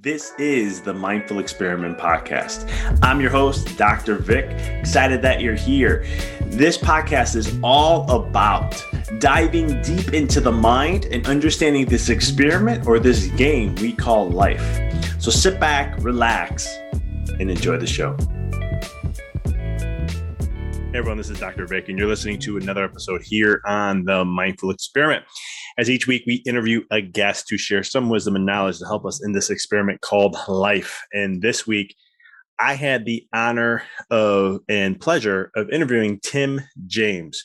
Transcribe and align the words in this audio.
This 0.00 0.32
is 0.38 0.80
the 0.80 0.94
Mindful 0.94 1.40
Experiment 1.40 1.98
Podcast. 1.98 2.70
I'm 3.02 3.20
your 3.20 3.30
host, 3.30 3.76
Dr. 3.76 4.14
Vic. 4.14 4.44
Excited 4.78 5.22
that 5.22 5.40
you're 5.40 5.56
here. 5.56 6.06
This 6.42 6.78
podcast 6.78 7.34
is 7.34 7.58
all 7.64 8.08
about 8.08 8.80
diving 9.18 9.82
deep 9.82 10.14
into 10.14 10.40
the 10.40 10.52
mind 10.52 11.06
and 11.06 11.26
understanding 11.26 11.84
this 11.86 12.10
experiment 12.10 12.86
or 12.86 13.00
this 13.00 13.26
game 13.30 13.74
we 13.74 13.92
call 13.92 14.30
life. 14.30 14.62
So 15.20 15.32
sit 15.32 15.58
back, 15.58 15.96
relax, 15.98 16.68
and 17.40 17.50
enjoy 17.50 17.78
the 17.78 17.86
show. 17.88 18.16
Hey 20.92 20.98
everyone, 21.00 21.18
this 21.18 21.28
is 21.28 21.40
Dr. 21.40 21.66
Vic, 21.66 21.88
and 21.88 21.98
you're 21.98 22.06
listening 22.06 22.38
to 22.42 22.56
another 22.56 22.84
episode 22.84 23.22
here 23.24 23.60
on 23.66 24.04
the 24.04 24.24
Mindful 24.24 24.70
Experiment. 24.70 25.24
As 25.78 25.88
each 25.88 26.08
week, 26.08 26.24
we 26.26 26.42
interview 26.44 26.82
a 26.90 27.00
guest 27.00 27.46
to 27.48 27.56
share 27.56 27.84
some 27.84 28.08
wisdom 28.08 28.34
and 28.34 28.44
knowledge 28.44 28.78
to 28.80 28.84
help 28.84 29.06
us 29.06 29.24
in 29.24 29.30
this 29.30 29.48
experiment 29.48 30.00
called 30.00 30.36
life. 30.48 31.00
And 31.12 31.40
this 31.40 31.68
week, 31.68 31.94
I 32.58 32.74
had 32.74 33.04
the 33.04 33.24
honor 33.32 33.84
of 34.10 34.58
and 34.68 35.00
pleasure 35.00 35.52
of 35.54 35.70
interviewing 35.70 36.18
Tim 36.20 36.60
James. 36.88 37.44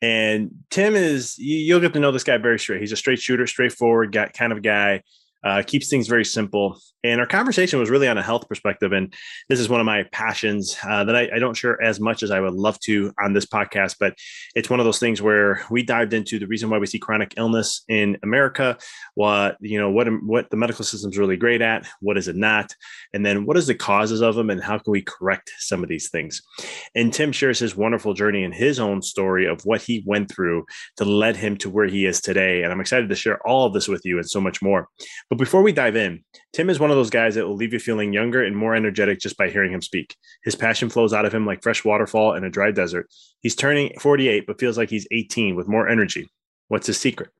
And 0.00 0.50
Tim 0.70 0.94
is, 0.94 1.36
you'll 1.36 1.80
get 1.80 1.92
to 1.92 2.00
know 2.00 2.10
this 2.10 2.24
guy 2.24 2.38
very 2.38 2.58
straight. 2.58 2.80
He's 2.80 2.92
a 2.92 2.96
straight 2.96 3.18
shooter, 3.18 3.46
straightforward 3.46 4.12
guy, 4.12 4.28
kind 4.28 4.52
of 4.52 4.62
guy 4.62 5.02
uh, 5.44 5.62
keeps 5.66 5.88
things 5.88 6.08
very 6.08 6.24
simple. 6.24 6.80
And 7.04 7.20
our 7.20 7.26
conversation 7.26 7.78
was 7.78 7.90
really 7.90 8.08
on 8.08 8.18
a 8.18 8.22
health 8.22 8.48
perspective. 8.48 8.92
And 8.92 9.14
this 9.48 9.60
is 9.60 9.68
one 9.68 9.78
of 9.78 9.86
my 9.86 10.04
passions 10.10 10.76
uh, 10.82 11.04
that 11.04 11.14
I, 11.14 11.30
I, 11.36 11.38
don't 11.38 11.56
share 11.56 11.80
as 11.80 12.00
much 12.00 12.24
as 12.24 12.32
I 12.32 12.40
would 12.40 12.54
love 12.54 12.78
to 12.80 13.12
on 13.22 13.34
this 13.34 13.46
podcast. 13.46 13.96
But 14.00 14.14
it's 14.56 14.68
one 14.68 14.80
of 14.80 14.84
those 14.84 14.98
things 14.98 15.22
where 15.22 15.62
we 15.70 15.84
dived 15.84 16.12
into 16.12 16.40
the 16.40 16.48
reason 16.48 16.70
why 16.70 16.78
we 16.78 16.86
see 16.86 16.98
chronic 16.98 17.34
illness 17.36 17.84
in 17.88 18.18
America, 18.24 18.76
what 19.14 19.56
you 19.60 19.78
know, 19.78 19.90
what 19.90 20.08
what 20.24 20.50
the 20.50 20.56
medical 20.56 20.84
system 20.84 21.10
is 21.10 21.18
really 21.18 21.36
great 21.36 21.62
at, 21.62 21.86
what 22.00 22.18
is 22.18 22.26
it 22.26 22.36
not, 22.36 22.74
and 23.14 23.24
then 23.24 23.46
what 23.46 23.56
is 23.56 23.68
the 23.68 23.74
causes 23.74 24.20
of 24.20 24.34
them, 24.34 24.50
and 24.50 24.62
how 24.62 24.78
can 24.78 24.90
we 24.90 25.02
correct 25.02 25.52
some 25.58 25.82
of 25.84 25.88
these 25.88 26.10
things. 26.10 26.42
And 26.96 27.12
Tim 27.12 27.30
shares 27.30 27.60
his 27.60 27.76
wonderful 27.76 28.12
journey 28.12 28.42
and 28.42 28.54
his 28.54 28.80
own 28.80 29.02
story 29.02 29.46
of 29.46 29.62
what 29.64 29.82
he 29.82 30.02
went 30.04 30.30
through 30.32 30.66
to 30.96 31.04
lead 31.04 31.36
him 31.36 31.56
to 31.58 31.70
where 31.70 31.86
he 31.86 32.06
is 32.06 32.20
today. 32.20 32.62
And 32.62 32.72
I'm 32.72 32.80
excited 32.80 33.08
to 33.08 33.14
share 33.14 33.38
all 33.46 33.66
of 33.66 33.72
this 33.72 33.86
with 33.86 34.04
you 34.04 34.18
and 34.18 34.28
so 34.28 34.40
much 34.40 34.60
more. 34.60 34.88
But 35.30 35.38
before 35.38 35.62
we 35.62 35.72
dive 35.72 35.94
in, 35.94 36.24
Tim 36.54 36.70
is 36.70 36.80
one 36.80 36.90
of 36.90 36.96
those 36.96 37.10
guys 37.10 37.34
that 37.34 37.46
will 37.46 37.54
leave 37.54 37.74
you 37.74 37.78
feeling 37.78 38.14
younger 38.14 38.42
and 38.42 38.56
more 38.56 38.74
energetic 38.74 39.20
just 39.20 39.36
by 39.36 39.50
hearing 39.50 39.72
him 39.72 39.82
speak. 39.82 40.16
His 40.42 40.54
passion 40.54 40.88
flows 40.88 41.12
out 41.12 41.26
of 41.26 41.34
him 41.34 41.44
like 41.44 41.62
fresh 41.62 41.84
waterfall 41.84 42.34
in 42.34 42.44
a 42.44 42.50
dry 42.50 42.70
desert. 42.70 43.08
He's 43.40 43.54
turning 43.54 43.92
48, 44.00 44.46
but 44.46 44.58
feels 44.58 44.78
like 44.78 44.88
he's 44.88 45.06
18 45.10 45.54
with 45.54 45.68
more 45.68 45.88
energy. 45.88 46.28
What's 46.68 46.86
his 46.86 46.98
secret? 46.98 47.30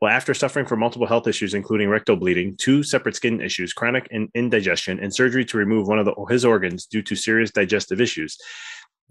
Well, 0.00 0.10
after 0.10 0.32
suffering 0.32 0.64
from 0.64 0.80
multiple 0.80 1.06
health 1.06 1.26
issues, 1.26 1.52
including 1.52 1.90
rectal 1.90 2.16
bleeding, 2.16 2.56
two 2.56 2.82
separate 2.82 3.16
skin 3.16 3.42
issues, 3.42 3.74
chronic 3.74 4.08
indigestion, 4.34 4.98
and 4.98 5.14
surgery 5.14 5.44
to 5.44 5.58
remove 5.58 5.88
one 5.88 5.98
of 5.98 6.06
the, 6.06 6.14
his 6.30 6.46
organs 6.46 6.86
due 6.86 7.02
to 7.02 7.14
serious 7.14 7.50
digestive 7.50 8.00
issues, 8.00 8.38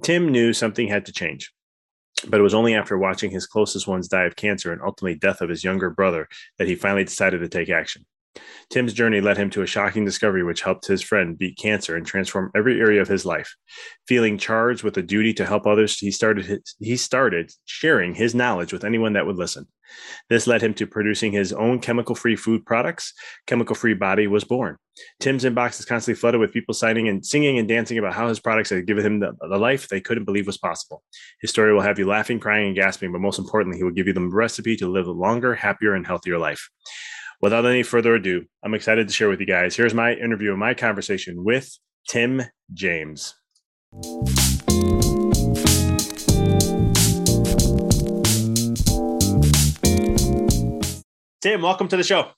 Tim 0.01 0.29
knew 0.29 0.51
something 0.51 0.87
had 0.87 1.05
to 1.05 1.11
change. 1.11 1.51
But 2.27 2.39
it 2.39 2.43
was 2.43 2.53
only 2.53 2.75
after 2.75 2.97
watching 2.97 3.31
his 3.31 3.47
closest 3.47 3.87
ones 3.87 4.07
die 4.07 4.25
of 4.25 4.35
cancer 4.35 4.71
and 4.71 4.81
ultimately 4.81 5.17
death 5.17 5.41
of 5.41 5.49
his 5.49 5.63
younger 5.63 5.89
brother 5.89 6.27
that 6.57 6.67
he 6.67 6.75
finally 6.75 7.03
decided 7.03 7.39
to 7.39 7.49
take 7.49 7.69
action. 7.69 8.05
Tim's 8.69 8.93
journey 8.93 9.19
led 9.19 9.37
him 9.37 9.49
to 9.51 9.63
a 9.63 9.67
shocking 9.67 10.05
discovery 10.05 10.43
which 10.43 10.61
helped 10.61 10.85
his 10.85 11.01
friend 11.01 11.37
beat 11.37 11.57
cancer 11.57 11.95
and 11.95 12.05
transform 12.05 12.51
every 12.55 12.79
area 12.79 13.01
of 13.01 13.07
his 13.07 13.25
life. 13.25 13.55
Feeling 14.07 14.37
charged 14.37 14.83
with 14.83 14.97
a 14.97 15.01
duty 15.01 15.33
to 15.35 15.45
help 15.45 15.65
others, 15.65 15.97
he 15.97 16.11
started 16.11 16.45
his, 16.45 16.75
he 16.79 16.95
started 16.95 17.51
sharing 17.65 18.13
his 18.13 18.35
knowledge 18.35 18.71
with 18.71 18.83
anyone 18.83 19.13
that 19.13 19.25
would 19.25 19.37
listen. 19.37 19.67
This 20.29 20.45
led 20.45 20.61
him 20.61 20.75
to 20.75 20.85
producing 20.85 21.31
his 21.31 21.51
own 21.51 21.79
chemical-free 21.79 22.35
food 22.35 22.63
products. 22.63 23.11
Chemical-free 23.47 23.95
Body 23.95 24.27
was 24.27 24.43
born. 24.43 24.77
Tim's 25.19 25.45
inbox 25.45 25.79
is 25.79 25.85
constantly 25.85 26.19
flooded 26.19 26.39
with 26.39 26.53
people 26.53 26.75
signing 26.75 27.07
and 27.07 27.25
singing 27.25 27.57
and 27.57 27.67
dancing 27.67 27.97
about 27.97 28.13
how 28.13 28.27
his 28.27 28.39
products 28.39 28.69
had 28.69 28.85
given 28.85 29.03
him 29.03 29.19
the, 29.19 29.31
the 29.49 29.57
life 29.57 29.87
they 29.87 30.01
couldn't 30.01 30.25
believe 30.25 30.45
was 30.45 30.59
possible. 30.59 31.01
His 31.41 31.49
story 31.49 31.73
will 31.73 31.81
have 31.81 31.97
you 31.97 32.05
laughing, 32.05 32.39
crying, 32.39 32.67
and 32.67 32.75
gasping, 32.75 33.11
but 33.11 33.21
most 33.21 33.39
importantly, 33.39 33.79
he 33.79 33.83
will 33.83 33.91
give 33.91 34.05
you 34.05 34.13
the 34.13 34.27
recipe 34.27 34.75
to 34.75 34.87
live 34.87 35.07
a 35.07 35.11
longer, 35.11 35.55
happier, 35.55 35.95
and 35.95 36.05
healthier 36.05 36.37
life 36.37 36.69
without 37.41 37.65
any 37.65 37.83
further 37.83 38.15
ado, 38.15 38.45
I'm 38.63 38.73
excited 38.73 39.07
to 39.07 39.13
share 39.13 39.29
with 39.29 39.39
you 39.39 39.45
guys. 39.45 39.75
Here's 39.75 39.93
my 39.93 40.13
interview 40.13 40.51
and 40.51 40.59
my 40.59 40.73
conversation 40.73 41.43
with 41.43 41.77
Tim 42.07 42.43
James. 42.73 43.35
Tim, 51.41 51.61
welcome 51.61 51.87
to 51.87 51.97
the 51.97 52.03
show. 52.03 52.31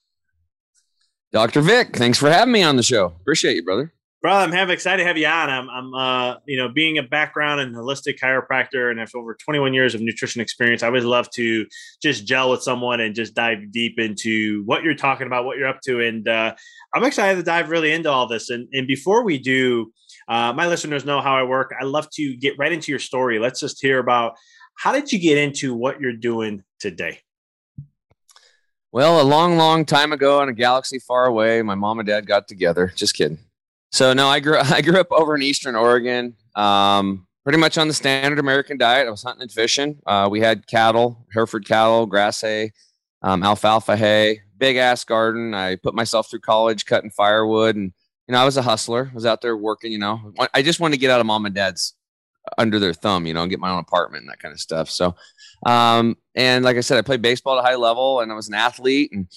Dr. 1.31 1.61
Vic, 1.61 1.95
thanks 1.95 2.17
for 2.17 2.29
having 2.29 2.51
me 2.51 2.61
on 2.61 2.75
the 2.75 2.83
show. 2.83 3.05
Appreciate 3.21 3.55
you, 3.55 3.63
brother. 3.63 3.93
Bro, 4.21 4.33
I'm 4.33 4.69
excited 4.69 5.01
to 5.01 5.07
have 5.07 5.17
you 5.17 5.25
on. 5.25 5.49
I'm, 5.49 5.67
I'm 5.67 5.93
uh, 5.95 6.35
you 6.45 6.55
know, 6.55 6.69
being 6.69 6.99
a 6.99 7.03
background 7.03 7.59
in 7.59 7.73
holistic 7.73 8.19
chiropractor 8.19 8.91
and 8.91 8.99
have 8.99 9.09
over 9.15 9.33
21 9.33 9.73
years 9.73 9.95
of 9.95 10.01
nutrition 10.01 10.41
experience. 10.41 10.83
I 10.83 10.87
always 10.87 11.05
love 11.05 11.27
to 11.31 11.65
just 12.03 12.27
gel 12.27 12.51
with 12.51 12.61
someone 12.61 12.99
and 12.99 13.15
just 13.15 13.33
dive 13.33 13.71
deep 13.71 13.97
into 13.97 14.61
what 14.65 14.83
you're 14.83 14.93
talking 14.93 15.25
about, 15.25 15.45
what 15.45 15.57
you're 15.57 15.67
up 15.67 15.81
to, 15.85 16.01
and 16.01 16.27
uh, 16.27 16.53
I'm 16.93 17.03
excited 17.03 17.37
to 17.37 17.43
dive 17.43 17.71
really 17.71 17.91
into 17.91 18.11
all 18.11 18.27
this. 18.27 18.51
And 18.51 18.67
and 18.73 18.85
before 18.85 19.23
we 19.25 19.39
do, 19.39 19.91
uh, 20.27 20.53
my 20.53 20.67
listeners 20.67 21.03
know 21.03 21.19
how 21.19 21.35
I 21.35 21.41
work. 21.41 21.71
I 21.81 21.85
love 21.85 22.07
to 22.11 22.37
get 22.37 22.59
right 22.59 22.71
into 22.71 22.91
your 22.91 22.99
story. 22.99 23.39
Let's 23.39 23.59
just 23.59 23.81
hear 23.81 23.97
about 23.97 24.33
how 24.77 24.91
did 24.91 25.11
you 25.11 25.17
get 25.17 25.39
into 25.39 25.73
what 25.73 25.99
you're 25.99 26.13
doing 26.13 26.63
today. 26.79 27.21
Well, 28.91 29.19
a 29.19 29.23
long, 29.23 29.57
long 29.57 29.83
time 29.83 30.13
ago 30.13 30.43
in 30.43 30.49
a 30.49 30.53
galaxy 30.53 30.99
far 30.99 31.25
away, 31.25 31.63
my 31.63 31.75
mom 31.75 31.97
and 31.97 32.07
dad 32.07 32.27
got 32.27 32.47
together. 32.47 32.93
Just 32.95 33.15
kidding. 33.15 33.39
So 33.91 34.13
no, 34.13 34.27
I 34.27 34.39
grew 34.39 34.57
I 34.63 34.81
grew 34.81 34.99
up 34.99 35.11
over 35.11 35.35
in 35.35 35.41
Eastern 35.41 35.75
Oregon. 35.75 36.35
Um, 36.55 37.27
pretty 37.43 37.59
much 37.59 37.77
on 37.77 37.87
the 37.87 37.93
standard 37.93 38.39
American 38.39 38.77
diet. 38.77 39.07
I 39.07 39.11
was 39.11 39.23
hunting 39.23 39.43
and 39.43 39.51
fishing. 39.51 39.99
Uh, 40.05 40.27
we 40.31 40.41
had 40.41 40.67
cattle, 40.67 41.25
Hereford 41.33 41.67
cattle, 41.67 42.05
grass 42.05 42.41
hay, 42.41 42.71
um, 43.21 43.43
alfalfa 43.43 43.97
hay, 43.97 44.41
big 44.57 44.77
ass 44.77 45.03
garden. 45.03 45.53
I 45.53 45.75
put 45.75 45.93
myself 45.93 46.29
through 46.29 46.39
college 46.39 46.85
cutting 46.85 47.11
firewood, 47.11 47.75
and 47.75 47.93
you 48.27 48.33
know 48.33 48.39
I 48.39 48.45
was 48.45 48.57
a 48.57 48.61
hustler. 48.61 49.09
I 49.11 49.15
was 49.15 49.25
out 49.25 49.41
there 49.41 49.57
working. 49.57 49.91
You 49.91 49.99
know, 49.99 50.33
I 50.53 50.61
just 50.61 50.79
wanted 50.79 50.95
to 50.95 51.01
get 51.01 51.11
out 51.11 51.19
of 51.19 51.25
mom 51.25 51.45
and 51.45 51.55
dad's 51.55 51.93
under 52.57 52.79
their 52.79 52.93
thumb, 52.93 53.25
you 53.25 53.33
know, 53.33 53.41
and 53.41 53.49
get 53.49 53.59
my 53.59 53.69
own 53.69 53.79
apartment 53.79 54.23
and 54.23 54.29
that 54.31 54.39
kind 54.39 54.51
of 54.51 54.59
stuff. 54.59 54.89
So, 54.89 55.15
um, 55.65 56.17
and 56.33 56.65
like 56.65 56.75
I 56.75 56.81
said, 56.81 56.97
I 56.97 57.01
played 57.01 57.21
baseball 57.21 57.57
at 57.57 57.63
a 57.63 57.67
high 57.67 57.75
level, 57.75 58.21
and 58.21 58.31
I 58.31 58.35
was 58.35 58.47
an 58.47 58.55
athlete, 58.55 59.11
and 59.11 59.27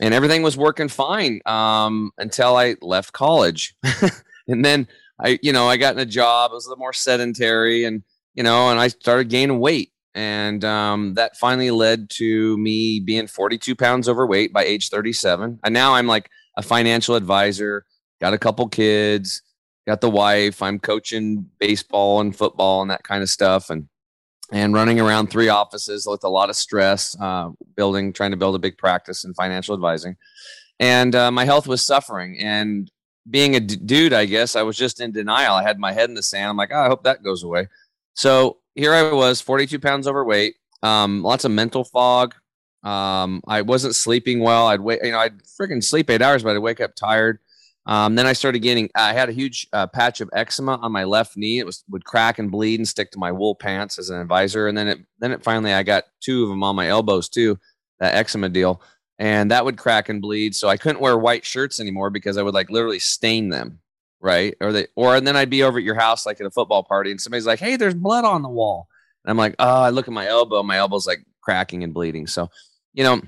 and 0.00 0.12
everything 0.14 0.42
was 0.42 0.56
working 0.56 0.88
fine 0.88 1.40
um, 1.46 2.10
until 2.18 2.56
I 2.56 2.76
left 2.80 3.12
college, 3.12 3.74
and 4.48 4.64
then 4.64 4.88
I, 5.22 5.38
you 5.42 5.52
know, 5.52 5.68
I 5.68 5.76
got 5.76 5.94
in 5.94 6.00
a 6.00 6.06
job. 6.06 6.50
I 6.50 6.54
was 6.54 6.66
a 6.66 6.68
little 6.68 6.80
more 6.80 6.92
sedentary, 6.92 7.84
and 7.84 8.02
you 8.34 8.42
know, 8.42 8.70
and 8.70 8.80
I 8.80 8.88
started 8.88 9.28
gaining 9.28 9.60
weight, 9.60 9.92
and 10.14 10.64
um, 10.64 11.14
that 11.14 11.36
finally 11.36 11.70
led 11.70 12.10
to 12.10 12.58
me 12.58 13.00
being 13.00 13.26
42 13.26 13.74
pounds 13.74 14.08
overweight 14.08 14.52
by 14.52 14.64
age 14.64 14.88
37. 14.88 15.60
And 15.62 15.74
now 15.74 15.94
I'm 15.94 16.06
like 16.06 16.30
a 16.56 16.62
financial 16.62 17.14
advisor, 17.14 17.84
got 18.20 18.34
a 18.34 18.38
couple 18.38 18.68
kids, 18.68 19.42
got 19.86 20.00
the 20.00 20.10
wife. 20.10 20.62
I'm 20.62 20.78
coaching 20.78 21.46
baseball 21.58 22.20
and 22.20 22.36
football 22.36 22.82
and 22.82 22.90
that 22.90 23.04
kind 23.04 23.22
of 23.22 23.30
stuff, 23.30 23.70
and 23.70 23.88
and 24.52 24.74
running 24.74 25.00
around 25.00 25.28
three 25.28 25.48
offices 25.48 26.06
with 26.06 26.24
a 26.24 26.28
lot 26.28 26.50
of 26.50 26.56
stress, 26.56 27.16
uh, 27.20 27.50
building, 27.76 28.12
trying 28.12 28.30
to 28.30 28.36
build 28.36 28.54
a 28.54 28.58
big 28.58 28.76
practice 28.76 29.24
in 29.24 29.34
financial 29.34 29.74
advising. 29.74 30.16
And 30.80 31.14
uh, 31.14 31.30
my 31.30 31.44
health 31.44 31.66
was 31.66 31.82
suffering. 31.82 32.38
And 32.38 32.90
being 33.30 33.56
a 33.56 33.60
d- 33.60 33.76
dude, 33.76 34.12
I 34.12 34.26
guess 34.26 34.54
I 34.54 34.62
was 34.62 34.76
just 34.76 35.00
in 35.00 35.12
denial. 35.12 35.54
I 35.54 35.62
had 35.62 35.78
my 35.78 35.92
head 35.92 36.08
in 36.08 36.14
the 36.14 36.22
sand. 36.22 36.50
I'm 36.50 36.56
like, 36.56 36.70
oh, 36.72 36.80
I 36.80 36.88
hope 36.88 37.04
that 37.04 37.22
goes 37.22 37.42
away. 37.42 37.68
So 38.14 38.58
here 38.74 38.92
I 38.92 39.12
was, 39.12 39.40
42 39.40 39.78
pounds 39.78 40.06
overweight, 40.06 40.56
um, 40.82 41.22
lots 41.22 41.44
of 41.44 41.50
mental 41.50 41.84
fog. 41.84 42.34
Um, 42.82 43.40
I 43.48 43.62
wasn't 43.62 43.94
sleeping 43.94 44.40
well. 44.40 44.66
I'd 44.66 44.80
wait, 44.80 45.00
you 45.02 45.12
know, 45.12 45.18
I'd 45.18 45.42
freaking 45.42 45.82
sleep 45.82 46.10
eight 46.10 46.20
hours, 46.20 46.42
but 46.42 46.54
I'd 46.54 46.58
wake 46.58 46.82
up 46.82 46.94
tired. 46.94 47.38
Um, 47.86 48.14
then 48.14 48.26
I 48.26 48.32
started 48.32 48.60
getting, 48.60 48.88
I 48.94 49.12
had 49.12 49.28
a 49.28 49.32
huge 49.32 49.66
uh, 49.72 49.86
patch 49.86 50.20
of 50.22 50.30
eczema 50.32 50.76
on 50.76 50.90
my 50.90 51.04
left 51.04 51.36
knee. 51.36 51.58
It 51.58 51.66
was 51.66 51.84
would 51.90 52.04
crack 52.04 52.38
and 52.38 52.50
bleed 52.50 52.80
and 52.80 52.88
stick 52.88 53.10
to 53.10 53.18
my 53.18 53.30
wool 53.30 53.54
pants 53.54 53.98
as 53.98 54.08
an 54.08 54.20
advisor. 54.20 54.68
And 54.68 54.76
then 54.78 54.88
it, 54.88 55.00
then 55.18 55.32
it 55.32 55.42
finally, 55.42 55.72
I 55.72 55.82
got 55.82 56.04
two 56.20 56.44
of 56.44 56.48
them 56.48 56.62
on 56.62 56.76
my 56.76 56.88
elbows 56.88 57.28
too, 57.28 57.58
that 58.00 58.14
eczema 58.14 58.48
deal 58.48 58.80
and 59.18 59.50
that 59.50 59.64
would 59.64 59.78
crack 59.78 60.08
and 60.08 60.20
bleed. 60.20 60.54
So 60.54 60.68
I 60.68 60.76
couldn't 60.76 61.00
wear 61.00 61.16
white 61.16 61.44
shirts 61.44 61.80
anymore 61.80 62.10
because 62.10 62.36
I 62.36 62.42
would 62.42 62.54
like 62.54 62.70
literally 62.70 62.98
stain 62.98 63.48
them, 63.48 63.80
right? 64.20 64.56
Or 64.60 64.72
they, 64.72 64.86
or 64.96 65.16
and 65.16 65.26
then 65.26 65.36
I'd 65.36 65.50
be 65.50 65.62
over 65.62 65.78
at 65.78 65.84
your 65.84 65.94
house 65.94 66.26
like 66.26 66.40
at 66.40 66.46
a 66.46 66.50
football 66.50 66.82
party, 66.82 67.10
and 67.10 67.20
somebody's 67.20 67.46
like, 67.46 67.60
"Hey, 67.60 67.76
there's 67.76 67.94
blood 67.94 68.24
on 68.24 68.42
the 68.42 68.48
wall," 68.48 68.88
and 69.24 69.30
I'm 69.30 69.36
like, 69.36 69.54
"Oh," 69.58 69.82
I 69.82 69.90
look 69.90 70.08
at 70.08 70.14
my 70.14 70.26
elbow, 70.26 70.62
my 70.62 70.78
elbow's 70.78 71.06
like 71.06 71.24
cracking 71.40 71.84
and 71.84 71.94
bleeding. 71.94 72.26
So, 72.26 72.50
you 72.92 73.04
know, 73.04 73.20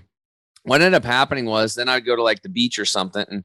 what 0.64 0.80
ended 0.80 0.94
up 0.94 1.04
happening 1.04 1.46
was 1.46 1.74
then 1.74 1.88
I'd 1.88 2.06
go 2.06 2.16
to 2.16 2.22
like 2.22 2.42
the 2.42 2.48
beach 2.48 2.78
or 2.78 2.84
something, 2.84 3.24
and 3.28 3.44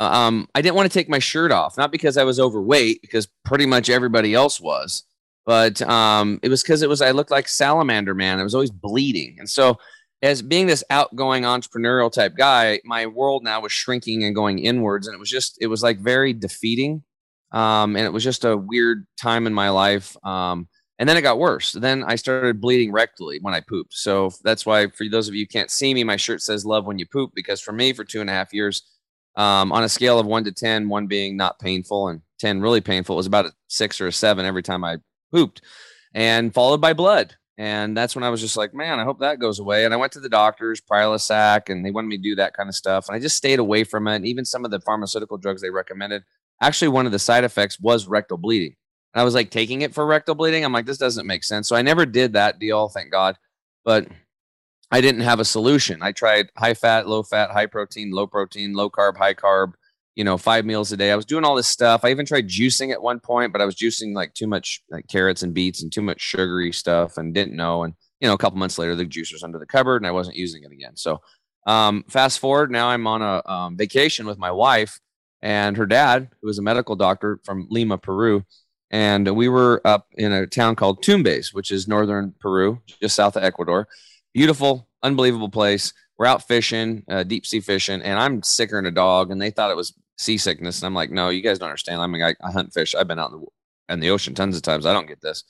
um, 0.00 0.48
I 0.54 0.62
didn't 0.62 0.76
want 0.76 0.90
to 0.90 0.98
take 0.98 1.08
my 1.08 1.18
shirt 1.18 1.52
off, 1.52 1.76
not 1.76 1.92
because 1.92 2.16
I 2.16 2.24
was 2.24 2.38
overweight, 2.38 3.00
because 3.02 3.26
pretty 3.44 3.66
much 3.66 3.90
everybody 3.90 4.34
else 4.34 4.60
was, 4.60 5.04
but 5.44 5.82
um, 5.82 6.38
it 6.42 6.48
was 6.48 6.62
because 6.62 6.82
it 6.82 6.88
was 6.88 7.02
I 7.02 7.10
looked 7.10 7.30
like 7.30 7.48
Salamander 7.48 8.14
Man. 8.14 8.38
I 8.38 8.44
was 8.44 8.54
always 8.54 8.70
bleeding, 8.70 9.36
and 9.38 9.48
so 9.48 9.78
as 10.22 10.42
being 10.42 10.66
this 10.66 10.84
outgoing 10.90 11.44
entrepreneurial 11.44 12.10
type 12.10 12.34
guy, 12.36 12.80
my 12.84 13.06
world 13.06 13.44
now 13.44 13.60
was 13.60 13.72
shrinking 13.72 14.24
and 14.24 14.34
going 14.34 14.58
inwards. 14.58 15.06
And 15.06 15.14
it 15.14 15.20
was 15.20 15.30
just, 15.30 15.56
it 15.60 15.68
was 15.68 15.82
like 15.82 15.98
very 15.98 16.32
defeating. 16.32 17.04
Um, 17.52 17.96
and 17.96 18.04
it 18.04 18.12
was 18.12 18.24
just 18.24 18.44
a 18.44 18.56
weird 18.56 19.06
time 19.20 19.46
in 19.46 19.54
my 19.54 19.70
life. 19.70 20.16
Um, 20.24 20.68
and 20.98 21.08
then 21.08 21.16
it 21.16 21.22
got 21.22 21.38
worse. 21.38 21.72
Then 21.72 22.02
I 22.02 22.16
started 22.16 22.60
bleeding 22.60 22.92
rectally 22.92 23.38
when 23.40 23.54
I 23.54 23.60
pooped. 23.60 23.94
So 23.94 24.32
that's 24.42 24.66
why, 24.66 24.88
for 24.88 25.06
those 25.08 25.28
of 25.28 25.34
you 25.36 25.46
can't 25.46 25.70
see 25.70 25.94
me, 25.94 26.02
my 26.02 26.16
shirt 26.16 26.42
says 26.42 26.66
"Love 26.66 26.86
when 26.86 26.98
you 26.98 27.06
poop" 27.06 27.30
because 27.36 27.60
for 27.60 27.70
me, 27.70 27.92
for 27.92 28.04
two 28.04 28.20
and 28.20 28.28
a 28.28 28.32
half 28.32 28.52
years, 28.52 28.82
um, 29.38 29.72
on 29.72 29.84
a 29.84 29.88
scale 29.88 30.18
of 30.18 30.26
one 30.26 30.44
to 30.44 30.52
ten, 30.52 30.90
one 30.90 31.06
being 31.06 31.36
not 31.36 31.58
painful 31.58 32.08
and 32.08 32.20
ten 32.38 32.60
really 32.60 32.82
painful, 32.82 33.14
it 33.14 33.16
was 33.16 33.26
about 33.26 33.46
a 33.46 33.52
six 33.68 34.00
or 34.00 34.08
a 34.08 34.12
seven 34.12 34.44
every 34.44 34.62
time 34.62 34.84
I 34.84 34.98
pooped, 35.32 35.62
and 36.12 36.52
followed 36.52 36.80
by 36.80 36.92
blood. 36.92 37.36
And 37.56 37.96
that's 37.96 38.14
when 38.14 38.22
I 38.22 38.30
was 38.30 38.40
just 38.40 38.56
like, 38.56 38.72
man, 38.72 39.00
I 39.00 39.04
hope 39.04 39.18
that 39.18 39.40
goes 39.40 39.58
away. 39.58 39.84
And 39.84 39.92
I 39.92 39.96
went 39.96 40.12
to 40.12 40.20
the 40.20 40.28
doctors, 40.28 40.80
Prilosec, 40.80 41.68
and 41.68 41.84
they 41.84 41.90
wanted 41.90 42.06
me 42.06 42.16
to 42.16 42.22
do 42.22 42.36
that 42.36 42.54
kind 42.54 42.68
of 42.68 42.74
stuff. 42.76 43.08
And 43.08 43.16
I 43.16 43.18
just 43.18 43.36
stayed 43.36 43.58
away 43.58 43.82
from 43.82 44.06
it. 44.06 44.16
And 44.16 44.26
even 44.26 44.44
some 44.44 44.64
of 44.64 44.70
the 44.70 44.80
pharmaceutical 44.80 45.38
drugs 45.38 45.60
they 45.60 45.70
recommended, 45.70 46.22
actually, 46.62 46.88
one 46.88 47.04
of 47.06 47.10
the 47.10 47.18
side 47.18 47.42
effects 47.42 47.80
was 47.80 48.06
rectal 48.06 48.38
bleeding. 48.38 48.76
And 49.12 49.20
I 49.20 49.24
was 49.24 49.34
like 49.34 49.50
taking 49.50 49.82
it 49.82 49.92
for 49.92 50.06
rectal 50.06 50.36
bleeding. 50.36 50.64
I'm 50.64 50.72
like, 50.72 50.86
this 50.86 50.98
doesn't 50.98 51.26
make 51.26 51.42
sense. 51.42 51.68
So 51.68 51.74
I 51.74 51.82
never 51.82 52.06
did 52.06 52.34
that 52.34 52.60
deal, 52.60 52.88
thank 52.88 53.10
God. 53.10 53.36
But 53.84 54.06
I 54.90 55.00
didn't 55.00 55.20
have 55.20 55.40
a 55.40 55.44
solution. 55.44 56.02
I 56.02 56.12
tried 56.12 56.50
high 56.56 56.74
fat, 56.74 57.06
low 57.08 57.22
fat, 57.22 57.50
high 57.50 57.66
protein, 57.66 58.10
low 58.10 58.26
protein, 58.26 58.72
low 58.72 58.88
carb, 58.88 59.16
high 59.16 59.34
carb, 59.34 59.74
you 60.14 60.24
know, 60.24 60.38
five 60.38 60.64
meals 60.64 60.90
a 60.92 60.96
day. 60.96 61.12
I 61.12 61.16
was 61.16 61.26
doing 61.26 61.44
all 61.44 61.54
this 61.54 61.68
stuff. 61.68 62.04
I 62.04 62.10
even 62.10 62.26
tried 62.26 62.48
juicing 62.48 62.90
at 62.90 63.02
one 63.02 63.20
point, 63.20 63.52
but 63.52 63.60
I 63.60 63.66
was 63.66 63.76
juicing 63.76 64.14
like 64.14 64.32
too 64.34 64.46
much 64.46 64.82
like 64.90 65.06
carrots 65.08 65.42
and 65.42 65.52
beets 65.52 65.82
and 65.82 65.92
too 65.92 66.02
much 66.02 66.20
sugary 66.20 66.72
stuff 66.72 67.18
and 67.18 67.34
didn't 67.34 67.54
know. 67.54 67.84
And, 67.84 67.94
you 68.20 68.28
know, 68.28 68.34
a 68.34 68.38
couple 68.38 68.58
months 68.58 68.78
later, 68.78 68.94
the 68.94 69.04
juice 69.04 69.32
was 69.32 69.42
under 69.42 69.58
the 69.58 69.66
cupboard 69.66 69.98
and 70.02 70.06
I 70.06 70.12
wasn't 70.12 70.36
using 70.36 70.64
it 70.64 70.72
again. 70.72 70.96
So, 70.96 71.20
um, 71.66 72.04
fast 72.08 72.38
forward, 72.38 72.70
now 72.70 72.88
I'm 72.88 73.06
on 73.06 73.20
a 73.20 73.46
um, 73.46 73.76
vacation 73.76 74.26
with 74.26 74.38
my 74.38 74.50
wife 74.50 74.98
and 75.42 75.76
her 75.76 75.86
dad, 75.86 76.30
who 76.40 76.48
is 76.48 76.58
a 76.58 76.62
medical 76.62 76.96
doctor 76.96 77.40
from 77.44 77.66
Lima, 77.70 77.98
Peru. 77.98 78.44
And 78.90 79.28
we 79.36 79.48
were 79.48 79.82
up 79.84 80.06
in 80.16 80.32
a 80.32 80.46
town 80.46 80.74
called 80.74 81.02
Tumbes, 81.02 81.52
which 81.52 81.70
is 81.70 81.86
northern 81.86 82.34
Peru, 82.40 82.80
just 83.00 83.14
south 83.14 83.36
of 83.36 83.44
Ecuador. 83.44 83.86
Beautiful, 84.38 84.88
unbelievable 85.02 85.48
place. 85.48 85.92
We're 86.16 86.26
out 86.26 86.46
fishing, 86.46 87.02
uh, 87.10 87.24
deep 87.24 87.44
sea 87.44 87.58
fishing, 87.58 88.00
and 88.02 88.20
I'm 88.20 88.40
sicker 88.44 88.76
than 88.76 88.86
a 88.86 88.92
dog. 88.92 89.32
And 89.32 89.42
they 89.42 89.50
thought 89.50 89.72
it 89.72 89.76
was 89.76 89.94
seasickness. 90.16 90.78
And 90.78 90.86
I'm 90.86 90.94
like, 90.94 91.10
no, 91.10 91.28
you 91.28 91.42
guys 91.42 91.58
don't 91.58 91.70
understand. 91.70 92.00
I 92.00 92.06
mean, 92.06 92.22
I, 92.22 92.36
I 92.40 92.52
hunt 92.52 92.72
fish. 92.72 92.94
I've 92.94 93.08
been 93.08 93.18
out 93.18 93.32
in 93.32 93.40
the, 93.40 93.46
in 93.94 93.98
the 93.98 94.10
ocean 94.10 94.36
tons 94.36 94.54
of 94.54 94.62
times. 94.62 94.86
I 94.86 94.92
don't 94.92 95.08
get 95.08 95.20
this. 95.20 95.42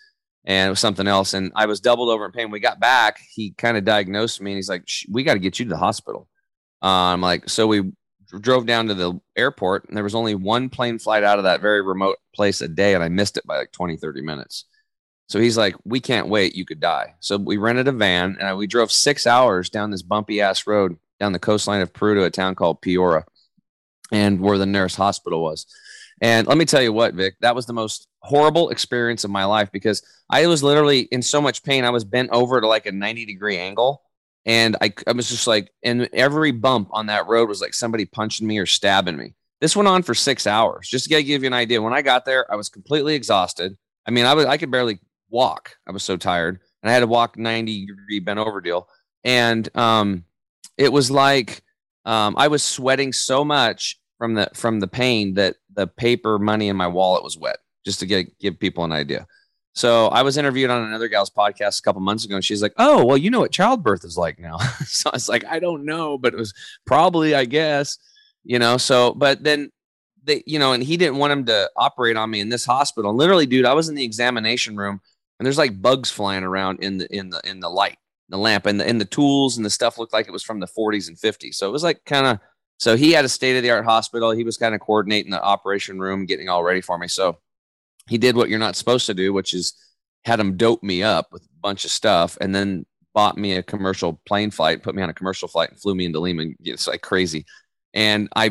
And 0.47 0.69
it 0.69 0.71
was 0.71 0.81
something 0.81 1.07
else. 1.07 1.35
And 1.35 1.53
I 1.55 1.67
was 1.67 1.81
doubled 1.81 2.09
over 2.09 2.25
in 2.25 2.33
pain. 2.33 2.51
We 2.51 2.61
got 2.61 2.81
back. 2.81 3.21
He 3.35 3.51
kind 3.59 3.77
of 3.77 3.85
diagnosed 3.85 4.41
me 4.41 4.53
and 4.53 4.57
he's 4.57 4.71
like, 4.71 4.89
we 5.11 5.23
got 5.23 5.35
to 5.35 5.39
get 5.39 5.59
you 5.59 5.67
to 5.67 5.71
the 5.71 5.77
hospital. 5.77 6.27
Uh, 6.83 7.13
I'm 7.13 7.21
like, 7.21 7.51
so 7.51 7.67
we 7.67 7.93
drove 8.41 8.65
down 8.65 8.87
to 8.87 8.95
the 8.95 9.21
airport 9.37 9.87
and 9.87 9.99
there 9.99 10.05
was 10.05 10.15
only 10.15 10.35
one 10.35 10.71
plane 10.71 10.99
flight 10.99 11.25
out 11.25 11.37
of 11.37 11.45
that 11.45 11.61
very 11.61 11.83
remote 11.83 12.17
place 12.35 12.63
a 12.63 12.69
day. 12.69 12.95
And 12.95 13.05
I 13.05 13.11
missed 13.11 13.37
it 13.37 13.47
by 13.47 13.59
like 13.59 13.73
20, 13.73 13.99
30 13.99 14.23
minutes. 14.23 14.65
So 15.29 15.39
he's 15.39 15.59
like, 15.59 15.77
we 15.85 16.01
can't 16.01 16.29
wait. 16.29 16.55
You 16.55 16.65
could 16.65 16.81
die. 16.81 17.15
So 17.21 17.37
we 17.37 17.59
rented 17.59 17.87
a 17.87 17.93
van 17.93 18.39
and 18.41 18.57
we 18.57 18.67
drove 18.67 18.91
six 18.91 19.27
hours 19.27 19.69
down 19.69 19.91
this 19.91 20.03
bumpy 20.03 20.41
ass 20.41 20.67
road 20.67 20.97
down 21.21 21.33
the 21.33 21.39
coastline 21.39 21.83
of 21.83 21.93
Peru 21.93 22.15
to 22.15 22.25
a 22.25 22.31
town 22.31 22.55
called 22.55 22.81
Piura 22.81 23.25
and 24.11 24.41
where 24.41 24.57
the 24.57 24.67
nearest 24.67 24.97
hospital 24.97 25.43
was. 25.43 25.67
And 26.21 26.47
let 26.47 26.57
me 26.57 26.65
tell 26.65 26.83
you 26.83 26.93
what, 26.93 27.15
Vic, 27.15 27.35
that 27.41 27.55
was 27.55 27.67
the 27.67 27.73
most 27.73 28.09
horrible 28.21 28.71
experience 28.71 29.25
of 29.25 29.31
my 29.31 29.45
life 29.45 29.71
because 29.71 30.03
I 30.31 30.47
was 30.47 30.63
literally 30.63 31.01
in 31.01 31.23
so 31.23 31.41
much 31.41 31.63
pain. 31.63 31.85
I 31.85 31.91
was 31.91 32.05
bent 32.05 32.31
over 32.33 32.61
to 32.61 32.67
like 32.67 32.87
a 32.87 32.93
90 32.93 33.27
degree 33.27 33.59
angle. 33.59 34.03
And 34.47 34.77
I, 34.81 34.95
I 35.07 35.13
was 35.13 35.29
just 35.29 35.47
like, 35.47 35.71
and 35.83 36.09
every 36.13 36.53
bump 36.53 36.89
on 36.93 37.07
that 37.07 37.27
road 37.27 37.49
was 37.49 37.61
like 37.61 37.75
somebody 37.75 38.07
punching 38.07 38.47
me 38.47 38.59
or 38.59 38.67
stabbing 38.67 39.17
me. 39.17 39.35
This 39.61 39.77
went 39.77 39.89
on 39.89 40.03
for 40.03 40.15
six 40.15 40.47
hours. 40.47 40.89
Just 40.89 41.09
to 41.11 41.23
give 41.23 41.43
you 41.43 41.47
an 41.49 41.53
idea, 41.53 41.83
when 41.83 41.93
I 41.93 42.01
got 42.01 42.25
there, 42.25 42.51
I 42.51 42.57
was 42.57 42.69
completely 42.69 43.15
exhausted. 43.15 43.77
I 44.07 44.11
mean, 44.11 44.25
I 44.25 44.35
was 44.35 44.47
I 44.47 44.57
could 44.57 44.71
barely 44.71 45.01
walk. 45.31 45.77
I 45.87 45.93
was 45.93 46.03
so 46.03 46.17
tired, 46.17 46.61
and 46.83 46.91
I 46.91 46.93
had 46.93 47.01
to 47.01 47.07
walk 47.07 47.37
90 47.37 47.87
degree 47.87 48.21
bent 48.21 48.39
over 48.39 48.61
deal. 48.61 48.89
And 49.25 49.69
um, 49.77 50.25
it 50.77 50.93
was 50.93 51.11
like 51.11 51.63
um, 52.05 52.35
I 52.39 52.49
was 52.49 52.63
sweating 52.63 53.13
so 53.13 53.45
much 53.45 54.01
from 54.17 54.35
the 54.35 54.51
from 54.55 54.81
the 54.81 54.89
pain 54.89 55.35
that 55.35 55.57
the 55.75 55.87
paper 55.87 56.39
money 56.39 56.69
in 56.69 56.77
my 56.77 56.87
wallet 56.87 57.23
was 57.23 57.37
wet. 57.37 57.59
Just 57.85 58.01
to 58.01 58.07
get 58.07 58.39
give 58.39 58.59
people 58.59 58.85
an 58.85 58.93
idea. 58.93 59.27
So 59.75 60.09
I 60.09 60.23
was 60.23 60.37
interviewed 60.37 60.71
on 60.71 60.83
another 60.83 61.07
gal's 61.07 61.31
podcast 61.31 61.79
a 61.79 61.83
couple 61.83 62.01
months 62.01 62.25
ago, 62.25 62.35
and 62.35 62.45
she's 62.45 62.63
like, 62.63 62.73
"Oh, 62.79 63.05
well, 63.05 63.17
you 63.17 63.31
know 63.31 63.41
what 63.41 63.53
childbirth 63.53 64.05
is 64.05 64.17
like 64.17 64.39
now." 64.39 64.59
so 64.87 65.11
I 65.11 65.17
was 65.17 65.29
like, 65.29 65.45
"I 65.45 65.61
don't 65.61 65.85
know, 65.85 66.19
but 66.19 66.35
it 66.35 66.37
was 66.37 66.53
probably, 66.85 67.35
I 67.35 67.45
guess, 67.45 67.97
you 68.43 68.59
know." 68.59 68.77
So, 68.77 69.15
but 69.15 69.45
then 69.45 69.71
they, 70.25 70.43
you 70.47 70.59
know, 70.59 70.73
and 70.73 70.83
he 70.83 70.97
didn't 70.97 71.19
want 71.19 71.33
him 71.33 71.45
to 71.47 71.71
operate 71.77 72.17
on 72.17 72.31
me 72.31 72.41
in 72.41 72.49
this 72.49 72.65
hospital. 72.65 73.15
Literally, 73.15 73.47
dude, 73.47 73.67
I 73.67 73.75
was 73.75 73.89
in 73.89 73.95
the 73.95 74.05
examination 74.05 74.77
room, 74.77 75.01
and 75.39 75.47
there's 75.47 75.59
like 75.59 75.81
bugs 75.81 76.11
flying 76.11 76.45
around 76.45 76.83
in 76.83 76.99
the 76.99 77.17
in 77.17 77.31
the 77.31 77.41
in 77.45 77.61
the 77.61 77.69
light 77.69 77.99
the 78.29 78.39
lamp 78.39 78.67
and 78.67 78.79
the, 78.81 78.87
and 78.87 79.01
the 79.01 79.07
tools 79.07 79.57
and 79.57 79.65
the 79.65 79.71
stuff 79.71 79.99
looked 79.99 80.13
like 80.13 80.29
it 80.29 80.33
was 80.33 80.43
from 80.43 80.61
the 80.61 80.67
40s 80.67 81.09
and 81.09 81.17
50s. 81.17 81.55
So 81.55 81.69
it 81.69 81.73
was 81.73 81.83
like 81.83 82.05
kind 82.05 82.27
of, 82.27 82.39
so 82.79 82.97
he 82.97 83.13
had 83.13 83.25
a 83.25 83.29
state 83.29 83.57
of 83.57 83.63
the 83.63 83.71
art 83.71 83.85
hospital. 83.85 84.31
He 84.31 84.45
was 84.45 84.57
kind 84.57 84.75
of 84.75 84.81
coordinating 84.81 85.31
the 85.31 85.43
operation 85.43 85.99
room, 85.99 86.27
getting 86.27 86.49
all 86.49 86.63
ready 86.63 86.81
for 86.81 86.99
me. 86.99 87.09
So 87.09 87.39
he 88.09 88.19
did 88.19 88.37
what 88.37 88.49
you're 88.49 88.59
not 88.59 88.77
supposed 88.77 89.07
to 89.07 89.15
do, 89.15 89.33
which 89.33 89.55
is 89.55 89.75
had 90.25 90.41
him 90.41 90.57
dope 90.57 90.83
me 90.83 91.03
up 91.03 91.29
with 91.33 91.43
a 91.43 91.61
bunch 91.61 91.85
of 91.85 91.91
stuff 91.91 92.37
and 92.41 92.55
then 92.55 92.85
bought 93.15 93.39
me 93.39 93.55
a 93.55 93.63
commercial 93.63 94.21
plane 94.27 94.51
flight, 94.51 94.83
put 94.83 94.95
me 94.95 95.03
on 95.03 95.11
a 95.11 95.15
commercial 95.15 95.49
flight, 95.49 95.71
and 95.71 95.81
flew 95.81 95.95
me 95.95 96.05
into 96.05 96.21
Lima. 96.21 96.45
It's 96.61 96.87
like 96.87 97.01
crazy. 97.01 97.47
And 97.95 98.29
I 98.37 98.51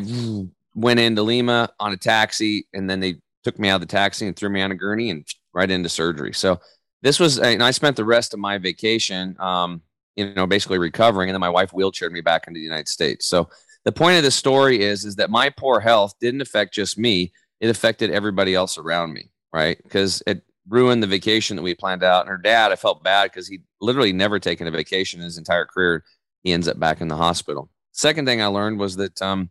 went 0.74 1.00
into 1.00 1.22
Lima 1.22 1.70
on 1.78 1.92
a 1.92 1.96
taxi, 1.96 2.66
and 2.74 2.90
then 2.90 3.00
they 3.00 3.20
took 3.44 3.58
me 3.58 3.68
out 3.68 3.76
of 3.76 3.80
the 3.82 3.86
taxi 3.86 4.26
and 4.26 4.36
threw 4.36 4.50
me 4.50 4.60
on 4.60 4.72
a 4.72 4.74
gurney 4.74 5.10
and 5.10 5.24
right 5.54 5.70
into 5.70 5.88
surgery. 5.88 6.34
So 6.34 6.60
this 7.02 7.20
was, 7.20 7.38
and 7.38 7.62
I 7.62 7.70
spent 7.70 7.96
the 7.96 8.04
rest 8.04 8.34
of 8.34 8.40
my 8.40 8.58
vacation, 8.58 9.36
um, 9.38 9.82
you 10.16 10.34
know, 10.34 10.46
basically 10.46 10.78
recovering, 10.78 11.28
and 11.28 11.34
then 11.34 11.40
my 11.40 11.48
wife 11.48 11.70
wheelchaired 11.70 12.10
me 12.10 12.20
back 12.20 12.46
into 12.46 12.58
the 12.58 12.64
United 12.64 12.88
States. 12.88 13.26
So 13.26 13.48
the 13.84 13.92
point 13.92 14.16
of 14.16 14.24
the 14.24 14.30
story 14.30 14.82
is, 14.82 15.04
is 15.04 15.16
that 15.16 15.30
my 15.30 15.50
poor 15.50 15.80
health 15.80 16.14
didn't 16.20 16.40
affect 16.40 16.74
just 16.74 16.98
me; 16.98 17.32
it 17.60 17.70
affected 17.70 18.10
everybody 18.10 18.54
else 18.54 18.78
around 18.78 19.12
me, 19.12 19.30
right? 19.52 19.80
Because 19.82 20.22
it 20.26 20.42
ruined 20.68 21.02
the 21.02 21.06
vacation 21.06 21.56
that 21.56 21.62
we 21.62 21.74
planned 21.74 22.02
out. 22.02 22.22
And 22.22 22.30
her 22.30 22.36
dad, 22.36 22.72
I 22.72 22.76
felt 22.76 23.02
bad 23.02 23.30
because 23.30 23.48
he 23.48 23.60
literally 23.80 24.12
never 24.12 24.38
taken 24.38 24.66
a 24.66 24.70
vacation 24.70 25.20
in 25.20 25.24
his 25.24 25.38
entire 25.38 25.64
career. 25.64 26.04
He 26.42 26.52
ends 26.52 26.68
up 26.68 26.78
back 26.78 27.00
in 27.00 27.08
the 27.08 27.16
hospital. 27.16 27.70
Second 27.92 28.26
thing 28.26 28.42
I 28.42 28.46
learned 28.46 28.78
was 28.78 28.96
that 28.96 29.20
um, 29.22 29.50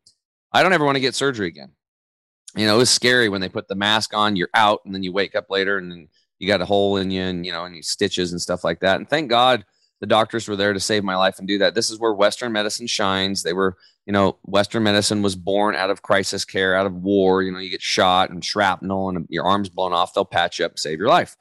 I 0.51 0.63
don't 0.63 0.73
ever 0.73 0.85
want 0.85 0.95
to 0.95 1.01
get 1.01 1.15
surgery 1.15 1.47
again. 1.47 1.71
You 2.55 2.65
know, 2.65 2.75
it 2.75 2.79
was 2.79 2.89
scary 2.89 3.29
when 3.29 3.41
they 3.41 3.49
put 3.49 3.67
the 3.67 3.75
mask 3.75 4.15
on, 4.15 4.35
you're 4.35 4.49
out, 4.53 4.81
and 4.85 4.93
then 4.93 5.03
you 5.03 5.11
wake 5.11 5.35
up 5.35 5.49
later 5.49 5.77
and 5.77 6.07
you 6.39 6.47
got 6.47 6.61
a 6.61 6.65
hole 6.65 6.97
in 6.97 7.11
you 7.11 7.21
and, 7.21 7.45
you 7.45 7.51
know, 7.51 7.65
and 7.65 7.75
you 7.75 7.81
stitches 7.81 8.31
and 8.31 8.41
stuff 8.41 8.63
like 8.63 8.79
that. 8.81 8.97
And 8.97 9.09
thank 9.09 9.29
God 9.29 9.65
the 9.99 10.07
doctors 10.07 10.47
were 10.47 10.55
there 10.55 10.73
to 10.73 10.79
save 10.79 11.03
my 11.03 11.15
life 11.15 11.39
and 11.39 11.47
do 11.47 11.57
that. 11.59 11.73
This 11.73 11.89
is 11.89 11.99
where 11.99 12.13
Western 12.13 12.51
medicine 12.51 12.87
shines. 12.87 13.41
They 13.41 13.53
were, 13.53 13.77
you 14.05 14.13
know, 14.13 14.37
Western 14.43 14.83
medicine 14.83 15.21
was 15.21 15.35
born 15.35 15.75
out 15.75 15.89
of 15.89 16.01
crisis 16.01 16.45
care, 16.45 16.75
out 16.75 16.85
of 16.85 16.93
war. 16.93 17.41
You 17.41 17.51
know, 17.51 17.59
you 17.59 17.69
get 17.69 17.81
shot 17.81 18.29
and 18.29 18.43
shrapnel 18.43 19.09
and 19.09 19.25
your 19.29 19.45
arm's 19.45 19.69
blown 19.69 19.93
off, 19.93 20.13
they'll 20.13 20.25
patch 20.25 20.59
you 20.59 20.65
up, 20.65 20.77
save 20.77 20.99
your 20.99 21.09
life. 21.09 21.35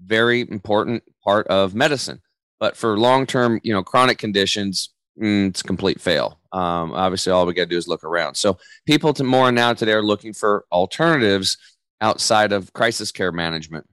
Very 0.00 0.40
important 0.40 1.02
part 1.22 1.46
of 1.48 1.74
medicine. 1.74 2.20
But 2.60 2.76
for 2.76 2.98
long 2.98 3.26
term, 3.26 3.60
you 3.62 3.72
know, 3.72 3.82
chronic 3.82 4.18
conditions, 4.18 4.90
mm, 5.20 5.48
it's 5.48 5.62
complete 5.62 6.00
fail. 6.00 6.40
Um, 6.52 6.92
obviously, 6.92 7.32
all 7.32 7.46
we 7.46 7.52
got 7.52 7.64
to 7.64 7.68
do 7.68 7.76
is 7.76 7.88
look 7.88 8.04
around. 8.04 8.36
So 8.36 8.58
people 8.86 9.12
to 9.14 9.24
more 9.24 9.52
now 9.52 9.74
today 9.74 9.92
are 9.92 10.02
looking 10.02 10.32
for 10.32 10.64
alternatives 10.72 11.58
outside 12.00 12.52
of 12.52 12.72
crisis 12.72 13.12
care 13.12 13.32
management. 13.32 13.86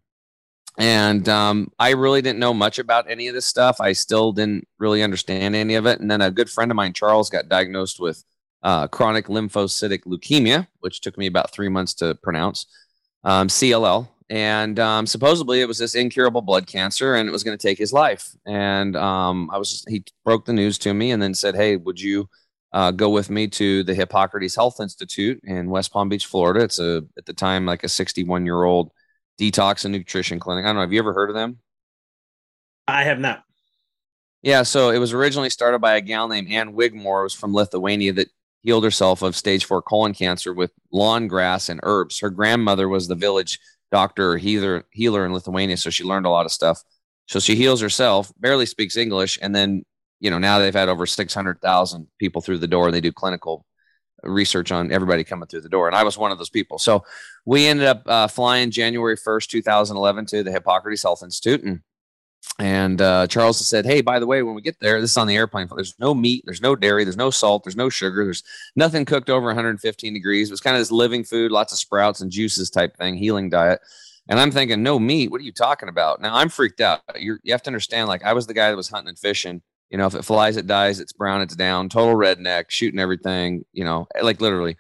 And 0.77 1.27
um, 1.29 1.71
I 1.79 1.91
really 1.91 2.21
didn't 2.21 2.39
know 2.39 2.53
much 2.53 2.79
about 2.79 3.09
any 3.09 3.27
of 3.27 3.33
this 3.33 3.45
stuff. 3.45 3.79
I 3.79 3.93
still 3.93 4.33
didn't 4.33 4.67
really 4.77 5.03
understand 5.03 5.55
any 5.55 5.75
of 5.75 5.85
it. 5.85 5.99
And 5.99 6.11
then 6.11 6.21
a 6.21 6.31
good 6.31 6.49
friend 6.49 6.69
of 6.69 6.75
mine, 6.75 6.93
Charles, 6.93 7.29
got 7.29 7.47
diagnosed 7.47 7.99
with 7.99 8.23
uh, 8.61 8.87
chronic 8.87 9.27
lymphocytic 9.27 10.03
leukemia, 10.05 10.67
which 10.79 10.99
took 11.01 11.17
me 11.17 11.27
about 11.27 11.51
three 11.51 11.69
months 11.69 11.93
to 11.95 12.15
pronounce, 12.15 12.65
um, 13.23 13.47
CLL. 13.47 14.09
And 14.29 14.79
um, 14.79 15.05
supposedly 15.05 15.61
it 15.61 15.67
was 15.67 15.77
this 15.77 15.93
incurable 15.93 16.41
blood 16.41 16.65
cancer 16.65 17.15
and 17.15 17.29
it 17.29 17.31
was 17.31 17.43
going 17.43 17.57
to 17.57 17.61
take 17.61 17.77
his 17.77 17.93
life. 17.93 18.35
And 18.45 18.95
um, 18.95 19.49
I 19.53 19.57
was, 19.57 19.85
he 19.87 20.03
broke 20.23 20.45
the 20.45 20.53
news 20.53 20.77
to 20.79 20.93
me 20.93 21.11
and 21.11 21.21
then 21.21 21.35
said, 21.35 21.55
Hey, 21.55 21.75
would 21.75 22.01
you 22.01 22.27
uh, 22.73 22.89
go 22.89 23.09
with 23.09 23.29
me 23.29 23.47
to 23.49 23.83
the 23.83 23.93
Hippocrates 23.93 24.55
Health 24.55 24.79
Institute 24.81 25.39
in 25.43 25.69
West 25.69 25.93
Palm 25.93 26.09
Beach, 26.09 26.25
Florida? 26.25 26.61
It's 26.61 26.79
a, 26.79 27.03
at 27.17 27.27
the 27.27 27.33
time, 27.33 27.67
like 27.67 27.83
a 27.83 27.89
61 27.89 28.45
year 28.45 28.63
old 28.63 28.91
detox 29.39 29.85
and 29.85 29.93
nutrition 29.93 30.39
clinic. 30.39 30.65
I 30.65 30.69
don't 30.69 30.75
know. 30.75 30.81
Have 30.81 30.93
you 30.93 30.99
ever 30.99 31.13
heard 31.13 31.29
of 31.29 31.35
them? 31.35 31.59
I 32.87 33.03
have 33.03 33.19
not. 33.19 33.43
Yeah, 34.41 34.61
so 34.63 34.91
it 34.91 34.99
was 34.99 35.11
originally 35.11 35.49
started 35.49 35.79
by 35.79 35.95
a 35.95 36.01
gal 36.01 36.27
named 36.27 36.51
Ann 36.51 36.73
Wigmore, 36.73 37.23
was 37.23 37.33
from 37.33 37.53
Lithuania 37.53 38.13
that 38.13 38.29
healed 38.61 38.83
herself 38.83 39.21
of 39.21 39.35
stage 39.35 39.65
four 39.65 39.81
colon 39.81 40.13
cancer 40.13 40.53
with 40.53 40.71
lawn 40.91 41.27
grass 41.27 41.69
and 41.69 41.79
herbs. 41.83 42.19
Her 42.19 42.29
grandmother 42.29 42.87
was 42.87 43.07
the 43.07 43.15
village 43.15 43.59
doctor 43.91 44.33
or 44.33 44.37
healer 44.37 44.85
healer 44.91 45.25
in 45.25 45.33
Lithuania, 45.33 45.77
so 45.77 45.89
she 45.89 46.03
learned 46.03 46.25
a 46.25 46.29
lot 46.29 46.45
of 46.45 46.51
stuff. 46.51 46.83
So 47.27 47.39
she 47.39 47.55
heals 47.55 47.81
herself, 47.81 48.31
barely 48.39 48.65
speaks 48.65 48.97
English, 48.97 49.39
and 49.41 49.55
then 49.55 49.83
you 50.19 50.29
know 50.29 50.37
now 50.37 50.59
they've 50.59 50.73
had 50.73 50.89
over 50.89 51.05
six 51.05 51.33
hundred 51.33 51.59
thousand 51.61 52.07
people 52.19 52.41
through 52.41 52.59
the 52.59 52.67
door. 52.67 52.91
They 52.91 53.01
do 53.01 53.11
clinical 53.11 53.65
research 54.23 54.71
on 54.71 54.91
everybody 54.91 55.23
coming 55.23 55.47
through 55.47 55.61
the 55.61 55.69
door, 55.69 55.87
and 55.87 55.95
I 55.95 56.03
was 56.03 56.17
one 56.17 56.31
of 56.31 56.37
those 56.37 56.49
people. 56.49 56.79
So 56.79 57.03
we 57.45 57.67
ended 57.67 57.85
up 57.85 58.03
uh, 58.05 58.27
flying 58.27 58.71
January 58.71 59.15
first, 59.15 59.49
two 59.49 59.61
thousand 59.61 59.97
eleven, 59.97 60.25
to 60.27 60.43
the 60.43 60.51
Hippocrates 60.51 61.03
Health 61.03 61.23
Institute, 61.23 61.63
and 61.63 61.81
and 62.59 63.01
uh, 63.01 63.27
Charles 63.27 63.65
said, 63.65 63.85
"Hey, 63.85 64.01
by 64.01 64.19
the 64.19 64.27
way, 64.27 64.41
when 64.43 64.55
we 64.55 64.61
get 64.61 64.79
there, 64.79 65.01
this 65.01 65.11
is 65.11 65.17
on 65.17 65.27
the 65.27 65.35
airplane. 65.35 65.67
There's 65.73 65.95
no 65.99 66.13
meat, 66.13 66.43
there's 66.45 66.61
no 66.61 66.75
dairy, 66.75 67.03
there's 67.03 67.17
no 67.17 67.29
salt, 67.29 67.63
there's 67.63 67.75
no 67.75 67.89
sugar, 67.89 68.23
there's 68.23 68.43
nothing 68.75 69.05
cooked 69.05 69.29
over 69.29 69.47
115 69.47 70.13
degrees. 70.13 70.49
It 70.49 70.53
was 70.53 70.61
kind 70.61 70.75
of 70.75 70.81
this 70.81 70.91
living 70.91 71.23
food, 71.23 71.51
lots 71.51 71.73
of 71.73 71.79
sprouts 71.79 72.21
and 72.21 72.31
juices 72.31 72.69
type 72.69 72.95
thing, 72.97 73.15
healing 73.15 73.49
diet." 73.49 73.81
And 74.27 74.39
I'm 74.39 74.51
thinking, 74.51 74.81
"No 74.81 74.99
meat? 74.99 75.31
What 75.31 75.41
are 75.41 75.45
you 75.45 75.51
talking 75.51 75.89
about?" 75.89 76.21
Now 76.21 76.35
I'm 76.35 76.49
freaked 76.49 76.81
out. 76.81 77.01
You're, 77.19 77.39
you 77.43 77.53
have 77.53 77.63
to 77.63 77.69
understand, 77.69 78.07
like 78.07 78.23
I 78.23 78.33
was 78.33 78.47
the 78.47 78.53
guy 78.53 78.69
that 78.69 78.77
was 78.77 78.89
hunting 78.89 79.09
and 79.09 79.19
fishing. 79.19 79.61
You 79.89 79.97
know, 79.97 80.07
if 80.07 80.15
it 80.15 80.25
flies, 80.25 80.57
it 80.57 80.67
dies. 80.67 80.99
It's 80.99 81.13
brown, 81.13 81.41
it's 81.41 81.55
down. 81.55 81.89
Total 81.89 82.15
redneck, 82.15 82.65
shooting 82.69 82.99
everything. 82.99 83.65
You 83.73 83.85
know, 83.85 84.07
like 84.21 84.41
literally. 84.41 84.77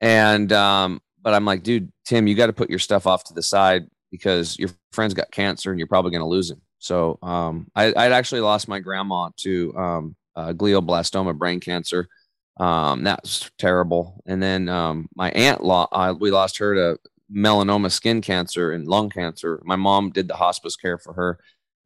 And 0.00 0.52
um, 0.52 1.00
but 1.22 1.34
I'm 1.34 1.44
like, 1.44 1.62
dude, 1.62 1.92
Tim, 2.04 2.26
you 2.26 2.34
got 2.34 2.46
to 2.46 2.52
put 2.52 2.70
your 2.70 2.78
stuff 2.78 3.06
off 3.06 3.24
to 3.24 3.34
the 3.34 3.42
side 3.42 3.86
because 4.10 4.58
your 4.58 4.70
friend's 4.92 5.14
got 5.14 5.30
cancer 5.30 5.70
and 5.70 5.78
you're 5.78 5.88
probably 5.88 6.10
going 6.10 6.22
to 6.22 6.26
lose 6.26 6.50
him. 6.50 6.60
So 6.78 7.18
um, 7.22 7.68
I, 7.74 7.88
would 7.88 7.96
actually 7.96 8.40
lost 8.40 8.68
my 8.68 8.78
grandma 8.78 9.30
to 9.38 9.76
um, 9.76 10.16
uh, 10.36 10.52
glioblastoma, 10.52 11.36
brain 11.36 11.60
cancer. 11.60 12.08
Um, 12.58 13.04
that 13.04 13.22
was 13.22 13.50
terrible. 13.58 14.22
And 14.26 14.42
then 14.42 14.68
um, 14.68 15.08
my 15.14 15.30
aunt, 15.32 15.62
lo- 15.62 15.88
uh, 15.92 16.14
we 16.18 16.30
lost 16.30 16.58
her 16.58 16.74
to 16.74 16.98
melanoma, 17.32 17.90
skin 17.90 18.20
cancer, 18.20 18.72
and 18.72 18.86
lung 18.86 19.10
cancer. 19.10 19.60
My 19.64 19.76
mom 19.76 20.10
did 20.10 20.28
the 20.28 20.36
hospice 20.36 20.76
care 20.76 20.98
for 20.98 21.12
her. 21.14 21.38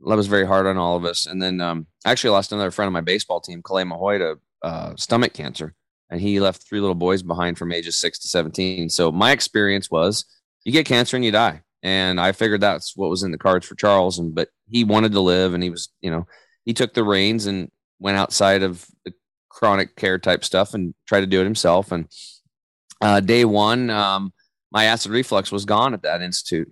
That 0.06 0.16
was 0.16 0.26
very 0.26 0.46
hard 0.46 0.66
on 0.66 0.76
all 0.76 0.96
of 0.96 1.04
us. 1.04 1.26
And 1.26 1.40
then 1.40 1.60
um, 1.60 1.86
I 2.04 2.10
actually 2.10 2.30
lost 2.30 2.52
another 2.52 2.70
friend 2.70 2.86
of 2.88 2.92
my 2.92 3.00
baseball 3.00 3.40
team, 3.40 3.62
Clay 3.62 3.84
Mahoy, 3.84 4.18
to 4.18 4.66
uh, 4.66 4.96
stomach 4.96 5.32
cancer. 5.32 5.74
And 6.10 6.20
he 6.20 6.40
left 6.40 6.68
three 6.68 6.80
little 6.80 6.94
boys 6.94 7.22
behind 7.22 7.56
from 7.56 7.72
ages 7.72 7.96
six 7.96 8.18
to 8.20 8.28
17. 8.28 8.90
So 8.90 9.12
my 9.12 9.30
experience 9.32 9.90
was 9.90 10.24
you 10.64 10.72
get 10.72 10.86
cancer 10.86 11.16
and 11.16 11.24
you 11.24 11.32
die 11.32 11.62
and 11.82 12.20
I 12.20 12.32
figured 12.32 12.60
that's 12.60 12.96
what 12.96 13.10
was 13.10 13.22
in 13.22 13.32
the 13.32 13.38
cards 13.38 13.66
for 13.66 13.74
Charles. 13.74 14.18
And 14.18 14.34
but 14.34 14.48
he 14.70 14.84
wanted 14.84 15.12
to 15.12 15.20
live, 15.20 15.54
and 15.54 15.62
he 15.62 15.70
was, 15.70 15.88
you 16.00 16.10
know, 16.10 16.26
he 16.64 16.72
took 16.72 16.94
the 16.94 17.04
reins 17.04 17.46
and 17.46 17.70
went 17.98 18.16
outside 18.16 18.62
of 18.62 18.86
the 19.04 19.12
chronic 19.48 19.96
care 19.96 20.18
type 20.18 20.44
stuff 20.44 20.74
and 20.74 20.94
tried 21.06 21.20
to 21.20 21.26
do 21.26 21.40
it 21.40 21.44
himself. 21.44 21.92
And 21.92 22.06
uh, 23.00 23.20
day 23.20 23.44
one, 23.44 23.90
um, 23.90 24.32
my 24.70 24.84
acid 24.84 25.10
reflux 25.10 25.50
was 25.50 25.64
gone 25.64 25.92
at 25.92 26.02
that 26.02 26.22
institute, 26.22 26.70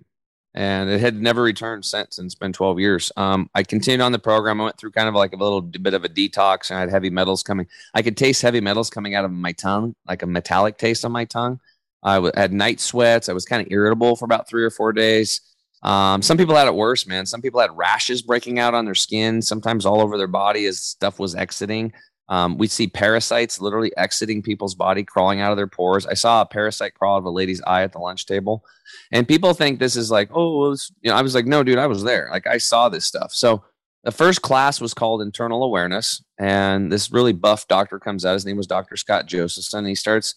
and 0.54 0.90
it 0.90 1.00
had 1.00 1.20
never 1.20 1.42
returned 1.42 1.84
since. 1.84 2.18
And 2.18 2.26
it's 2.26 2.34
been 2.34 2.52
12 2.52 2.80
years. 2.80 3.12
Um, 3.16 3.48
I 3.54 3.62
continued 3.62 4.00
on 4.00 4.12
the 4.12 4.18
program. 4.18 4.60
I 4.60 4.64
went 4.64 4.78
through 4.78 4.92
kind 4.92 5.08
of 5.08 5.14
like 5.14 5.32
a 5.32 5.36
little 5.36 5.60
bit 5.60 5.94
of 5.94 6.04
a 6.04 6.08
detox, 6.08 6.70
and 6.70 6.78
I 6.78 6.80
had 6.80 6.90
heavy 6.90 7.10
metals 7.10 7.42
coming. 7.42 7.66
I 7.94 8.02
could 8.02 8.16
taste 8.16 8.42
heavy 8.42 8.60
metals 8.60 8.90
coming 8.90 9.14
out 9.14 9.24
of 9.24 9.30
my 9.30 9.52
tongue, 9.52 9.94
like 10.08 10.22
a 10.22 10.26
metallic 10.26 10.78
taste 10.78 11.04
on 11.04 11.12
my 11.12 11.24
tongue. 11.24 11.60
I 12.02 12.30
had 12.34 12.52
night 12.52 12.80
sweats. 12.80 13.28
I 13.28 13.32
was 13.32 13.44
kind 13.44 13.64
of 13.64 13.70
irritable 13.70 14.16
for 14.16 14.24
about 14.24 14.48
three 14.48 14.64
or 14.64 14.70
four 14.70 14.92
days. 14.92 15.42
Um, 15.82 16.20
some 16.22 16.36
people 16.36 16.54
had 16.54 16.66
it 16.66 16.74
worse, 16.74 17.06
man. 17.06 17.26
Some 17.26 17.40
people 17.40 17.60
had 17.60 17.76
rashes 17.76 18.22
breaking 18.22 18.58
out 18.58 18.74
on 18.74 18.84
their 18.84 18.94
skin, 18.94 19.40
sometimes 19.40 19.86
all 19.86 20.00
over 20.00 20.18
their 20.18 20.26
body 20.26 20.66
as 20.66 20.80
stuff 20.80 21.18
was 21.18 21.34
exiting. 21.34 21.92
Um, 22.30 22.56
we 22.56 22.68
see 22.68 22.86
parasites 22.86 23.60
literally 23.60 23.94
exiting 23.96 24.40
people's 24.40 24.74
body, 24.74 25.02
crawling 25.02 25.40
out 25.40 25.50
of 25.50 25.56
their 25.56 25.66
pores. 25.66 26.06
I 26.06 26.14
saw 26.14 26.40
a 26.40 26.46
parasite 26.46 26.94
crawl 26.94 27.16
out 27.16 27.18
of 27.18 27.24
a 27.26 27.30
lady's 27.30 27.60
eye 27.66 27.82
at 27.82 27.92
the 27.92 27.98
lunch 27.98 28.24
table, 28.24 28.64
and 29.12 29.28
people 29.28 29.52
think 29.52 29.78
this 29.78 29.96
is 29.96 30.10
like, 30.10 30.30
oh, 30.32 30.70
you 31.02 31.10
know, 31.10 31.16
I 31.16 31.22
was 31.22 31.34
like, 31.34 31.46
no, 31.46 31.62
dude, 31.62 31.78
I 31.78 31.88
was 31.88 32.04
there. 32.04 32.28
Like 32.30 32.46
I 32.46 32.58
saw 32.58 32.88
this 32.88 33.04
stuff. 33.04 33.32
So 33.32 33.64
the 34.04 34.12
first 34.12 34.42
class 34.42 34.80
was 34.80 34.94
called 34.94 35.20
internal 35.20 35.62
awareness, 35.62 36.22
and 36.38 36.90
this 36.90 37.10
really 37.10 37.32
buff 37.32 37.68
doctor 37.68 37.98
comes 37.98 38.24
out. 38.24 38.34
His 38.34 38.46
name 38.46 38.56
was 38.56 38.66
Dr. 38.66 38.96
Scott 38.96 39.26
Josephson. 39.26 39.80
And 39.80 39.88
he 39.88 39.94
starts 39.94 40.34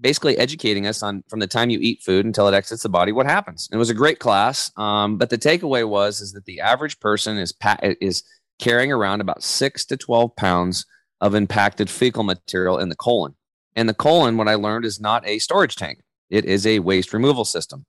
basically 0.00 0.38
educating 0.38 0.86
us 0.86 1.02
on 1.02 1.24
from 1.28 1.40
the 1.40 1.46
time 1.46 1.70
you 1.70 1.78
eat 1.80 2.02
food 2.02 2.24
until 2.24 2.48
it 2.48 2.54
exits 2.54 2.82
the 2.82 2.88
body 2.88 3.12
what 3.12 3.26
happens. 3.26 3.68
It 3.72 3.76
was 3.76 3.90
a 3.90 3.94
great 3.94 4.18
class, 4.18 4.70
um, 4.76 5.16
but 5.18 5.30
the 5.30 5.38
takeaway 5.38 5.88
was 5.88 6.20
is 6.20 6.32
that 6.32 6.44
the 6.44 6.60
average 6.60 7.00
person 7.00 7.36
is 7.38 7.52
pa- 7.52 7.78
is 7.82 8.22
carrying 8.58 8.92
around 8.92 9.20
about 9.20 9.42
six 9.42 9.84
to 9.86 9.96
twelve 9.96 10.36
pounds 10.36 10.86
of 11.20 11.34
impacted 11.34 11.90
fecal 11.90 12.22
material 12.22 12.78
in 12.78 12.88
the 12.88 12.96
colon. 12.96 13.34
And 13.76 13.88
the 13.88 13.94
colon, 13.94 14.36
what 14.36 14.48
I 14.48 14.54
learned, 14.54 14.84
is 14.84 15.00
not 15.00 15.26
a 15.26 15.38
storage 15.38 15.76
tank; 15.76 16.00
it 16.28 16.44
is 16.44 16.66
a 16.66 16.80
waste 16.80 17.12
removal 17.12 17.44
system. 17.44 17.84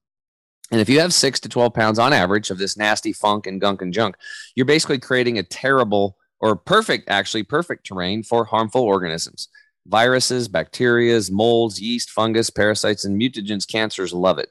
And 0.71 0.79
if 0.79 0.87
you 0.87 0.99
have 0.99 1.13
six 1.13 1.39
to 1.41 1.49
twelve 1.49 1.73
pounds 1.73 1.99
on 1.99 2.13
average 2.13 2.49
of 2.49 2.57
this 2.57 2.77
nasty 2.77 3.13
funk 3.13 3.47
and 3.47 3.59
gunk 3.59 3.81
and 3.81 3.93
junk, 3.93 4.15
you're 4.55 4.65
basically 4.65 4.99
creating 4.99 5.37
a 5.37 5.43
terrible 5.43 6.17
or 6.39 6.55
perfect, 6.55 7.09
actually 7.09 7.43
perfect 7.43 7.85
terrain 7.85 8.23
for 8.23 8.45
harmful 8.45 8.81
organisms. 8.81 9.47
Viruses, 9.87 10.47
bacterias, 10.47 11.31
molds, 11.31 11.81
yeast, 11.81 12.09
fungus, 12.09 12.49
parasites, 12.49 13.05
and 13.05 13.19
mutagens, 13.19 13.67
cancers 13.67 14.13
love 14.13 14.37
it. 14.37 14.49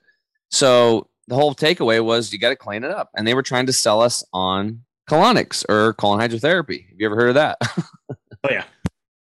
So 0.51 1.09
the 1.29 1.35
whole 1.35 1.55
takeaway 1.55 2.05
was 2.05 2.33
you 2.33 2.39
got 2.39 2.51
to 2.51 2.57
clean 2.57 2.85
it 2.85 2.91
up. 2.91 3.11
And 3.17 3.27
they 3.27 3.35
were 3.35 3.43
trying 3.43 3.67
to 3.67 3.73
sell 3.73 4.01
us 4.01 4.25
on 4.33 4.83
colonics 5.09 5.65
or 5.69 5.95
colon 5.95 6.21
hydrotherapy. 6.21 6.89
Have 6.89 6.99
you 6.99 7.07
ever 7.07 7.17
heard 7.17 7.31
of 7.31 7.35
that? 7.37 7.59
oh, 8.45 8.51
yeah. 8.51 8.65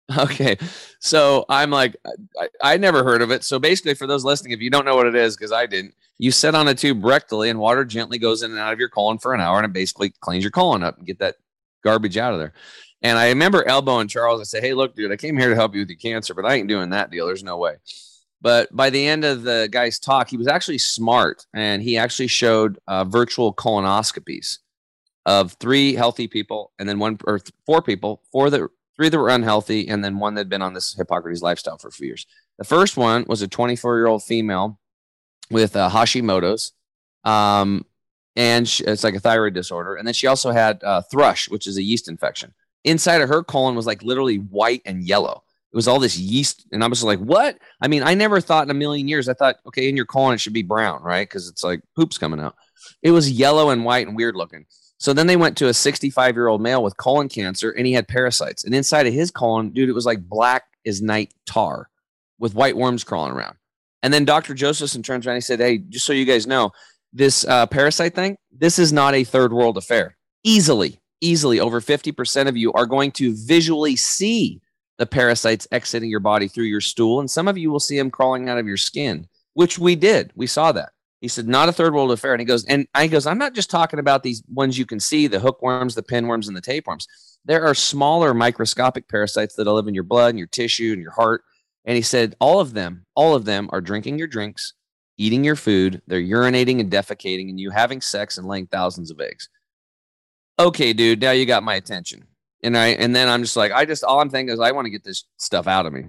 Okay. 0.18 0.58
So 1.00 1.44
I'm 1.50 1.70
like, 1.70 1.98
I, 2.40 2.48
I, 2.64 2.78
never 2.78 3.04
heard 3.04 3.22
of 3.22 3.30
it. 3.30 3.44
So 3.44 3.60
basically, 3.60 3.94
for 3.94 4.08
those 4.08 4.24
listening, 4.24 4.54
if 4.54 4.62
you 4.62 4.70
don't 4.70 4.86
know 4.86 4.96
what 4.96 5.06
it 5.06 5.16
is, 5.16 5.36
because 5.36 5.52
I 5.52 5.66
didn't, 5.66 5.96
you 6.18 6.32
sit 6.32 6.56
on 6.56 6.70
a 6.70 6.74
tube 6.74 7.02
rectally 7.02 7.50
and 7.50 7.60
water 7.60 7.84
gently 7.84 8.18
goes 8.18 8.42
in 8.42 8.52
and 8.52 8.60
out 8.60 8.72
of 8.72 8.80
your 8.80 8.88
colon 8.88 9.18
for 9.18 9.34
an 9.34 9.42
hour 9.42 9.58
and 9.58 9.66
it 9.66 9.74
basically 9.74 10.14
cleans 10.22 10.46
your 10.46 10.52
colon 10.52 10.82
up 10.82 10.98
and 10.98 11.06
get 11.06 11.20
that 11.20 11.36
garbage 11.84 12.18
out 12.18 12.32
of 12.32 12.40
there. 12.40 12.54
And 13.02 13.18
I 13.18 13.30
remember 13.30 13.68
elbowing 13.68 14.08
Charles. 14.08 14.42
I 14.42 14.44
said, 14.44 14.64
"Hey, 14.64 14.74
look, 14.74 14.96
dude, 14.96 15.12
I 15.12 15.18
came 15.18 15.38
here 15.38 15.50
to 15.50 15.56
help 15.56 15.76
you 15.76 15.82
with 15.82 15.90
your 15.90 16.00
cancer, 16.00 16.34
but 16.34 16.46
I 16.46 16.56
ain't 16.56 16.68
doing 16.68 16.90
that 16.92 17.12
deal. 17.12 17.28
There's 17.28 17.44
no 17.44 17.58
way." 17.58 17.76
But 18.42 18.76
by 18.76 18.90
the 18.90 19.08
end 19.08 19.24
of 19.26 19.44
the 19.44 19.68
guy's 19.72 20.00
talk, 20.00 20.30
he 20.30 20.38
was 20.38 20.48
actually 20.48 20.78
smart, 20.78 21.46
and 21.54 21.82
he 21.82 21.98
actually 21.98 22.28
showed 22.28 22.80
uh, 22.88 23.04
virtual 23.04 23.54
colonoscopies 23.54 24.60
of 25.26 25.54
three 25.54 25.94
healthy 25.94 26.28
people, 26.28 26.72
and 26.80 26.88
then 26.88 27.00
one 27.00 27.20
or 27.26 27.40
th- 27.40 27.54
four 27.66 27.82
people, 27.82 28.22
four 28.32 28.50
that 28.50 28.68
three 28.98 29.10
that 29.10 29.18
were 29.18 29.30
unhealthy, 29.30 29.88
and 29.88 30.04
then 30.04 30.20
one 30.20 30.34
that 30.36 30.42
had 30.42 30.50
been 30.50 30.62
on 30.62 30.74
this 30.74 30.94
Hippocrates 30.96 31.42
lifestyle 31.42 31.78
for 31.78 31.88
a 31.88 31.92
few 31.92 32.08
years. 32.08 32.26
The 32.58 32.66
first 32.66 32.98
one 32.98 33.26
was 33.28 33.42
a 33.42 33.48
24 33.48 33.98
year 33.98 34.08
old 34.08 34.24
female 34.24 34.80
with 35.50 35.76
uh, 35.76 35.90
Hashimoto's. 35.90 36.74
Um, 37.24 37.86
and 38.36 38.68
she, 38.68 38.84
it's 38.84 39.04
like 39.04 39.16
a 39.16 39.20
thyroid 39.20 39.54
disorder. 39.54 39.96
And 39.96 40.06
then 40.08 40.14
she 40.14 40.28
also 40.28 40.52
had 40.52 40.84
uh, 40.84 41.02
thrush, 41.02 41.50
which 41.50 41.68
is 41.68 41.78
a 41.78 41.84
yeast 41.84 42.08
infection. 42.08 42.54
Inside 42.84 43.22
of 43.22 43.30
her 43.30 43.44
colon 43.44 43.76
was 43.76 43.88
like 43.88 44.04
literally 44.04 44.38
white 44.38 44.82
and 44.86 45.04
yellow. 45.04 45.44
It 45.74 45.76
was 45.76 45.88
all 45.88 46.00
this 46.00 46.18
yeast, 46.18 46.66
and 46.72 46.82
I 46.82 46.88
was 46.88 47.04
like, 47.04 47.20
"What?" 47.20 47.58
I 47.82 47.90
mean, 47.90 48.02
I 48.02 48.14
never 48.14 48.40
thought 48.40 48.64
in 48.64 48.72
a 48.72 48.74
million 48.74 49.10
years. 49.10 49.28
I 49.28 49.34
thought, 49.34 49.58
okay, 49.68 49.90
in 49.90 49.98
your 49.98 50.06
colon 50.06 50.34
it 50.34 50.40
should 50.40 50.54
be 50.54 50.64
brown, 50.64 51.04
right? 51.04 51.28
Because 51.28 51.50
it's 51.50 51.64
like 51.64 51.82
poop's 51.94 52.18
coming 52.18 52.40
out. 52.40 52.56
It 53.04 53.12
was 53.12 53.30
yellow 53.30 53.70
and 53.72 53.84
white 53.84 54.08
and 54.08 54.16
weird 54.16 54.36
looking. 54.36 54.66
So 55.00 55.14
then 55.14 55.28
they 55.28 55.36
went 55.36 55.58
to 55.58 55.68
a 55.68 55.74
65 55.74 56.36
year 56.36 56.48
old 56.48 56.62
male 56.62 56.82
with 56.82 56.98
colon 56.98 57.30
cancer, 57.30 57.72
and 57.72 57.86
he 57.86 57.94
had 57.94 58.08
parasites. 58.08 58.64
And 58.64 58.74
inside 58.74 59.08
of 59.08 59.14
his 59.14 59.32
colon, 59.32 59.70
dude, 59.70 59.90
it 59.90 59.94
was 59.94 60.06
like 60.06 60.28
black 60.28 60.64
as 60.86 61.02
night 61.02 61.34
tar, 61.46 61.90
with 62.40 62.56
white 62.56 62.76
worms 62.76 63.04
crawling 63.04 63.34
around. 63.34 63.58
And 64.04 64.14
then 64.14 64.26
Dr. 64.26 64.54
Josephson 64.54 65.04
turns 65.04 65.26
around 65.26 65.36
and 65.36 65.44
he 65.44 65.46
said, 65.46 65.60
"Hey, 65.60 65.80
just 65.80 66.06
so 66.06 66.14
you 66.14 66.26
guys 66.26 66.48
know, 66.48 66.72
this 67.14 67.46
uh, 67.46 67.66
parasite 67.66 68.16
thing, 68.16 68.38
this 68.52 68.80
is 68.80 68.94
not 68.94 69.16
a 69.16 69.24
third 69.24 69.54
world 69.54 69.78
affair. 69.78 70.16
Easily, 70.44 71.00
easily, 71.22 71.60
over 71.60 71.82
50% 71.82 72.48
of 72.48 72.58
you 72.58 72.72
are 72.74 72.86
going 72.86 73.12
to 73.14 73.36
visually 73.36 73.96
see 73.96 74.62
the 74.98 75.06
parasites 75.06 75.68
exiting 75.72 76.10
your 76.10 76.20
body 76.20 76.48
through 76.48 76.66
your 76.66 76.82
stool. 76.82 77.20
And 77.20 77.30
some 77.30 77.48
of 77.48 77.58
you 77.58 77.72
will 77.72 77.80
see 77.80 77.98
them 77.98 78.12
crawling 78.12 78.50
out 78.50 78.58
of 78.58 78.68
your 78.68 78.78
skin, 78.78 79.28
which 79.54 79.78
we 79.78 79.96
did. 79.96 80.32
We 80.36 80.48
saw 80.48 80.72
that. 80.72 80.90
He 81.22 81.28
said, 81.28 81.48
not 81.48 81.70
a 81.70 81.74
third 81.74 81.94
world 81.94 82.12
affair. 82.12 82.34
And 82.34 82.40
he 82.40 82.46
goes, 82.46 82.64
and 82.66 82.88
I 82.94 83.08
goes, 83.08 83.26
I'm 83.26 83.40
not 83.40 83.56
just 83.56 83.72
talking 83.72 84.00
about 84.00 84.22
these 84.22 84.44
ones 84.54 84.78
you 84.78 84.86
can 84.86 85.00
see, 85.00 85.28
the 85.28 85.40
hookworms, 85.40 85.96
the 85.96 86.04
pinworms, 86.04 86.48
and 86.48 86.56
the 86.56 86.62
tapeworms. 86.62 87.08
There 87.46 87.64
are 87.64 87.74
smaller 87.74 88.34
microscopic 88.34 89.10
parasites 89.10 89.56
that 89.56 89.66
live 89.66 89.88
in 89.88 89.96
your 89.96 90.04
blood 90.04 90.30
and 90.30 90.38
your 90.38 90.48
tissue 90.48 90.94
and 90.94 91.02
your 91.02 91.12
heart. 91.12 91.44
And 91.86 91.96
he 91.96 92.02
said, 92.02 92.36
all 92.40 92.60
of 92.60 92.74
them, 92.74 93.06
all 93.16 93.34
of 93.34 93.46
them 93.46 93.70
are 93.72 93.82
drinking 93.82 94.20
your 94.20 94.28
drinks, 94.28 94.74
eating 95.18 95.44
your 95.44 95.56
food, 95.56 96.02
they're 96.06 96.22
urinating 96.22 96.80
and 96.80 96.92
defecating, 96.92 97.50
and 97.50 97.60
you 97.60 97.72
having 97.72 98.02
sex 98.02 98.38
and 98.38 98.48
laying 98.48 98.68
thousands 98.68 99.10
of 99.10 99.20
eggs. 99.20 99.50
Okay, 100.60 100.94
dude, 100.94 101.22
now 101.22 101.32
you 101.32 101.46
got 101.46 101.64
my 101.64 101.76
attention. 101.76 102.26
And 102.64 102.78
I 102.78 102.88
and 102.88 103.16
then 103.16 103.28
I'm 103.28 103.44
just 103.44 103.56
like, 103.56 103.72
I 103.72 103.86
just 103.86 104.04
all 104.04 104.20
I'm 104.20 104.30
thinking 104.30 104.54
is 104.54 104.60
I 104.60 104.72
want 104.72 104.86
to 104.86 104.90
get 104.90 105.04
this 105.04 105.26
stuff 105.38 105.68
out 105.68 105.86
of 105.86 105.94
me. 105.94 106.06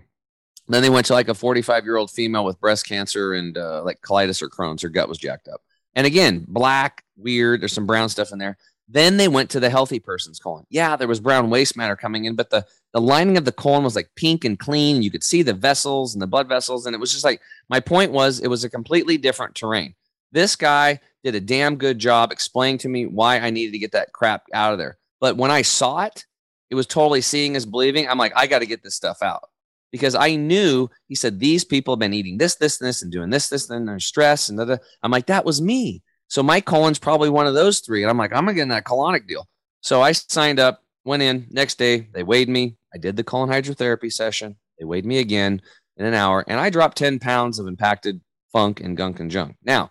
Then 0.68 0.82
they 0.82 0.90
went 0.90 1.06
to 1.06 1.14
like 1.14 1.28
a 1.28 1.34
45 1.34 1.84
year 1.84 1.96
old 1.96 2.10
female 2.10 2.44
with 2.44 2.60
breast 2.60 2.86
cancer 2.86 3.32
and 3.32 3.56
uh, 3.56 3.82
like 3.84 4.00
colitis 4.02 4.42
or 4.42 4.48
Crohn's. 4.48 4.82
Her 4.82 4.88
gut 4.88 5.08
was 5.08 5.18
jacked 5.18 5.48
up. 5.48 5.62
And 5.94 6.06
again, 6.06 6.44
black, 6.46 7.04
weird. 7.16 7.62
There's 7.62 7.72
some 7.72 7.86
brown 7.86 8.08
stuff 8.08 8.32
in 8.32 8.38
there. 8.38 8.58
Then 8.90 9.16
they 9.16 9.28
went 9.28 9.50
to 9.50 9.60
the 9.60 9.68
healthy 9.68 9.98
person's 9.98 10.38
colon. 10.38 10.64
Yeah, 10.70 10.96
there 10.96 11.08
was 11.08 11.20
brown 11.20 11.50
waste 11.50 11.76
matter 11.76 11.96
coming 11.96 12.24
in, 12.24 12.36
but 12.36 12.50
the 12.50 12.64
the 12.94 13.00
lining 13.00 13.36
of 13.36 13.44
the 13.44 13.52
colon 13.52 13.84
was 13.84 13.94
like 13.94 14.08
pink 14.16 14.44
and 14.44 14.58
clean. 14.58 15.02
You 15.02 15.10
could 15.10 15.24
see 15.24 15.42
the 15.42 15.52
vessels 15.52 16.14
and 16.14 16.22
the 16.22 16.26
blood 16.26 16.48
vessels, 16.48 16.86
and 16.86 16.94
it 16.94 16.98
was 16.98 17.12
just 17.12 17.24
like 17.24 17.40
my 17.68 17.80
point 17.80 18.12
was 18.12 18.40
it 18.40 18.48
was 18.48 18.64
a 18.64 18.70
completely 18.70 19.18
different 19.18 19.54
terrain. 19.54 19.94
This 20.32 20.56
guy 20.56 21.00
did 21.22 21.34
a 21.34 21.40
damn 21.40 21.76
good 21.76 21.98
job 21.98 22.32
explaining 22.32 22.78
to 22.78 22.88
me 22.88 23.04
why 23.06 23.38
I 23.40 23.50
needed 23.50 23.72
to 23.72 23.78
get 23.78 23.92
that 23.92 24.12
crap 24.12 24.44
out 24.54 24.72
of 24.72 24.78
there. 24.78 24.98
But 25.20 25.36
when 25.36 25.50
I 25.50 25.62
saw 25.62 26.04
it, 26.04 26.24
it 26.70 26.74
was 26.74 26.86
totally 26.86 27.20
seeing 27.20 27.56
is 27.56 27.66
believing. 27.66 28.08
I'm 28.08 28.18
like, 28.18 28.32
I 28.36 28.46
got 28.46 28.60
to 28.60 28.66
get 28.66 28.82
this 28.82 28.94
stuff 28.94 29.22
out 29.22 29.48
because 29.90 30.14
I 30.14 30.36
knew 30.36 30.88
he 31.06 31.14
said 31.14 31.38
these 31.38 31.64
people 31.64 31.94
have 31.94 32.00
been 32.00 32.14
eating 32.14 32.38
this, 32.38 32.56
this, 32.56 32.80
and 32.80 32.88
this, 32.88 33.02
and 33.02 33.10
doing 33.12 33.30
this, 33.30 33.48
this, 33.48 33.70
and 33.70 33.88
there's 33.88 34.04
stress 34.04 34.48
and 34.48 34.60
other. 34.60 34.80
I'm 35.02 35.10
like, 35.10 35.26
that 35.26 35.44
was 35.44 35.60
me. 35.60 36.02
So 36.28 36.42
my 36.42 36.60
colon's 36.60 36.98
probably 36.98 37.30
one 37.30 37.46
of 37.46 37.54
those 37.54 37.80
three. 37.80 38.02
And 38.02 38.10
I'm 38.10 38.18
like, 38.18 38.32
I'm 38.32 38.44
gonna 38.44 38.54
get 38.54 38.62
in 38.62 38.68
that 38.68 38.84
colonic 38.84 39.26
deal. 39.26 39.48
So 39.80 40.02
I 40.02 40.12
signed 40.12 40.60
up, 40.60 40.82
went 41.04 41.22
in 41.22 41.46
next 41.50 41.78
day, 41.78 42.08
they 42.12 42.22
weighed 42.22 42.48
me. 42.48 42.76
I 42.94 42.98
did 42.98 43.16
the 43.16 43.24
colon 43.24 43.48
hydrotherapy 43.48 44.12
session. 44.12 44.56
They 44.78 44.84
weighed 44.84 45.06
me 45.06 45.18
again 45.18 45.62
in 45.96 46.06
an 46.06 46.14
hour, 46.14 46.44
and 46.46 46.60
I 46.60 46.70
dropped 46.70 46.98
10 46.98 47.18
pounds 47.18 47.58
of 47.58 47.66
impacted 47.66 48.20
funk 48.52 48.80
and 48.80 48.96
gunk 48.96 49.20
and 49.20 49.30
junk. 49.30 49.56
Now, 49.62 49.90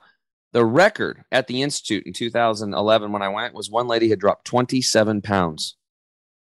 the 0.54 0.66
record 0.66 1.24
at 1.32 1.48
the 1.48 1.62
Institute 1.62 2.06
in 2.06 2.14
2011 2.14 3.12
when 3.12 3.22
I 3.22 3.30
went 3.30 3.54
was 3.54 3.70
one 3.70 3.88
lady 3.88 4.10
had 4.10 4.20
dropped 4.20 4.46
27 4.46 5.22
pounds 5.22 5.77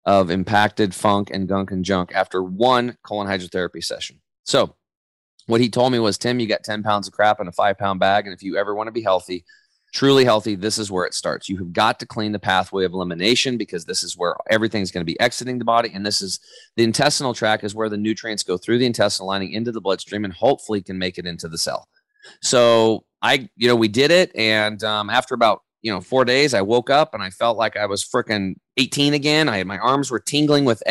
of 0.05 0.29
impacted 0.29 0.93
funk 0.93 1.29
and 1.31 1.47
gunk 1.47 1.71
and 1.71 1.83
junk 1.83 2.11
after 2.13 2.43
one 2.43 2.97
colon 3.03 3.27
hydrotherapy 3.27 3.83
session. 3.83 4.21
So, 4.43 4.75
what 5.47 5.61
he 5.61 5.69
told 5.69 5.91
me 5.91 5.99
was, 5.99 6.17
Tim, 6.17 6.39
you 6.39 6.47
got 6.47 6.63
10 6.63 6.83
pounds 6.83 7.07
of 7.07 7.13
crap 7.13 7.39
in 7.39 7.47
a 7.47 7.51
five 7.51 7.77
pound 7.77 7.99
bag. 7.99 8.25
And 8.25 8.33
if 8.33 8.41
you 8.41 8.57
ever 8.57 8.73
want 8.73 8.87
to 8.87 8.91
be 8.91 9.03
healthy, 9.03 9.45
truly 9.93 10.25
healthy, 10.25 10.55
this 10.55 10.77
is 10.77 10.91
where 10.91 11.05
it 11.05 11.13
starts. 11.13 11.49
You 11.49 11.57
have 11.57 11.71
got 11.71 11.99
to 11.99 12.05
clean 12.05 12.31
the 12.31 12.39
pathway 12.39 12.83
of 12.83 12.93
elimination 12.93 13.57
because 13.57 13.85
this 13.85 14.03
is 14.03 14.17
where 14.17 14.35
everything's 14.49 14.91
going 14.91 15.01
to 15.01 15.11
be 15.11 15.19
exiting 15.19 15.59
the 15.59 15.65
body. 15.65 15.91
And 15.93 16.05
this 16.05 16.21
is 16.21 16.39
the 16.75 16.83
intestinal 16.83 17.33
tract 17.33 17.63
is 17.63 17.75
where 17.75 17.89
the 17.89 17.97
nutrients 17.97 18.43
go 18.43 18.57
through 18.57 18.79
the 18.79 18.85
intestinal 18.85 19.27
lining 19.27 19.53
into 19.53 19.71
the 19.71 19.81
bloodstream 19.81 20.25
and 20.25 20.33
hopefully 20.33 20.81
can 20.81 20.97
make 20.97 21.17
it 21.17 21.25
into 21.25 21.47
the 21.47 21.57
cell. 21.57 21.87
So 22.41 23.05
I, 23.21 23.49
you 23.55 23.67
know, 23.67 23.75
we 23.75 23.87
did 23.87 24.11
it. 24.11 24.35
And 24.35 24.83
um, 24.83 25.09
after 25.09 25.35
about 25.35 25.61
you 25.85 25.91
know, 25.91 26.01
four 26.01 26.25
days, 26.25 26.55
I 26.55 26.63
woke 26.63 26.89
up 26.89 27.13
and 27.13 27.21
I 27.21 27.29
felt 27.29 27.57
like 27.57 27.77
I 27.77 27.85
was 27.85 28.03
freaking 28.03 28.55
18 28.77 29.13
again. 29.13 29.47
I 29.47 29.63
my 29.65 29.77
arms 29.77 30.09
were 30.09 30.19
tingling 30.19 30.65
with 30.65 30.81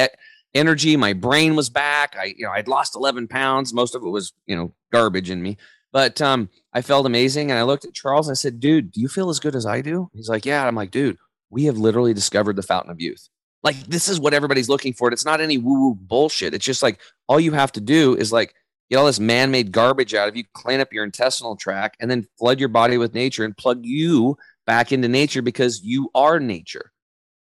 energy. 0.55 0.97
My 0.97 1.13
brain 1.13 1.57
was 1.57 1.69
back. 1.69 2.15
I, 2.17 2.27
you 2.37 2.45
know, 2.45 2.53
I'd 2.53 2.69
lost 2.69 2.95
11 2.95 3.27
pounds. 3.27 3.75
Most 3.75 3.97
of 3.97 4.05
it 4.05 4.09
was, 4.09 4.33
you 4.47 4.55
know, 4.55 4.73
garbage 4.93 5.31
in 5.31 5.43
me. 5.43 5.57
But 5.93 6.23
um, 6.23 6.49
I 6.73 6.81
felt 6.81 7.07
amazing. 7.07 7.51
And 7.51 7.59
I 7.59 7.65
looked 7.65 7.85
at 7.85 7.93
Charles 7.93 8.29
and 8.29 8.35
I 8.35 8.37
said, 8.37 8.61
dude, 8.61 8.93
do 8.93 9.01
you 9.01 9.09
feel 9.09 9.31
as 9.31 9.41
good 9.41 9.57
as 9.57 9.67
I 9.67 9.81
do? 9.81 10.11
He's 10.15 10.29
like, 10.29 10.47
yeah. 10.47 10.65
I'm 10.65 10.77
like, 10.77 10.93
dude, 10.93 11.19
we 11.51 11.65
have 11.65 11.77
literally 11.77 12.15
discovered 12.15 12.55
the 12.55 12.63
fountain 12.63 12.93
of 12.93 13.01
youth. 13.01 13.29
Like, 13.65 13.77
this 13.89 14.09
is 14.09 14.21
what 14.21 14.33
everybody's 14.33 14.69
looking 14.69 14.93
for. 14.93 15.11
It's 15.11 15.25
not 15.25 15.41
any 15.41 15.59
woo 15.59 15.89
woo 15.89 15.95
bullshit. 15.97 16.55
It's 16.55 16.65
just 16.65 16.85
like 16.85 17.01
all 17.29 17.41
you 17.41 17.51
have 17.51 17.73
to 17.73 17.81
do 17.81 18.15
is 18.15 18.31
like 18.31 18.55
get 18.91 18.99
all 18.99 19.07
this 19.07 19.19
man 19.19 19.51
made 19.51 19.73
garbage 19.73 20.15
out 20.15 20.29
of 20.29 20.37
you, 20.37 20.45
clean 20.55 20.79
up 20.79 20.93
your 20.93 21.03
intestinal 21.03 21.57
tract, 21.57 21.97
and 21.99 22.09
then 22.09 22.29
flood 22.39 22.61
your 22.61 22.69
body 22.69 22.97
with 22.97 23.13
nature 23.13 23.45
and 23.45 23.57
plug 23.57 23.81
you 23.83 24.39
back 24.67 24.93
into 24.93 25.09
nature 25.09 25.43
because 25.43 25.83
you 25.83 26.11
are 26.15 26.41
nature. 26.41 26.93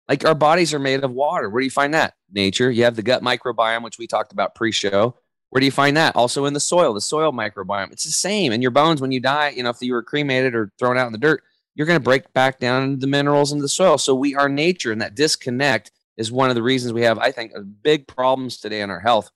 Like 0.08 0.24
our 0.24 0.34
bodies 0.34 0.74
are 0.74 0.78
made 0.78 1.02
of 1.02 1.10
water. 1.10 1.48
Where 1.48 1.60
do 1.60 1.64
you 1.64 1.70
find 1.70 1.94
that? 1.94 2.14
Nature. 2.30 2.70
You 2.70 2.84
have 2.84 2.96
the 2.96 3.02
gut 3.02 3.22
microbiome, 3.22 3.82
which 3.82 3.98
we 3.98 4.06
talked 4.06 4.32
about 4.32 4.54
pre 4.54 4.70
show. 4.70 5.16
Where 5.50 5.60
do 5.60 5.66
you 5.66 5.72
find 5.72 5.96
that? 5.96 6.16
Also 6.16 6.46
in 6.46 6.52
the 6.52 6.60
soil, 6.60 6.92
the 6.92 7.00
soil 7.00 7.32
microbiome. 7.32 7.92
It's 7.92 8.04
the 8.04 8.10
same. 8.10 8.52
In 8.52 8.60
your 8.60 8.72
bones, 8.72 9.00
when 9.00 9.12
you 9.12 9.20
die, 9.20 9.50
you 9.50 9.62
know, 9.62 9.70
if 9.70 9.80
you 9.80 9.92
were 9.92 10.02
cremated 10.02 10.54
or 10.54 10.72
thrown 10.78 10.98
out 10.98 11.06
in 11.06 11.12
the 11.12 11.18
dirt, 11.18 11.42
you're 11.74 11.86
going 11.86 11.98
to 11.98 12.04
break 12.04 12.32
back 12.32 12.58
down 12.58 12.82
into 12.82 12.96
the 12.98 13.06
minerals 13.06 13.52
into 13.52 13.62
the 13.62 13.68
soil. 13.68 13.98
So 13.98 14.14
we 14.14 14.34
are 14.34 14.48
nature, 14.48 14.92
and 14.92 15.00
that 15.00 15.14
disconnect 15.14 15.90
is 16.16 16.30
one 16.30 16.48
of 16.48 16.54
the 16.54 16.62
reasons 16.62 16.92
we 16.92 17.02
have, 17.02 17.18
I 17.18 17.30
think, 17.30 17.52
big 17.82 18.06
problems 18.06 18.58
today 18.58 18.80
in 18.80 18.90
our 18.90 19.00
health. 19.00 19.30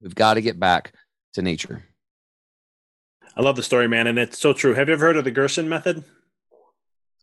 We've 0.00 0.14
got 0.14 0.34
to 0.34 0.40
get 0.40 0.58
back 0.58 0.92
to 1.34 1.42
nature. 1.42 1.84
I 3.36 3.42
love 3.42 3.56
the 3.56 3.62
story, 3.62 3.88
man, 3.88 4.06
and 4.06 4.18
it's 4.18 4.38
so 4.38 4.52
true. 4.52 4.74
Have 4.74 4.88
you 4.88 4.94
ever 4.94 5.06
heard 5.06 5.16
of 5.16 5.24
the 5.24 5.30
Gerson 5.30 5.68
method? 5.68 6.04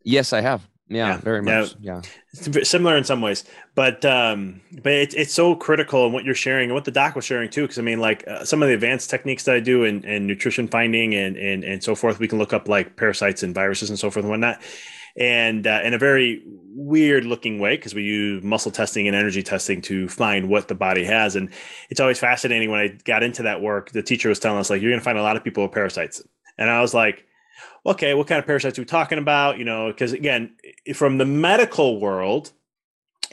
Yes, 0.05 0.31
I 0.31 0.41
have. 0.41 0.67
Yeah, 0.87 1.07
yeah, 1.07 1.17
very 1.17 1.41
much. 1.41 1.75
Yeah. 1.79 2.01
yeah. 2.35 2.63
Similar 2.63 2.95
in 2.95 3.03
some 3.03 3.19
ways, 3.19 3.43
but 3.73 4.05
um, 4.05 4.61
but 4.83 4.91
it's 4.91 5.15
it's 5.15 5.33
so 5.33 5.55
critical 5.55 6.05
in 6.05 6.13
what 6.13 6.25
you're 6.25 6.35
sharing 6.35 6.65
and 6.65 6.75
what 6.75 6.85
the 6.85 6.91
doc 6.91 7.15
was 7.15 7.25
sharing 7.25 7.49
too. 7.49 7.63
Because 7.63 7.79
I 7.79 7.81
mean, 7.81 7.99
like 7.99 8.23
uh, 8.27 8.45
some 8.45 8.61
of 8.61 8.67
the 8.67 8.75
advanced 8.75 9.09
techniques 9.09 9.45
that 9.45 9.55
I 9.55 9.59
do 9.59 9.83
and 9.83 10.05
and 10.05 10.27
nutrition 10.27 10.67
finding 10.67 11.15
and 11.15 11.37
and 11.37 11.63
and 11.63 11.83
so 11.83 11.95
forth, 11.95 12.19
we 12.19 12.27
can 12.27 12.37
look 12.37 12.53
up 12.53 12.67
like 12.67 12.97
parasites 12.97 13.41
and 13.41 13.55
viruses 13.55 13.89
and 13.89 13.97
so 13.97 14.11
forth 14.11 14.25
and 14.25 14.29
whatnot, 14.29 14.61
and 15.17 15.65
uh, 15.65 15.81
in 15.83 15.95
a 15.95 15.97
very 15.97 16.43
weird 16.75 17.25
looking 17.25 17.57
way 17.57 17.77
because 17.77 17.95
we 17.95 18.03
use 18.03 18.43
muscle 18.43 18.71
testing 18.71 19.07
and 19.07 19.15
energy 19.15 19.41
testing 19.41 19.81
to 19.81 20.07
find 20.07 20.49
what 20.49 20.67
the 20.67 20.75
body 20.75 21.03
has. 21.03 21.35
And 21.35 21.49
it's 21.89 21.99
always 21.99 22.19
fascinating 22.19 22.69
when 22.69 22.79
I 22.79 22.87
got 23.05 23.23
into 23.23 23.41
that 23.43 23.59
work. 23.59 23.91
The 23.91 24.03
teacher 24.03 24.29
was 24.29 24.37
telling 24.37 24.59
us 24.59 24.69
like 24.69 24.83
you're 24.83 24.91
going 24.91 25.01
to 25.01 25.05
find 25.05 25.17
a 25.17 25.23
lot 25.23 25.35
of 25.35 25.43
people 25.43 25.63
with 25.63 25.71
parasites, 25.71 26.21
and 26.59 26.69
I 26.69 26.81
was 26.81 26.93
like 26.93 27.24
okay, 27.85 28.13
what 28.13 28.27
kind 28.27 28.39
of 28.39 28.45
parasites 28.45 28.77
are 28.77 28.81
we 28.81 28.85
talking 28.85 29.17
about? 29.17 29.57
You 29.57 29.65
know, 29.65 29.87
because 29.87 30.13
again, 30.13 30.55
from 30.93 31.17
the 31.17 31.25
medical 31.25 31.99
world, 31.99 32.51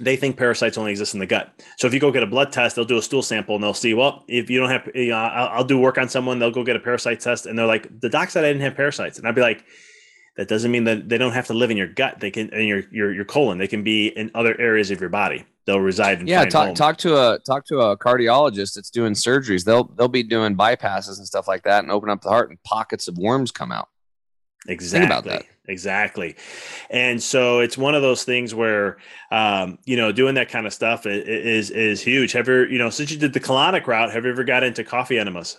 they 0.01 0.17
think 0.17 0.37
parasites 0.37 0.79
only 0.79 0.91
exist 0.91 1.15
in 1.15 1.21
the 1.21 1.27
gut. 1.27 1.53
So 1.77 1.87
if 1.87 1.95
you 1.95 2.01
go 2.01 2.11
get 2.11 2.23
a 2.23 2.27
blood 2.27 2.53
test, 2.53 2.77
they'll 2.77 2.85
do 2.85 2.99
a 2.99 3.03
stool 3.03 3.23
sample 3.23 3.55
and 3.55 3.63
they'll 3.63 3.75
see, 3.75 3.95
well, 3.95 4.25
if 4.27 4.51
you 4.51 4.59
don't 4.59 4.71
have, 4.71 4.89
you 4.95 5.11
know, 5.11 5.17
I'll, 5.17 5.49
I'll 5.59 5.65
do 5.65 5.79
work 5.79 5.99
on 5.99 6.09
someone, 6.09 6.39
they'll 6.39 6.51
go 6.51 6.65
get 6.65 6.77
a 6.77 6.81
parasite 6.81 7.21
test, 7.21 7.47
and 7.47 7.59
they're 7.59 7.67
like, 7.67 8.01
the 8.01 8.09
doc 8.09 8.31
said 8.31 8.45
I 8.45 8.49
didn't 8.49 8.63
have 8.63 8.75
parasites, 8.75 9.19
and 9.19 9.29
I'd 9.29 9.35
be 9.35 9.43
like, 9.43 9.65
that 10.37 10.49
doesn't 10.49 10.71
mean 10.71 10.85
that 10.85 11.09
they 11.09 11.19
don't 11.19 11.33
have 11.33 11.47
to 11.49 11.55
live 11.55 11.71
in 11.71 11.77
your 11.77 11.89
gut. 11.89 12.21
They 12.21 12.31
can 12.31 12.49
in 12.55 12.67
your 12.67 12.83
your 12.91 13.13
your 13.13 13.25
colon. 13.27 13.59
They 13.59 13.67
can 13.67 13.83
be 13.83 14.07
in 14.07 14.31
other 14.35 14.59
areas 14.59 14.91
of 14.91 14.99
your 14.99 15.11
body. 15.11 15.45
They'll 15.67 15.79
reside 15.79 16.21
in. 16.21 16.27
Your 16.27 16.39
Yeah, 16.39 16.45
talk 16.47 16.67
home. 16.69 16.75
talk 16.75 16.97
to 16.99 17.17
a 17.17 17.39
talk 17.41 17.67
to 17.67 17.81
a 17.81 17.99
cardiologist 17.99 18.75
that's 18.75 18.89
doing 18.89 19.13
surgeries. 19.13 19.65
They'll 19.65 19.85
they'll 19.85 20.09
be 20.09 20.23
doing 20.23 20.57
bypasses 20.57 21.19
and 21.19 21.27
stuff 21.27 21.47
like 21.47 21.65
that, 21.65 21.85
and 21.85 21.93
open 21.93 22.09
up 22.09 22.23
the 22.23 22.31
heart, 22.31 22.49
and 22.49 22.63
pockets 22.63 23.09
of 23.09 23.19
worms 23.19 23.51
come 23.51 23.71
out. 23.71 23.91
Exactly. 24.69 25.41
Exactly. 25.67 26.37
And 26.91 27.23
so 27.23 27.61
it's 27.61 27.79
one 27.79 27.95
of 27.95 28.03
those 28.03 28.25
things 28.25 28.55
where, 28.55 28.99
um, 29.31 29.79
you 29.85 29.97
know, 29.97 30.13
doing 30.13 30.35
that 30.35 30.49
kind 30.49 30.67
of 30.67 30.73
stuff 30.73 31.07
is, 31.07 31.71
is 31.71 32.01
huge. 32.01 32.33
Have 32.33 32.49
you, 32.49 32.65
you 32.65 32.79
know, 32.79 32.91
since 32.91 33.11
you 33.11 33.19
did 33.19 33.33
the 33.33 33.41
colonic 33.41 33.87
route, 33.87 34.13
have 34.13 34.25
you 34.25 34.31
ever 34.31 34.45
got 34.45 34.63
into 34.63 34.85
coffee 34.85 35.19
enemas? 35.19 35.59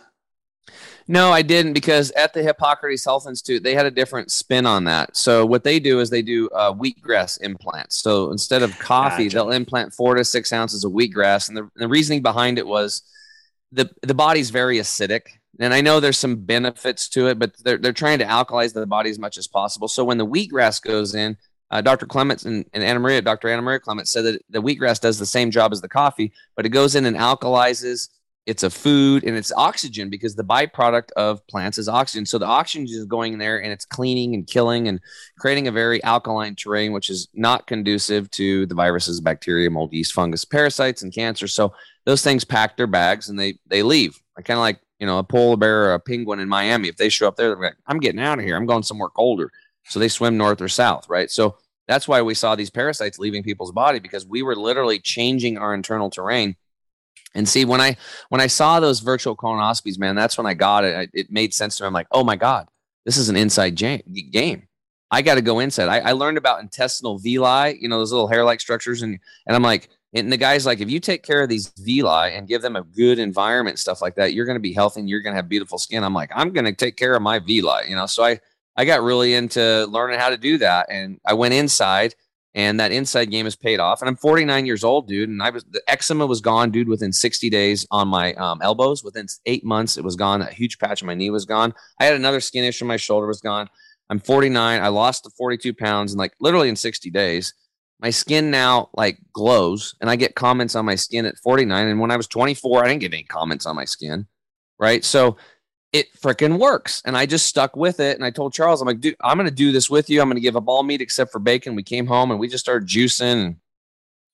No, 1.07 1.31
I 1.31 1.41
didn't 1.41 1.73
because 1.73 2.11
at 2.11 2.33
the 2.33 2.43
Hippocrates 2.43 3.03
Health 3.03 3.27
Institute, 3.27 3.61
they 3.63 3.75
had 3.75 3.85
a 3.85 3.91
different 3.91 4.31
spin 4.31 4.65
on 4.65 4.85
that. 4.85 5.17
So 5.17 5.45
what 5.45 5.63
they 5.63 5.79
do 5.79 5.99
is 5.99 6.09
they 6.09 6.21
do 6.21 6.47
uh, 6.49 6.73
wheatgrass 6.73 7.41
implants. 7.41 7.97
So 7.97 8.31
instead 8.31 8.63
of 8.63 8.77
coffee, 8.79 9.25
gotcha. 9.25 9.35
they'll 9.35 9.51
implant 9.51 9.93
four 9.93 10.15
to 10.15 10.23
six 10.23 10.53
ounces 10.53 10.85
of 10.85 10.93
wheatgrass. 10.93 11.49
And 11.49 11.57
the, 11.57 11.69
the 11.75 11.89
reasoning 11.89 12.21
behind 12.21 12.57
it 12.57 12.65
was 12.65 13.01
the 13.71 13.89
the 14.01 14.13
body's 14.13 14.49
very 14.49 14.77
acidic 14.77 15.23
and 15.59 15.73
I 15.73 15.81
know 15.81 15.99
there's 15.99 16.17
some 16.17 16.37
benefits 16.37 17.07
to 17.09 17.27
it, 17.27 17.37
but 17.37 17.55
they're, 17.63 17.77
they're 17.77 17.93
trying 17.93 18.19
to 18.19 18.25
alkalize 18.25 18.73
the 18.73 18.85
body 18.87 19.09
as 19.09 19.19
much 19.19 19.37
as 19.37 19.47
possible. 19.47 19.87
So 19.87 20.03
when 20.03 20.17
the 20.17 20.25
wheatgrass 20.25 20.81
goes 20.81 21.13
in, 21.13 21.37
uh, 21.69 21.81
Dr. 21.81 22.05
Clements 22.05 22.45
and, 22.45 22.65
and 22.73 22.83
Anna 22.83 22.99
Maria, 22.99 23.21
Dr. 23.21 23.49
Anna 23.49 23.61
Maria 23.61 23.79
Clements 23.79 24.11
said 24.11 24.25
that 24.25 24.41
the 24.49 24.61
wheatgrass 24.61 24.99
does 24.99 25.19
the 25.19 25.25
same 25.25 25.51
job 25.51 25.71
as 25.71 25.81
the 25.81 25.89
coffee, 25.89 26.31
but 26.55 26.65
it 26.65 26.69
goes 26.69 26.95
in 26.95 27.05
and 27.05 27.17
alkalizes. 27.17 28.09
It's 28.45 28.63
a 28.63 28.69
food 28.69 29.23
and 29.23 29.37
it's 29.37 29.53
oxygen 29.53 30.09
because 30.09 30.35
the 30.35 30.43
byproduct 30.43 31.11
of 31.15 31.45
plants 31.47 31.77
is 31.77 31.87
oxygen. 31.87 32.25
So 32.25 32.37
the 32.37 32.45
oxygen 32.45 32.85
is 32.85 33.05
going 33.05 33.37
there 33.37 33.61
and 33.61 33.71
it's 33.71 33.85
cleaning 33.85 34.33
and 34.33 34.45
killing 34.45 34.87
and 34.87 34.99
creating 35.39 35.67
a 35.67 35.71
very 35.71 36.03
alkaline 36.03 36.55
terrain, 36.55 36.91
which 36.91 37.09
is 37.09 37.29
not 37.33 37.67
conducive 37.67 38.29
to 38.31 38.65
the 38.65 38.75
viruses, 38.75 39.21
bacteria, 39.21 39.69
mold, 39.69 39.93
yeast, 39.93 40.13
fungus, 40.13 40.43
parasites, 40.43 41.03
and 41.03 41.13
cancer. 41.13 41.47
So 41.47 41.73
those 42.05 42.21
things 42.21 42.43
pack 42.43 42.75
their 42.75 42.85
bags 42.85 43.29
and 43.29 43.39
they 43.39 43.59
they 43.67 43.81
leave. 43.81 44.19
I 44.37 44.41
kind 44.41 44.57
of 44.57 44.61
like 44.61 44.79
you 44.99 45.07
know, 45.07 45.17
a 45.17 45.23
polar 45.23 45.57
bear 45.57 45.85
or 45.85 45.93
a 45.93 45.99
penguin 45.99 46.39
in 46.39 46.47
Miami, 46.47 46.87
if 46.87 46.97
they 46.97 47.09
show 47.09 47.27
up 47.27 47.35
there, 47.35 47.49
they're 47.49 47.61
like, 47.61 47.75
I'm 47.87 47.99
getting 47.99 48.21
out 48.21 48.39
of 48.39 48.45
here. 48.45 48.55
I'm 48.55 48.65
going 48.65 48.83
somewhere 48.83 49.09
colder. 49.09 49.51
So 49.85 49.99
they 49.99 50.07
swim 50.07 50.37
north 50.37 50.61
or 50.61 50.69
south, 50.69 51.09
right? 51.09 51.29
So 51.29 51.57
that's 51.87 52.07
why 52.07 52.21
we 52.21 52.33
saw 52.33 52.55
these 52.55 52.69
parasites 52.69 53.19
leaving 53.19 53.43
people's 53.43 53.71
body 53.71 53.99
because 53.99 54.25
we 54.25 54.41
were 54.41 54.55
literally 54.55 54.99
changing 54.99 55.57
our 55.57 55.73
internal 55.73 56.09
terrain. 56.09 56.55
And 57.35 57.49
see, 57.49 57.65
when 57.65 57.81
I 57.81 57.97
when 58.29 58.41
I 58.41 58.47
saw 58.47 58.79
those 58.79 58.99
virtual 58.99 59.35
colonoscopies, 59.35 59.99
man, 59.99 60.15
that's 60.15 60.37
when 60.37 60.47
I 60.47 60.53
got 60.53 60.85
it. 60.85 61.09
It 61.13 61.31
made 61.31 61.53
sense 61.53 61.77
to 61.77 61.83
me. 61.83 61.87
I'm 61.87 61.93
like, 61.93 62.07
oh 62.11 62.23
my 62.23 62.35
god, 62.35 62.67
this 63.05 63.17
is 63.17 63.27
an 63.27 63.35
inside 63.35 63.75
game. 63.75 64.67
I 65.11 65.21
got 65.21 65.35
to 65.35 65.41
go 65.41 65.59
inside. 65.59 65.89
I, 65.89 66.09
I 66.09 66.11
learned 66.13 66.37
about 66.37 66.61
intestinal 66.61 67.19
villi, 67.19 67.77
you 67.79 67.87
know, 67.87 67.99
those 67.99 68.11
little 68.11 68.27
hair-like 68.27 68.61
structures, 68.61 69.01
and 69.01 69.19
and 69.45 69.55
I'm 69.55 69.63
like, 69.63 69.89
and 70.13 70.31
the 70.31 70.37
guy's 70.37 70.65
like, 70.65 70.79
if 70.79 70.89
you 70.89 70.99
take 70.99 71.23
care 71.23 71.41
of 71.41 71.49
these 71.49 71.73
villi 71.79 72.33
and 72.35 72.47
give 72.47 72.61
them 72.61 72.75
a 72.75 72.83
good 72.83 73.17
environment, 73.17 73.79
stuff 73.79 74.01
like 74.01 74.15
that, 74.15 74.33
you're 74.33 74.45
going 74.45 74.57
to 74.57 74.61
be 74.61 74.73
healthy 74.73 74.99
and 74.99 75.09
you're 75.09 75.21
going 75.21 75.33
to 75.33 75.37
have 75.37 75.49
beautiful 75.49 75.79
skin. 75.79 76.03
I'm 76.03 76.13
like, 76.13 76.31
I'm 76.35 76.51
going 76.51 76.65
to 76.65 76.73
take 76.73 76.97
care 76.97 77.15
of 77.15 77.21
my 77.21 77.39
villi, 77.39 77.89
you 77.89 77.95
know? 77.95 78.05
So 78.05 78.23
I, 78.23 78.39
I 78.77 78.85
got 78.85 79.01
really 79.01 79.33
into 79.33 79.87
learning 79.89 80.19
how 80.19 80.29
to 80.29 80.37
do 80.37 80.59
that. 80.59 80.87
And 80.89 81.19
I 81.25 81.33
went 81.33 81.55
inside 81.55 82.13
and 82.53 82.79
that 82.79 82.91
inside 82.91 83.31
game 83.31 83.47
has 83.47 83.55
paid 83.55 83.79
off. 83.79 84.01
And 84.01 84.09
I'm 84.09 84.15
49 84.15 84.67
years 84.67 84.83
old, 84.83 85.07
dude. 85.07 85.29
And 85.29 85.41
I 85.41 85.49
was, 85.49 85.63
the 85.63 85.81
eczema 85.87 86.27
was 86.27 86.41
gone, 86.41 86.69
dude, 86.69 86.87
within 86.87 87.11
60 87.11 87.49
days 87.49 87.87
on 87.89 88.07
my 88.07 88.33
um, 88.35 88.61
elbows. 88.61 89.03
Within 89.03 89.25
eight 89.47 89.65
months, 89.65 89.97
it 89.97 90.03
was 90.03 90.15
gone. 90.15 90.41
That 90.41 90.53
huge 90.53 90.77
patch 90.77 91.01
on 91.01 91.07
my 91.07 91.15
knee 91.15 91.31
was 91.31 91.45
gone. 91.45 91.73
I 91.99 92.05
had 92.05 92.13
another 92.13 92.39
skin 92.39 92.63
issue. 92.63 92.85
My 92.85 92.97
shoulder 92.97 93.25
was 93.25 93.41
gone. 93.41 93.67
I'm 94.11 94.19
49. 94.19 94.79
I 94.79 94.87
lost 94.89 95.23
the 95.23 95.31
42 95.31 95.73
pounds 95.73 96.11
and 96.11 96.19
like 96.19 96.33
literally 96.39 96.69
in 96.69 96.75
60 96.75 97.09
days 97.09 97.55
my 98.03 98.09
skin 98.09 98.51
now 98.51 98.89
like 98.93 99.17
glows 99.31 99.95
and 100.01 100.09
I 100.09 100.17
get 100.17 100.35
comments 100.35 100.75
on 100.75 100.83
my 100.83 100.95
skin 100.95 101.25
at 101.25 101.37
49. 101.37 101.87
And 101.87 101.99
when 102.01 102.11
I 102.11 102.17
was 102.17 102.27
24, 102.27 102.83
I 102.83 102.89
didn't 102.89 102.99
get 102.99 103.13
any 103.13 103.23
comments 103.23 103.65
on 103.65 103.77
my 103.77 103.85
skin. 103.85 104.27
Right. 104.77 105.05
So 105.05 105.37
it 105.93 106.13
freaking 106.21 106.59
works. 106.59 107.01
And 107.05 107.15
I 107.15 107.25
just 107.25 107.45
stuck 107.45 107.77
with 107.77 108.01
it. 108.01 108.17
And 108.17 108.25
I 108.25 108.29
told 108.29 108.51
Charles, 108.51 108.81
I'm 108.81 108.87
like, 108.87 108.99
dude, 108.99 109.15
I'm 109.21 109.37
going 109.37 109.47
to 109.47 109.55
do 109.55 109.71
this 109.71 109.89
with 109.89 110.09
you. 110.09 110.21
I'm 110.21 110.27
going 110.27 110.35
to 110.35 110.41
give 110.41 110.57
up 110.57 110.67
all 110.67 110.83
meat 110.83 110.99
except 110.99 111.31
for 111.31 111.39
bacon. 111.39 111.75
We 111.75 111.83
came 111.83 112.05
home 112.05 112.29
and 112.29 112.41
we 112.41 112.49
just 112.49 112.65
started 112.65 112.89
juicing 112.89 113.45
and 113.45 113.55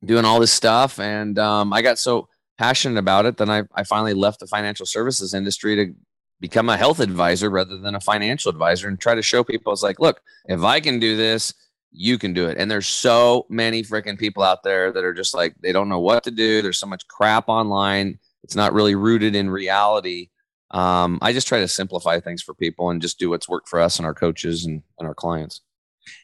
doing 0.04 0.26
all 0.26 0.40
this 0.40 0.52
stuff. 0.52 1.00
And 1.00 1.38
um, 1.38 1.72
I 1.72 1.84
got 1.84 2.00
so 2.00 2.28
passionate 2.58 2.98
about 2.98 3.28
it. 3.28 3.38
Then 3.38 3.52
I, 3.52 3.66
I 3.76 3.84
finally 3.84 4.16
left 4.16 4.40
the 4.40 4.48
financial 4.48 4.88
services 4.88 5.36
industry 5.36 5.76
to 5.76 5.94
become 6.40 6.70
a 6.70 6.78
health 6.78 7.02
advisor 7.02 7.52
rather 7.52 7.78
than 7.78 7.94
a 7.94 8.00
financial 8.00 8.50
advisor 8.50 8.88
and 8.88 9.00
try 9.00 9.14
to 9.14 9.22
show 9.22 9.44
people 9.44 9.74
it's 9.74 9.84
like, 9.84 10.00
look, 10.00 10.22
if 10.46 10.64
I 10.64 10.80
can 10.80 11.00
do 11.00 11.16
this, 11.16 11.54
you 11.92 12.18
can 12.18 12.34
do 12.34 12.48
it. 12.48 12.58
And 12.58 12.70
there's 12.70 12.88
so 12.88 13.46
many 13.50 13.84
freaking 13.84 14.18
people 14.18 14.44
out 14.44 14.64
there 14.64 14.92
that 14.92 15.04
are 15.04 15.14
just 15.14 15.34
like, 15.34 15.56
they 15.62 15.72
don't 15.72 15.90
know 15.90 16.00
what 16.00 16.24
to 16.24 16.32
do. 16.32 16.62
There's 16.62 16.80
so 16.80 16.88
much 16.88 17.08
crap 17.08 17.50
online. 17.50 18.20
It's 18.44 18.56
not 18.56 18.74
really 18.74 18.96
rooted 18.96 19.36
in 19.36 19.50
reality. 19.50 20.30
Um, 20.72 21.18
I 21.22 21.34
just 21.34 21.48
try 21.48 21.60
to 21.60 21.68
simplify 21.68 22.20
things 22.20 22.44
for 22.44 22.54
people 22.54 22.90
and 22.90 23.02
just 23.02 23.18
do 23.18 23.32
what's 23.32 23.50
worked 23.50 23.68
for 23.68 23.80
us 23.80 23.98
and 23.98 24.06
our 24.06 24.14
coaches 24.14 24.66
and, 24.66 24.84
and 25.00 25.08
our 25.08 25.16
clients. 25.16 25.62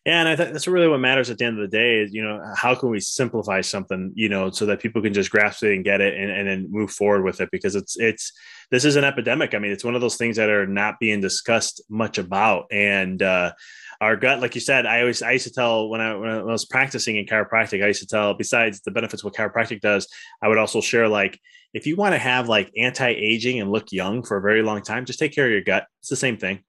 Yeah, 0.05 0.19
and 0.19 0.29
I 0.29 0.35
think 0.35 0.51
that's 0.51 0.67
really 0.67 0.87
what 0.87 0.99
matters 0.99 1.29
at 1.29 1.37
the 1.37 1.45
end 1.45 1.57
of 1.57 1.61
the 1.69 1.77
day 1.77 1.99
is, 1.99 2.13
you 2.13 2.23
know, 2.23 2.41
how 2.55 2.75
can 2.75 2.89
we 2.89 2.99
simplify 2.99 3.61
something, 3.61 4.11
you 4.15 4.29
know, 4.29 4.51
so 4.51 4.65
that 4.67 4.79
people 4.79 5.01
can 5.01 5.13
just 5.13 5.31
grasp 5.31 5.63
it 5.63 5.73
and 5.73 5.83
get 5.83 6.01
it 6.01 6.13
and, 6.15 6.31
and 6.31 6.47
then 6.47 6.67
move 6.69 6.91
forward 6.91 7.23
with 7.23 7.41
it 7.41 7.49
because 7.51 7.75
it's 7.75 7.97
it's 7.99 8.31
this 8.71 8.85
is 8.85 8.95
an 8.95 9.03
epidemic. 9.03 9.53
I 9.53 9.59
mean, 9.59 9.71
it's 9.71 9.83
one 9.83 9.95
of 9.95 10.01
those 10.01 10.17
things 10.17 10.37
that 10.37 10.49
are 10.49 10.67
not 10.67 10.99
being 10.99 11.21
discussed 11.21 11.83
much 11.89 12.17
about. 12.17 12.65
And 12.71 13.21
uh 13.21 13.53
our 14.01 14.17
gut, 14.17 14.41
like 14.41 14.55
you 14.55 14.61
said, 14.61 14.85
I 14.85 15.01
always 15.01 15.21
I 15.21 15.31
used 15.31 15.47
to 15.47 15.53
tell 15.53 15.89
when 15.89 16.01
I 16.01 16.15
when 16.15 16.29
I 16.29 16.43
was 16.43 16.65
practicing 16.65 17.17
in 17.17 17.25
chiropractic, 17.25 17.83
I 17.83 17.87
used 17.87 18.01
to 18.01 18.07
tell 18.07 18.33
besides 18.33 18.81
the 18.81 18.91
benefits 18.91 19.23
what 19.23 19.33
chiropractic 19.33 19.81
does, 19.81 20.07
I 20.41 20.47
would 20.47 20.57
also 20.57 20.81
share 20.81 21.07
like 21.07 21.39
if 21.73 21.85
you 21.87 21.95
want 21.95 22.13
to 22.13 22.19
have 22.19 22.47
like 22.47 22.71
anti-aging 22.77 23.59
and 23.59 23.71
look 23.71 23.91
young 23.91 24.23
for 24.23 24.37
a 24.37 24.41
very 24.41 24.61
long 24.61 24.81
time, 24.81 25.05
just 25.05 25.19
take 25.19 25.33
care 25.33 25.45
of 25.45 25.51
your 25.51 25.61
gut. 25.61 25.85
It's 25.99 26.09
the 26.09 26.15
same 26.15 26.37
thing. 26.37 26.63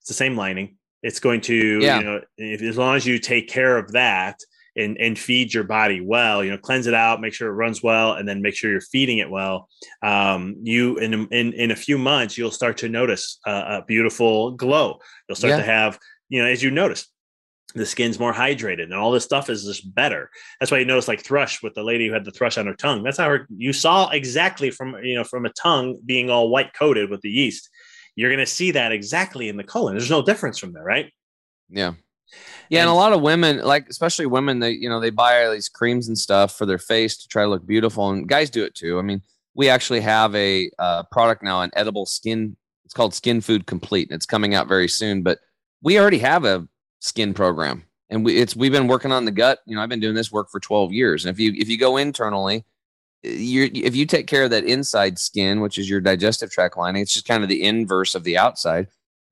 It's 0.00 0.08
the 0.08 0.14
same 0.14 0.36
lining. 0.36 0.76
It's 1.06 1.20
going 1.20 1.40
to, 1.42 1.80
yeah. 1.80 1.98
you 1.98 2.04
know, 2.04 2.20
if, 2.36 2.62
as 2.62 2.76
long 2.76 2.96
as 2.96 3.06
you 3.06 3.18
take 3.18 3.48
care 3.48 3.78
of 3.78 3.92
that 3.92 4.40
and, 4.76 4.98
and 4.98 5.18
feed 5.18 5.54
your 5.54 5.64
body 5.64 6.00
well, 6.00 6.44
you 6.44 6.50
know, 6.50 6.58
cleanse 6.58 6.86
it 6.86 6.94
out, 6.94 7.20
make 7.20 7.32
sure 7.32 7.48
it 7.48 7.54
runs 7.54 7.82
well, 7.82 8.12
and 8.12 8.28
then 8.28 8.42
make 8.42 8.54
sure 8.54 8.70
you're 8.70 8.80
feeding 8.80 9.18
it 9.18 9.30
well. 9.30 9.68
Um, 10.02 10.56
you 10.62 10.98
in, 10.98 11.28
in, 11.30 11.52
in 11.52 11.70
a 11.70 11.76
few 11.76 11.96
months, 11.96 12.36
you'll 12.36 12.50
start 12.50 12.76
to 12.78 12.88
notice 12.88 13.38
a, 13.46 13.52
a 13.52 13.84
beautiful 13.86 14.50
glow. 14.52 14.98
You'll 15.28 15.36
start 15.36 15.52
yeah. 15.52 15.58
to 15.58 15.62
have 15.62 15.98
you 16.28 16.42
know, 16.42 16.48
as 16.48 16.62
you 16.62 16.70
notice, 16.70 17.06
the 17.74 17.86
skin's 17.86 18.18
more 18.18 18.32
hydrated 18.32 18.84
and 18.84 18.94
all 18.94 19.10
this 19.10 19.24
stuff 19.24 19.50
is 19.50 19.64
just 19.64 19.94
better. 19.94 20.30
That's 20.58 20.72
why 20.72 20.78
you 20.78 20.86
notice 20.86 21.08
like 21.08 21.22
thrush 21.22 21.62
with 21.62 21.74
the 21.74 21.82
lady 21.82 22.06
who 22.06 22.14
had 22.14 22.24
the 22.24 22.30
thrush 22.30 22.56
on 22.56 22.66
her 22.66 22.74
tongue. 22.74 23.02
That's 23.02 23.18
how 23.18 23.28
her, 23.28 23.46
you 23.54 23.72
saw 23.72 24.08
exactly 24.10 24.70
from, 24.70 24.96
you 25.02 25.14
know, 25.14 25.24
from 25.24 25.44
a 25.44 25.52
tongue 25.52 25.98
being 26.06 26.30
all 26.30 26.48
white 26.48 26.72
coated 26.72 27.10
with 27.10 27.20
the 27.20 27.30
yeast. 27.30 27.68
You're 28.16 28.30
going 28.30 28.44
to 28.44 28.50
see 28.50 28.72
that 28.72 28.92
exactly 28.92 29.48
in 29.48 29.56
the 29.56 29.64
colon. 29.64 29.94
There's 29.94 30.10
no 30.10 30.22
difference 30.22 30.58
from 30.58 30.72
there, 30.72 30.82
right? 30.82 31.12
Yeah. 31.68 31.92
Yeah, 32.68 32.80
and, 32.80 32.88
and, 32.88 32.90
a 32.90 32.94
lot 32.94 33.12
of 33.12 33.20
women, 33.22 33.62
like 33.62 33.88
especially 33.88 34.26
women, 34.26 34.58
they 34.58 34.72
you 34.72 34.88
know 34.88 34.98
they 34.98 35.10
buy 35.10 35.44
all 35.44 35.52
these 35.52 35.68
creams 35.68 36.08
and 36.08 36.18
stuff 36.18 36.56
for 36.56 36.66
their 36.66 36.78
face 36.78 37.16
to 37.18 37.28
try 37.28 37.44
to 37.44 37.48
look 37.48 37.64
beautiful, 37.64 38.10
and 38.10 38.28
guys 38.28 38.50
do 38.50 38.64
it 38.64 38.74
too. 38.74 38.98
I 38.98 39.02
mean, 39.02 39.22
we 39.54 39.68
actually 39.68 40.00
have 40.00 40.34
a 40.34 40.68
uh, 40.80 41.04
product 41.04 41.44
now, 41.44 41.62
an 41.62 41.70
edible 41.74 42.04
skin. 42.04 42.56
It's 42.84 42.92
called 42.92 43.14
Skin 43.14 43.40
Food 43.40 43.66
Complete, 43.66 44.08
and 44.10 44.16
it's 44.16 44.26
coming 44.26 44.56
out 44.56 44.66
very 44.66 44.88
soon. 44.88 45.22
But 45.22 45.38
we 45.80 46.00
already 46.00 46.18
have 46.18 46.44
a 46.44 46.66
skin 46.98 47.32
program 47.32 47.84
and 48.10 48.24
we, 48.24 48.36
it's 48.36 48.56
we've 48.56 48.72
been 48.72 48.88
working 48.88 49.12
on 49.12 49.24
the 49.24 49.30
gut 49.30 49.60
you 49.66 49.74
know 49.74 49.82
i've 49.82 49.88
been 49.88 50.00
doing 50.00 50.14
this 50.14 50.32
work 50.32 50.50
for 50.50 50.60
12 50.60 50.92
years 50.92 51.24
and 51.24 51.32
if 51.32 51.38
you 51.38 51.52
if 51.56 51.68
you 51.68 51.78
go 51.78 51.96
internally 51.96 52.64
you 53.22 53.70
if 53.74 53.96
you 53.96 54.06
take 54.06 54.26
care 54.26 54.44
of 54.44 54.50
that 54.50 54.64
inside 54.64 55.18
skin 55.18 55.60
which 55.60 55.78
is 55.78 55.90
your 55.90 56.00
digestive 56.00 56.50
tract 56.50 56.76
lining 56.76 57.02
it's 57.02 57.14
just 57.14 57.26
kind 57.26 57.42
of 57.42 57.48
the 57.48 57.62
inverse 57.62 58.14
of 58.14 58.24
the 58.24 58.38
outside 58.38 58.86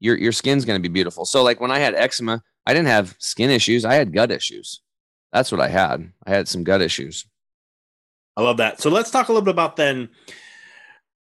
your 0.05 0.17
your 0.19 0.33
skin's 0.33 0.65
going 0.65 0.81
to 0.81 0.89
be 0.89 0.93
beautiful. 0.93 1.25
So 1.25 1.43
like 1.43 1.61
when 1.61 1.71
i 1.71 1.79
had 1.79 1.95
eczema 1.95 2.43
i 2.67 2.75
didn't 2.75 2.89
have 2.89 3.17
skin 3.19 3.51
issues 3.51 3.85
i 3.85 3.95
had 3.95 4.13
gut 4.13 4.31
issues. 4.31 4.81
That's 5.33 5.51
what 5.51 5.61
i 5.61 5.69
had. 5.69 6.13
I 6.27 6.31
had 6.31 6.47
some 6.47 6.63
gut 6.63 6.83
issues. 6.83 7.27
I 8.37 8.43
love 8.43 8.59
that. 8.59 8.81
So 8.81 8.91
let's 8.91 9.11
talk 9.11 9.29
a 9.29 9.33
little 9.33 9.45
bit 9.45 9.53
about 9.53 9.77
then 9.77 10.09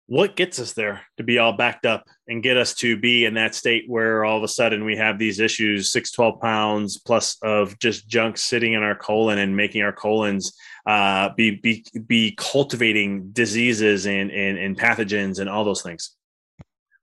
what 0.08 0.36
gets 0.36 0.58
us 0.58 0.72
there 0.72 1.02
to 1.18 1.22
be 1.22 1.36
all 1.36 1.52
backed 1.52 1.84
up 1.84 2.06
and 2.28 2.42
get 2.42 2.56
us 2.56 2.74
to 2.74 2.96
be 2.96 3.26
in 3.26 3.34
that 3.34 3.54
state 3.54 3.84
where 3.88 4.24
all 4.24 4.38
of 4.38 4.42
a 4.42 4.48
sudden 4.48 4.86
we 4.86 4.96
have 4.96 5.18
these 5.18 5.38
issues 5.38 5.92
6 5.92 6.12
12 6.12 6.40
pounds 6.40 6.98
plus 6.98 7.36
of 7.42 7.78
just 7.78 8.08
junk 8.08 8.38
sitting 8.38 8.72
in 8.72 8.82
our 8.82 8.94
colon 8.94 9.38
and 9.38 9.54
making 9.54 9.82
our 9.82 9.92
colons 9.92 10.56
uh, 10.86 11.28
be, 11.36 11.56
be 11.56 11.84
be 12.06 12.34
cultivating 12.38 13.30
diseases 13.32 14.06
and, 14.06 14.30
and 14.30 14.56
and 14.56 14.78
pathogens 14.78 15.40
and 15.40 15.48
all 15.48 15.62
those 15.62 15.82
things. 15.82 16.16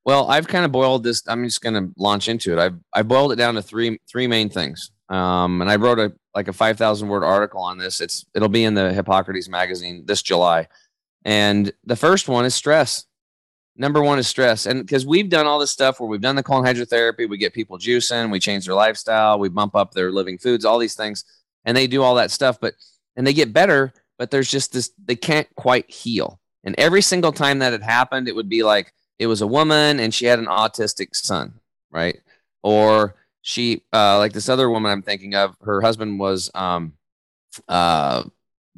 Well 0.03 0.27
i've 0.29 0.47
kind 0.47 0.65
of 0.65 0.71
boiled 0.71 1.03
this 1.03 1.21
i'm 1.27 1.43
just 1.43 1.61
going 1.61 1.75
to 1.75 1.93
launch 1.97 2.27
into 2.27 2.53
it. 2.53 2.59
I've 2.59 2.79
i 2.91 3.03
boiled 3.03 3.31
it 3.31 3.35
down 3.35 3.53
to 3.53 3.61
three 3.61 3.99
three 4.09 4.25
main 4.25 4.49
things. 4.49 4.91
Um, 5.09 5.61
and 5.61 5.69
i 5.69 5.75
wrote 5.75 5.99
a 5.99 6.11
like 6.33 6.47
a 6.47 6.53
5000 6.53 7.07
word 7.07 7.23
article 7.23 7.61
on 7.61 7.77
this. 7.77 8.01
It's 8.01 8.25
it'll 8.33 8.49
be 8.49 8.63
in 8.63 8.73
the 8.73 8.91
hippocrates 8.91 9.47
magazine 9.47 10.05
this 10.07 10.23
july 10.23 10.67
and 11.25 11.73
the 11.83 11.95
first 11.95 12.29
one 12.29 12.45
is 12.45 12.55
stress. 12.55 13.05
Number 13.75 14.01
one 14.01 14.19
is 14.19 14.27
stress. 14.27 14.67
And 14.67 14.85
because 14.85 15.05
we've 15.05 15.29
done 15.29 15.47
all 15.47 15.59
this 15.59 15.71
stuff 15.71 15.99
where 15.99 16.07
we've 16.07 16.21
done 16.21 16.35
the 16.37 16.43
colon 16.43 16.63
hydrotherapy, 16.63 17.27
we 17.27 17.37
get 17.37 17.53
people 17.53 17.77
juicing, 17.77 18.31
we 18.31 18.39
change 18.39 18.65
their 18.65 18.75
lifestyle, 18.75 19.37
we 19.37 19.49
bump 19.49 19.75
up 19.75 19.91
their 19.91 20.11
living 20.11 20.37
foods, 20.37 20.63
all 20.63 20.79
these 20.79 20.95
things, 20.95 21.25
and 21.65 21.75
they 21.75 21.87
do 21.87 22.01
all 22.01 22.15
that 22.15 22.31
stuff, 22.31 22.57
but 22.61 22.75
and 23.17 23.27
they 23.27 23.33
get 23.33 23.51
better, 23.51 23.93
but 24.17 24.31
there's 24.31 24.49
just 24.49 24.71
this, 24.71 24.91
they 25.03 25.15
can't 25.15 25.47
quite 25.55 25.89
heal. 25.91 26.39
And 26.63 26.75
every 26.77 27.01
single 27.01 27.31
time 27.31 27.59
that 27.59 27.73
it 27.73 27.83
happened, 27.83 28.27
it 28.27 28.35
would 28.35 28.49
be 28.49 28.63
like 28.63 28.93
it 29.19 29.27
was 29.27 29.41
a 29.41 29.47
woman 29.47 29.99
and 29.99 30.13
she 30.13 30.25
had 30.25 30.39
an 30.39 30.45
autistic 30.45 31.15
son, 31.15 31.59
right? 31.91 32.19
Or 32.63 33.15
she 33.41 33.83
uh, 33.93 34.17
like 34.17 34.33
this 34.33 34.49
other 34.49 34.69
woman 34.69 34.91
I'm 34.91 35.01
thinking 35.01 35.35
of. 35.35 35.55
Her 35.63 35.81
husband 35.81 36.19
was 36.19 36.49
um, 36.55 36.93
uh, 37.67 38.23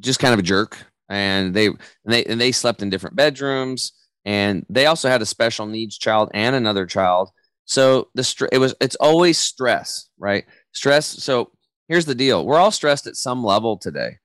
just 0.00 0.20
kind 0.20 0.34
of 0.34 0.40
a 0.40 0.42
jerk, 0.42 0.76
and 1.08 1.54
they 1.54 1.66
and 1.66 1.78
they 2.04 2.24
and 2.24 2.40
they 2.40 2.52
slept 2.52 2.82
in 2.82 2.90
different 2.90 3.16
bedrooms, 3.16 3.92
and 4.24 4.64
they 4.68 4.86
also 4.86 5.08
had 5.08 5.22
a 5.22 5.26
special 5.26 5.66
needs 5.66 5.96
child 5.96 6.30
and 6.34 6.54
another 6.54 6.86
child. 6.86 7.30
So 7.64 8.08
the 8.14 8.24
str- 8.24 8.48
it 8.52 8.58
was 8.58 8.74
it's 8.80 8.96
always 8.96 9.38
stress, 9.38 10.08
right? 10.18 10.44
Stress. 10.72 11.06
So 11.06 11.50
here's 11.88 12.06
the 12.06 12.14
deal: 12.14 12.44
we're 12.44 12.58
all 12.58 12.70
stressed 12.70 13.06
at 13.06 13.16
some 13.16 13.44
level 13.44 13.76
today. 13.76 14.18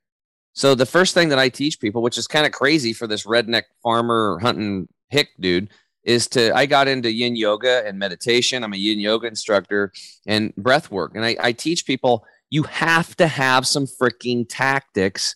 So 0.53 0.75
the 0.75 0.85
first 0.85 1.13
thing 1.13 1.29
that 1.29 1.39
I 1.39 1.49
teach 1.49 1.79
people, 1.79 2.01
which 2.01 2.17
is 2.17 2.27
kind 2.27 2.45
of 2.45 2.51
crazy 2.51 2.93
for 2.93 3.07
this 3.07 3.25
redneck 3.25 3.63
farmer 3.81 4.37
hunting 4.39 4.87
hick 5.09 5.29
dude, 5.39 5.69
is 6.03 6.27
to 6.27 6.55
I 6.55 6.65
got 6.65 6.87
into 6.87 7.11
yin 7.11 7.35
yoga 7.35 7.85
and 7.85 7.97
meditation. 7.97 8.63
I'm 8.63 8.73
a 8.73 8.77
yin 8.77 8.99
yoga 8.99 9.27
instructor 9.27 9.91
and 10.27 10.55
breath 10.55 10.91
work. 10.91 11.13
And 11.15 11.25
I, 11.25 11.35
I 11.39 11.51
teach 11.53 11.85
people 11.85 12.25
you 12.49 12.63
have 12.63 13.15
to 13.15 13.25
have 13.25 13.65
some 13.65 13.87
freaking 13.87 14.45
tactics 14.47 15.33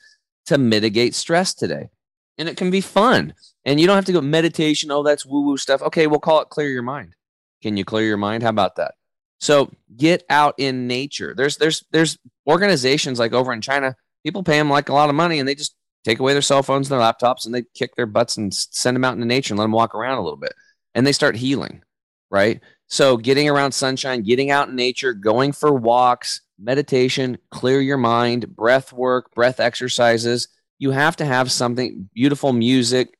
to 0.47 0.57
mitigate 0.57 1.15
stress 1.15 1.53
today. 1.53 1.89
And 2.37 2.47
it 2.47 2.57
can 2.57 2.69
be 2.69 2.81
fun. 2.81 3.33
And 3.65 3.79
you 3.79 3.87
don't 3.87 3.95
have 3.95 4.05
to 4.05 4.11
go 4.11 4.21
meditation. 4.21 4.91
Oh, 4.91 5.03
that's 5.03 5.25
woo 5.25 5.41
woo 5.41 5.57
stuff. 5.57 5.81
Okay, 5.81 6.07
we'll 6.07 6.19
call 6.19 6.41
it 6.41 6.49
clear 6.49 6.69
your 6.69 6.83
mind. 6.83 7.15
Can 7.61 7.77
you 7.77 7.85
clear 7.85 8.05
your 8.05 8.17
mind? 8.17 8.43
How 8.43 8.49
about 8.49 8.75
that? 8.75 8.95
So 9.39 9.71
get 9.95 10.23
out 10.29 10.55
in 10.57 10.87
nature. 10.87 11.33
There's 11.35 11.57
there's 11.57 11.83
there's 11.91 12.17
organizations 12.47 13.19
like 13.19 13.33
over 13.33 13.53
in 13.53 13.61
China, 13.61 13.95
people 14.23 14.43
pay 14.43 14.57
them 14.57 14.69
like 14.69 14.89
a 14.89 14.93
lot 14.93 15.09
of 15.09 15.15
money 15.15 15.39
and 15.39 15.47
they 15.47 15.55
just 15.55 15.75
take 16.03 16.19
away 16.19 16.33
their 16.33 16.41
cell 16.41 16.63
phones 16.63 16.89
and 16.89 16.99
their 16.99 17.05
laptops 17.05 17.45
and 17.45 17.53
they 17.53 17.63
kick 17.73 17.95
their 17.95 18.05
butts 18.05 18.37
and 18.37 18.53
send 18.53 18.95
them 18.95 19.03
out 19.03 19.13
into 19.13 19.25
nature 19.25 19.53
and 19.53 19.59
let 19.59 19.65
them 19.65 19.71
walk 19.71 19.93
around 19.93 20.17
a 20.17 20.21
little 20.21 20.37
bit 20.37 20.53
and 20.95 21.05
they 21.05 21.11
start 21.11 21.35
healing 21.35 21.81
right 22.29 22.61
so 22.87 23.17
getting 23.17 23.49
around 23.49 23.71
sunshine 23.71 24.23
getting 24.23 24.49
out 24.49 24.69
in 24.69 24.75
nature 24.75 25.13
going 25.13 25.51
for 25.51 25.73
walks 25.73 26.41
meditation 26.59 27.37
clear 27.51 27.79
your 27.81 27.97
mind 27.97 28.55
breath 28.55 28.91
work 28.93 29.33
breath 29.33 29.59
exercises 29.59 30.47
you 30.79 30.91
have 30.91 31.15
to 31.15 31.25
have 31.25 31.51
something 31.51 32.09
beautiful 32.13 32.53
music 32.53 33.17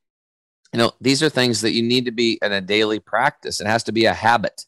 you 0.74 0.80
know 0.80 0.92
these 1.02 1.22
are 1.22 1.30
things 1.30 1.62
that 1.62 1.74
you 1.74 1.84
need 1.84 2.06
to 2.06 2.12
be 2.12 2.40
in 2.42 2.52
a 2.52 2.62
daily 2.62 3.00
practice 3.00 3.62
it 3.62 3.68
has 3.68 3.84
to 3.84 3.92
be 3.92 4.06
a 4.06 4.14
habit 4.14 4.66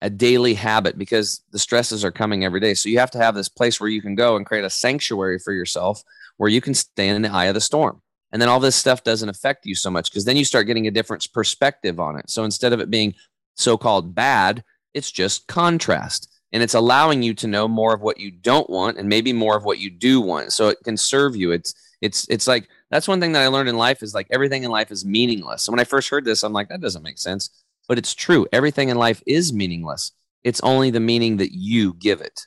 a 0.00 0.10
daily 0.10 0.54
habit 0.54 0.98
because 0.98 1.42
the 1.52 1.58
stresses 1.58 2.04
are 2.04 2.10
coming 2.10 2.44
every 2.44 2.58
day 2.58 2.74
so 2.74 2.88
you 2.88 2.98
have 2.98 3.10
to 3.10 3.18
have 3.18 3.36
this 3.36 3.48
place 3.48 3.80
where 3.80 3.90
you 3.90 4.02
can 4.02 4.16
go 4.16 4.36
and 4.36 4.46
create 4.46 4.64
a 4.64 4.70
sanctuary 4.70 5.38
for 5.38 5.52
yourself 5.52 6.02
where 6.36 6.50
you 6.50 6.60
can 6.60 6.74
stand 6.74 7.16
in 7.16 7.22
the 7.22 7.32
eye 7.32 7.44
of 7.44 7.54
the 7.54 7.60
storm. 7.60 8.02
And 8.32 8.40
then 8.40 8.48
all 8.48 8.58
this 8.58 8.76
stuff 8.76 9.04
doesn't 9.04 9.28
affect 9.28 9.64
you 9.64 9.76
so 9.76 9.90
much 9.90 10.10
because 10.10 10.24
then 10.24 10.36
you 10.36 10.44
start 10.44 10.66
getting 10.66 10.88
a 10.88 10.90
different 10.90 11.26
perspective 11.32 12.00
on 12.00 12.18
it. 12.18 12.30
So 12.30 12.42
instead 12.44 12.72
of 12.72 12.80
it 12.80 12.90
being 12.90 13.14
so 13.54 13.76
called 13.76 14.14
bad, 14.14 14.64
it's 14.94 15.12
just 15.12 15.46
contrast. 15.46 16.31
And 16.52 16.62
it's 16.62 16.74
allowing 16.74 17.22
you 17.22 17.34
to 17.34 17.46
know 17.46 17.66
more 17.66 17.94
of 17.94 18.02
what 18.02 18.18
you 18.18 18.30
don't 18.30 18.68
want 18.68 18.98
and 18.98 19.08
maybe 19.08 19.32
more 19.32 19.56
of 19.56 19.64
what 19.64 19.78
you 19.78 19.90
do 19.90 20.20
want. 20.20 20.52
So 20.52 20.68
it 20.68 20.78
can 20.84 20.96
serve 20.96 21.34
you. 21.34 21.52
It's 21.52 21.74
it's 22.02 22.26
it's 22.28 22.46
like 22.46 22.68
that's 22.90 23.08
one 23.08 23.20
thing 23.20 23.32
that 23.32 23.42
I 23.42 23.46
learned 23.46 23.68
in 23.68 23.76
life 23.76 24.02
is 24.02 24.14
like 24.14 24.26
everything 24.30 24.64
in 24.64 24.70
life 24.70 24.90
is 24.90 25.04
meaningless. 25.04 25.62
So 25.62 25.72
when 25.72 25.80
I 25.80 25.84
first 25.84 26.10
heard 26.10 26.24
this, 26.24 26.42
I'm 26.42 26.52
like, 26.52 26.68
that 26.68 26.80
doesn't 26.80 27.02
make 27.02 27.18
sense. 27.18 27.64
But 27.88 27.98
it's 27.98 28.14
true. 28.14 28.46
Everything 28.52 28.90
in 28.90 28.96
life 28.96 29.22
is 29.26 29.52
meaningless. 29.52 30.12
It's 30.44 30.60
only 30.60 30.90
the 30.90 31.00
meaning 31.00 31.38
that 31.38 31.52
you 31.52 31.94
give 31.94 32.20
it. 32.20 32.46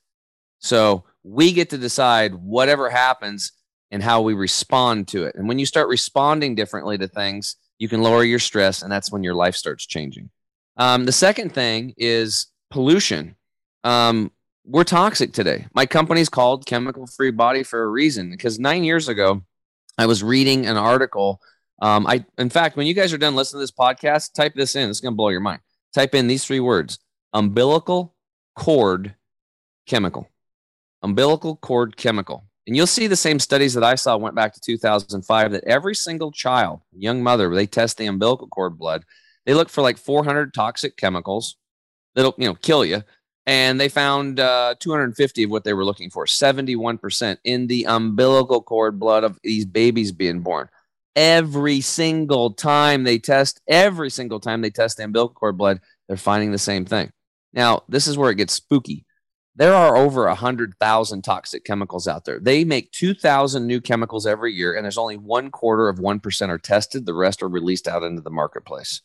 So 0.60 1.06
we 1.24 1.52
get 1.54 1.70
to 1.72 1.78
decide 1.78 2.36
whatever 2.36 2.90
happens 2.90 3.52
and 3.92 4.04
how 4.04 4.22
we 4.22 4.34
respond 4.34 5.08
to 5.10 5.26
it. 5.26 5.36
And 5.36 5.48
when 5.48 5.60
you 5.60 5.66
start 5.66 5.88
responding 5.88 6.56
differently 6.56 6.98
to 6.98 7.08
things, 7.08 7.56
you 7.78 7.88
can 7.88 8.02
lower 8.02 8.24
your 8.24 8.40
stress, 8.40 8.82
and 8.82 8.92
that's 8.92 9.12
when 9.12 9.24
your 9.24 9.34
life 9.34 9.56
starts 9.56 9.86
changing. 9.86 10.30
Um, 10.78 11.06
the 11.06 11.12
second 11.12 11.54
thing 11.54 11.94
is 11.98 12.48
pollution. 12.70 13.36
Um, 13.86 14.32
we're 14.66 14.84
toxic 14.84 15.32
today. 15.32 15.68
My 15.76 15.86
company's 15.86 16.28
called 16.28 16.66
Chemical 16.66 17.06
Free 17.06 17.30
Body 17.30 17.62
for 17.62 17.84
a 17.84 17.88
reason 17.88 18.32
because 18.32 18.58
nine 18.60 18.84
years 18.84 19.08
ago, 19.08 19.44
I 20.00 20.08
was 20.08 20.24
reading 20.24 20.66
an 20.66 20.76
article. 20.76 21.40
Um, 21.84 22.08
I, 22.08 22.26
in 22.40 22.50
fact, 22.50 22.78
when 22.78 22.88
you 22.88 22.96
guys 22.96 23.14
are 23.14 23.20
done 23.20 23.36
listening 23.36 23.60
to 23.60 23.64
this 23.64 23.72
podcast, 23.72 24.34
type 24.34 24.56
this 24.56 24.76
in. 24.76 24.90
It's 24.90 25.00
going 25.00 25.14
to 25.14 25.16
blow 25.16 25.30
your 25.30 25.40
mind. 25.40 25.62
Type 25.94 26.16
in 26.16 26.26
these 26.26 26.44
three 26.44 26.60
words: 26.60 26.98
umbilical 27.32 28.16
cord 28.56 29.14
chemical. 29.86 30.28
Umbilical 31.04 31.56
cord 31.58 31.96
chemical. 31.96 32.48
And 32.66 32.76
you'll 32.76 32.88
see 32.88 33.06
the 33.06 33.16
same 33.16 33.38
studies 33.38 33.76
that 33.76 33.84
I 33.84 33.94
saw 33.94 34.18
went 34.18 34.34
back 34.34 34.52
to 34.56 34.60
2005 34.60 35.52
that 35.52 35.64
every 35.66 35.94
single 35.94 36.32
child, 36.32 36.82
young 36.92 37.22
mother, 37.22 37.54
they 37.54 37.68
test 37.68 38.00
the 38.00 38.08
umbilical 38.08 38.48
cord 38.48 38.80
blood, 38.80 39.04
they 39.46 39.54
look 39.54 39.70
for 39.70 39.84
like 39.84 40.00
400 40.00 40.56
toxic 40.56 40.98
chemicals 40.98 41.58
that'll 42.16 42.34
you 42.40 42.48
know 42.48 42.56
kill 42.56 42.84
you, 42.84 43.04
and 43.46 43.80
they 43.80 43.90
found 43.90 44.40
uh, 44.40 44.76
250 44.80 45.44
of 45.44 45.52
what 45.52 45.64
they 45.64 45.74
were 45.74 45.86
looking 45.86 46.10
for, 46.10 46.26
71% 46.26 47.38
in 47.44 47.68
the 47.68 47.86
umbilical 47.86 48.62
cord 48.62 49.00
blood 49.00 49.24
of 49.24 49.40
these 49.44 49.66
babies 49.66 50.12
being 50.12 50.42
born. 50.42 50.70
Every 51.16 51.82
single 51.82 52.52
time 52.52 53.04
they 53.04 53.20
test, 53.20 53.62
every 53.68 54.10
single 54.10 54.40
time 54.40 54.62
they 54.62 54.70
test 54.70 54.98
the 54.98 55.04
umbilical 55.04 55.36
cord 55.36 55.58
blood, 55.58 55.80
they're 56.08 56.18
finding 56.18 56.52
the 56.52 56.58
same 56.58 56.86
thing. 56.86 57.12
Now, 57.54 57.84
this 57.88 58.08
is 58.08 58.18
where 58.18 58.32
it 58.32 58.36
gets 58.36 58.54
spooky 58.54 59.06
there 59.56 59.74
are 59.74 59.96
over 59.96 60.26
100,000 60.28 61.22
toxic 61.22 61.64
chemicals 61.64 62.08
out 62.08 62.26
there. 62.26 62.40
They 62.40 62.66
make 62.66 62.92
2,000 62.92 63.66
new 63.66 63.80
chemicals 63.80 64.28
every 64.28 64.54
year, 64.54 64.76
and 64.76 64.84
there's 64.84 64.98
only 64.98 65.18
one 65.18 65.50
quarter 65.50 65.88
of 65.88 65.98
1% 65.98 66.50
are 66.50 66.58
tested. 66.58 67.06
The 67.06 67.14
rest 67.14 67.42
are 67.42 67.48
released 67.48 67.88
out 67.88 68.04
into 68.04 68.22
the 68.22 68.30
marketplace. 68.30 69.02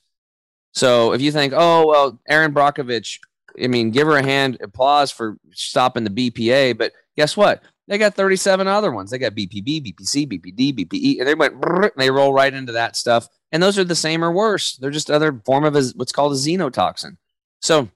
So 0.73 1.13
if 1.13 1.21
you 1.21 1.31
think, 1.31 1.53
oh, 1.57 1.87
well, 1.87 2.21
Erin 2.29 2.53
Brockovich, 2.53 3.21
I 3.63 3.67
mean, 3.67 3.91
give 3.91 4.07
her 4.07 4.17
a 4.17 4.23
hand, 4.23 4.59
applause 4.63 5.11
for 5.11 5.37
stopping 5.53 6.05
the 6.05 6.31
BPA. 6.31 6.77
But 6.77 6.93
guess 7.17 7.37
what? 7.37 7.63
They 7.89 7.99
got 7.99 8.15
37 8.15 8.67
other 8.67 8.93
ones. 8.93 9.11
They 9.11 9.19
got 9.19 9.35
BPB, 9.35 9.95
BPC, 9.95 10.29
BPD, 10.31 10.79
BPE, 10.79 11.19
and 11.19 11.27
they 11.27 11.35
went, 11.35 11.55
and 11.55 11.93
they 11.97 12.11
roll 12.11 12.33
right 12.33 12.53
into 12.53 12.73
that 12.73 12.95
stuff. 12.95 13.29
And 13.51 13.63
those 13.63 13.79
are 13.79 13.85
the 13.85 13.97
same 13.97 14.23
or 14.23 14.31
worse. 14.31 14.77
They're 14.77 14.91
just 14.91 15.11
other 15.11 15.41
form 15.45 15.65
of 15.65 15.75
a, 15.75 15.83
what's 15.97 16.13
called 16.13 16.33
a 16.33 16.37
xenotoxin. 16.37 17.17
So 17.61 17.89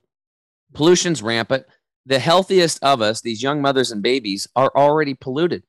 pollution's 0.73 1.23
rampant 1.23 1.67
the 2.07 2.19
healthiest 2.19 2.83
of 2.83 3.01
us, 3.01 3.21
these 3.21 3.43
young 3.43 3.63
mothers 3.63 3.91
and 3.91 4.03
babies, 4.03 4.47
are 4.55 4.71
already 4.75 5.15
polluted. 5.15 5.63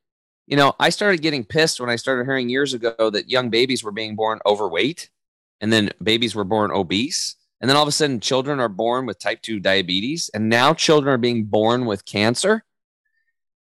You 0.47 0.57
know, 0.57 0.73
I 0.79 0.89
started 0.89 1.21
getting 1.21 1.43
pissed 1.43 1.79
when 1.79 1.89
I 1.89 1.95
started 1.95 2.25
hearing 2.25 2.49
years 2.49 2.73
ago 2.73 3.09
that 3.09 3.29
young 3.29 3.49
babies 3.49 3.83
were 3.83 3.91
being 3.91 4.15
born 4.15 4.39
overweight 4.45 5.09
and 5.61 5.71
then 5.71 5.91
babies 6.03 6.35
were 6.35 6.43
born 6.43 6.71
obese. 6.71 7.35
And 7.65 7.69
then 7.71 7.78
all 7.78 7.82
of 7.82 7.89
a 7.89 7.91
sudden, 7.91 8.19
children 8.19 8.60
are 8.60 8.69
born 8.69 9.08
with 9.08 9.17
type 9.17 9.41
2 9.41 9.60
diabetes. 9.60 10.30
And 10.36 10.49
now 10.49 10.75
children 10.75 11.12
are 11.12 11.17
being 11.17 11.45
born 11.45 11.88
with 11.88 12.06
cancer. 12.06 12.63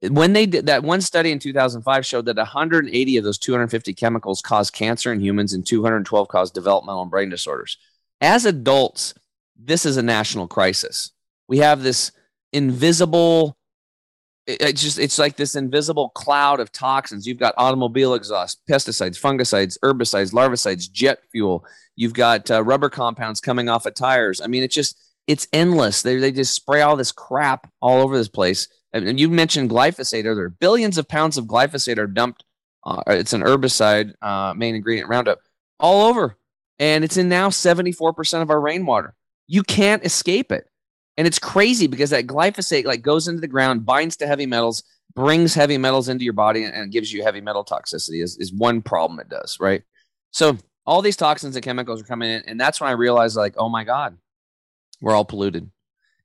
When 0.02 0.34
they 0.34 0.48
did 0.48 0.66
that 0.66 0.82
one 0.82 1.02
study 1.02 1.32
in 1.32 1.38
2005 1.38 2.04
showed 2.04 2.26
that 2.26 2.36
180 2.36 3.18
of 3.18 3.24
those 3.24 3.38
250 3.38 3.94
chemicals 3.94 4.42
cause 4.42 4.72
cancer 4.72 5.14
in 5.14 5.20
humans 5.20 5.54
and 5.54 5.64
212 5.64 6.28
cause 6.28 6.50
developmental 6.50 7.04
and 7.04 7.12
brain 7.12 7.30
disorders. 7.30 7.78
As 8.20 8.44
adults, 8.44 9.14
this 9.56 9.86
is 9.86 9.98
a 9.98 10.02
national 10.02 10.48
crisis. 10.48 11.12
We 11.48 11.60
have 11.60 11.84
this 11.84 12.12
invisible 12.52 13.56
it's 14.48 14.82
just 14.82 15.00
it's 15.00 15.20
like 15.20 15.36
this 15.36 15.56
invisible 15.56 16.10
cloud 16.10 16.60
of 16.60 16.72
toxins. 16.72 17.28
You've 17.28 17.38
got 17.40 17.54
automobile 17.58 18.14
exhaust 18.16 18.62
pesticides 18.70 19.20
fungicides 19.20 19.78
herbicides 19.84 20.34
larvicides 20.34 20.92
jet 20.92 21.20
fuel. 21.32 21.66
You've 21.96 22.14
got 22.14 22.50
uh, 22.50 22.64
rubber 22.64 22.90
compounds 22.90 23.40
coming 23.40 23.70
off 23.70 23.86
of 23.86 23.94
tires. 23.94 24.42
I 24.42 24.48
mean 24.48 24.64
it's 24.64 24.76
just 24.76 24.98
it's 25.28 25.48
endless. 25.54 26.02
They, 26.02 26.18
they 26.18 26.32
just 26.32 26.56
spray 26.56 26.82
all 26.82 26.98
this 26.98 27.12
crap 27.12 27.72
all 27.82 28.02
over 28.02 28.18
this 28.18 28.28
place. 28.28 28.68
And 28.94 29.20
you 29.20 29.30
mentioned 29.30 29.70
glyphosate 29.70 30.26
earlier. 30.26 30.50
Billions 30.50 30.98
of 30.98 31.08
pounds 31.08 31.38
of 31.38 31.46
glyphosate 31.46 31.98
are 31.98 32.08
dumped 32.08 32.44
uh, 32.84 33.04
it's 33.08 33.34
an 33.34 33.42
herbicide 33.42 34.14
uh, 34.22 34.54
main 34.56 34.76
ingredient 34.76 35.10
roundup 35.10 35.40
all 35.80 36.08
over. 36.08 36.38
And 36.80 37.04
it's 37.04 37.18
in 37.18 37.30
now 37.30 37.50
74% 37.50 38.42
of 38.42 38.50
our 38.50 38.60
rainwater. 38.60 39.14
You 39.48 39.64
can't 39.64 40.04
escape 40.04 40.52
it 40.52 40.68
and 41.22 41.28
it's 41.28 41.38
crazy 41.38 41.86
because 41.86 42.10
that 42.10 42.26
glyphosate 42.26 42.86
like 42.86 43.04
goes 43.04 43.28
into 43.28 43.42
the 43.42 43.48
ground, 43.48 43.86
binds 43.86 44.18
to 44.18 44.26
heavy 44.26 44.48
metals, 44.48 44.82
brings 45.14 45.54
heavy 45.54 45.78
metals 45.78 46.10
into 46.10 46.24
your 46.24 46.34
body, 46.34 46.64
and 46.64 46.92
gives 46.92 47.14
you 47.14 47.22
heavy 47.22 47.42
metal 47.42 47.64
toxicity. 47.64 48.24
Is, 48.24 48.40
is 48.40 48.52
one 48.52 48.82
problem 48.82 49.20
it 49.20 49.30
does, 49.30 49.60
right? 49.60 49.84
So 50.32 50.58
all 50.84 51.04
these 51.04 51.16
toxins 51.16 51.56
and 51.56 51.64
chemicals 51.64 52.02
are 52.02 52.06
coming 52.06 52.32
in, 52.32 52.42
and 52.48 52.60
that's 52.60 52.82
when 52.82 52.90
I 52.90 52.94
realized, 52.94 53.38
like, 53.38 53.54
oh 53.56 53.70
my 53.70 53.84
god, 53.84 54.18
we're 55.00 55.14
all 55.14 55.24
polluted. 55.24 55.70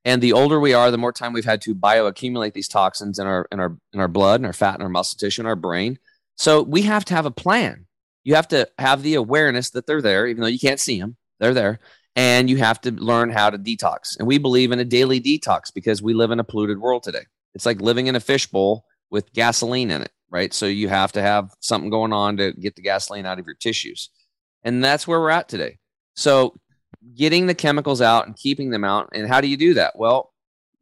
And 0.07 0.23
the 0.23 0.33
older 0.33 0.59
we 0.59 0.73
are, 0.73 0.91
the 0.91 0.97
more 0.97 1.13
time 1.13 1.35
we've 1.35 1.45
had 1.45 1.61
to 1.61 1.75
bioaccumulate 1.75 2.55
these 2.55 2.67
toxins 2.67 3.19
in 3.19 3.27
our 3.27 3.47
in 3.53 3.61
our 3.61 3.77
in 3.93 4.01
our 4.01 4.09
blood, 4.09 4.41
and 4.41 4.47
our 4.47 4.55
fat, 4.55 4.77
and 4.77 4.83
our 4.83 4.89
muscle 4.89 5.19
tissue, 5.19 5.43
and 5.43 5.47
our 5.47 5.57
brain. 5.57 5.99
So 6.37 6.63
we 6.63 6.81
have 6.85 7.05
to 7.05 7.15
have 7.15 7.27
a 7.27 7.31
plan. 7.31 7.85
You 8.25 8.35
have 8.37 8.49
to 8.49 8.67
have 8.79 9.03
the 9.03 9.17
awareness 9.17 9.69
that 9.73 9.87
they're 9.87 10.01
there, 10.01 10.27
even 10.27 10.41
though 10.41 10.49
you 10.49 10.59
can't 10.59 10.81
see 10.81 10.99
them. 10.99 11.19
They're 11.39 11.53
there, 11.53 11.81
and 12.17 12.49
you 12.49 12.57
have 12.57 12.81
to 12.81 12.91
learn 12.91 13.31
how 13.31 13.51
to 13.51 13.59
detox. 13.59 14.19
And 14.19 14.27
we 14.27 14.39
believe 14.39 14.73
in 14.73 14.81
a 14.81 14.85
daily 14.85 15.21
detox 15.21 15.73
because 15.73 16.03
we 16.03 16.15
live 16.15 16.31
in 16.31 16.41
a 16.41 16.45
polluted 16.45 16.81
world 16.81 17.03
today. 17.03 17.27
It's 17.55 17.67
like 17.67 17.81
living 17.81 18.07
in 18.07 18.17
a 18.17 18.21
fishbowl 18.21 18.85
with 19.11 19.33
gasoline 19.35 19.91
in 19.91 20.03
it, 20.03 20.13
right? 20.31 20.53
So 20.53 20.67
you 20.67 20.89
have 20.89 21.13
to 21.13 21.23
have 21.23 21.51
something 21.61 21.91
going 21.91 22.15
on 22.15 22.39
to 22.39 22.53
get 22.53 22.75
the 22.75 22.83
gasoline 22.83 23.27
out 23.27 23.39
of 23.39 23.47
your 23.47 23.55
tissues. 23.55 24.11
And 24.65 24.83
that's 24.83 25.07
where 25.07 25.21
we're 25.21 25.31
at 25.31 25.49
today. 25.49 25.79
So 26.15 26.59
getting 27.15 27.47
the 27.47 27.55
chemicals 27.55 28.01
out 28.01 28.27
and 28.27 28.37
keeping 28.37 28.71
them 28.71 28.83
out. 28.83 29.11
And 29.13 29.29
how 29.29 29.41
do 29.41 29.49
you 29.49 29.57
do 29.57 29.75
that? 29.75 29.97
Well, 29.97 30.33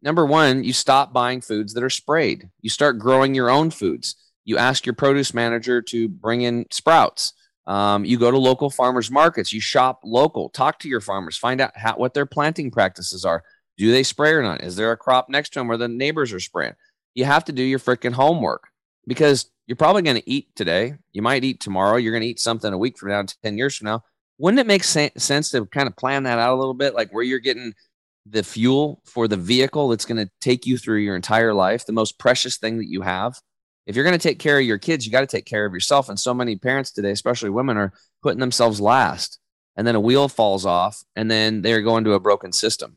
number 0.03 0.25
one, 0.25 0.63
you 0.63 0.73
stop 0.73 1.13
buying 1.13 1.41
foods 1.41 1.75
that 1.75 1.83
are 1.83 1.91
sprayed. 1.91 2.49
You 2.61 2.71
start 2.71 2.99
growing 2.99 3.35
your 3.35 3.51
own 3.51 3.71
foods. 3.71 4.15
You 4.45 4.57
ask 4.57 4.87
your 4.87 4.95
produce 4.95 5.35
manager 5.35 5.83
to 5.83 6.09
bring 6.09 6.43
in 6.43 6.67
sprouts. 6.71 7.33
Um, 7.67 8.05
you 8.05 8.19
go 8.19 8.31
to 8.31 8.39
local 8.39 8.71
farmers 8.71 9.11
markets. 9.11 9.53
You 9.53 9.61
shop 9.61 10.01
local. 10.05 10.51
Talk 10.51 10.79
to 10.81 10.89
your 10.89 11.01
farmers. 11.01 11.37
Find 11.37 11.61
out 11.61 11.77
how, 11.77 11.97
what 11.97 12.15
their 12.15 12.27
planting 12.27 12.71
practices 12.71 13.25
are. 13.25 13.43
Do 13.77 13.91
they 13.91 14.03
spray 14.03 14.33
or 14.33 14.43
not? 14.43 14.63
Is 14.63 14.77
there 14.77 14.93
a 14.93 14.97
crop 14.97 15.29
next 15.29 15.51
to 15.51 15.61
them 15.61 15.69
where 15.69 15.79
the 15.79 15.89
neighbors 15.89 16.33
are 16.33 16.41
spraying? 16.41 16.75
You 17.15 17.25
have 17.25 17.45
to 17.47 17.53
do 17.53 17.63
your 17.63 17.79
freaking 17.79 18.13
homework 18.13 18.69
because 19.07 19.51
you're 19.67 19.77
probably 19.77 20.03
going 20.03 20.17
to 20.21 20.31
eat 20.31 20.55
today. 20.55 20.97
You 21.13 21.23
might 21.23 21.45
eat 21.45 21.61
tomorrow. 21.61 21.97
You're 21.97 22.13
going 22.13 22.23
to 22.23 22.29
eat 22.29 22.41
something 22.41 22.73
a 22.73 22.79
week 22.79 22.99
from 22.99 23.11
now, 23.11 23.25
10 23.43 23.57
years 23.57 23.77
from 23.77 23.87
now. 23.87 24.05
Wouldn't 24.39 24.61
it 24.61 24.67
make 24.67 24.85
sense 24.85 25.51
to 25.51 25.65
kind 25.67 25.87
of 25.87 25.97
plan 25.97 26.25
that 26.25 26.39
out 26.39 26.55
a 26.55 26.59
little 26.59 26.75
bit? 26.75 26.95
Like 26.95 27.13
where 27.13 27.23
you're 27.23 27.39
getting 27.39 27.73
the 28.27 28.43
fuel 28.43 29.01
for 29.05 29.29
the 29.29 29.37
vehicle 29.37 29.89
that's 29.89 30.05
going 30.05 30.25
to 30.25 30.31
take 30.41 30.67
you 30.67 30.77
through 30.77 30.99
your 30.99 31.17
entire 31.17 31.55
life, 31.55 31.87
the 31.87 31.93
most 31.93 32.19
precious 32.19 32.57
thing 32.57 32.79
that 32.79 32.89
you 32.89 33.03
have. 33.03 33.41
If 33.87 33.97
you're 33.97 34.05
going 34.05 34.19
to 34.19 34.29
take 34.29 34.39
care 34.39 34.59
of 34.59 34.65
your 34.65 34.79
kids, 34.79 35.05
you 35.05 35.13
got 35.13 35.21
to 35.21 35.27
take 35.27 35.45
care 35.45 35.67
of 35.67 35.75
yourself. 35.75 36.09
And 36.09 36.19
so 36.19 36.33
many 36.33 36.57
parents 36.57 36.91
today, 36.91 37.11
especially 37.11 37.51
women, 37.51 37.77
are 37.77 37.93
putting 38.23 38.41
themselves 38.41 38.81
last. 38.81 39.39
And 39.77 39.87
then 39.87 39.95
a 39.95 40.01
wheel 40.01 40.29
falls 40.29 40.65
off, 40.65 41.03
and 41.17 41.31
then 41.31 41.63
they're 41.63 41.83
going 41.83 42.05
to 42.05 42.13
a 42.13 42.21
broken 42.21 42.53
system, 42.53 42.97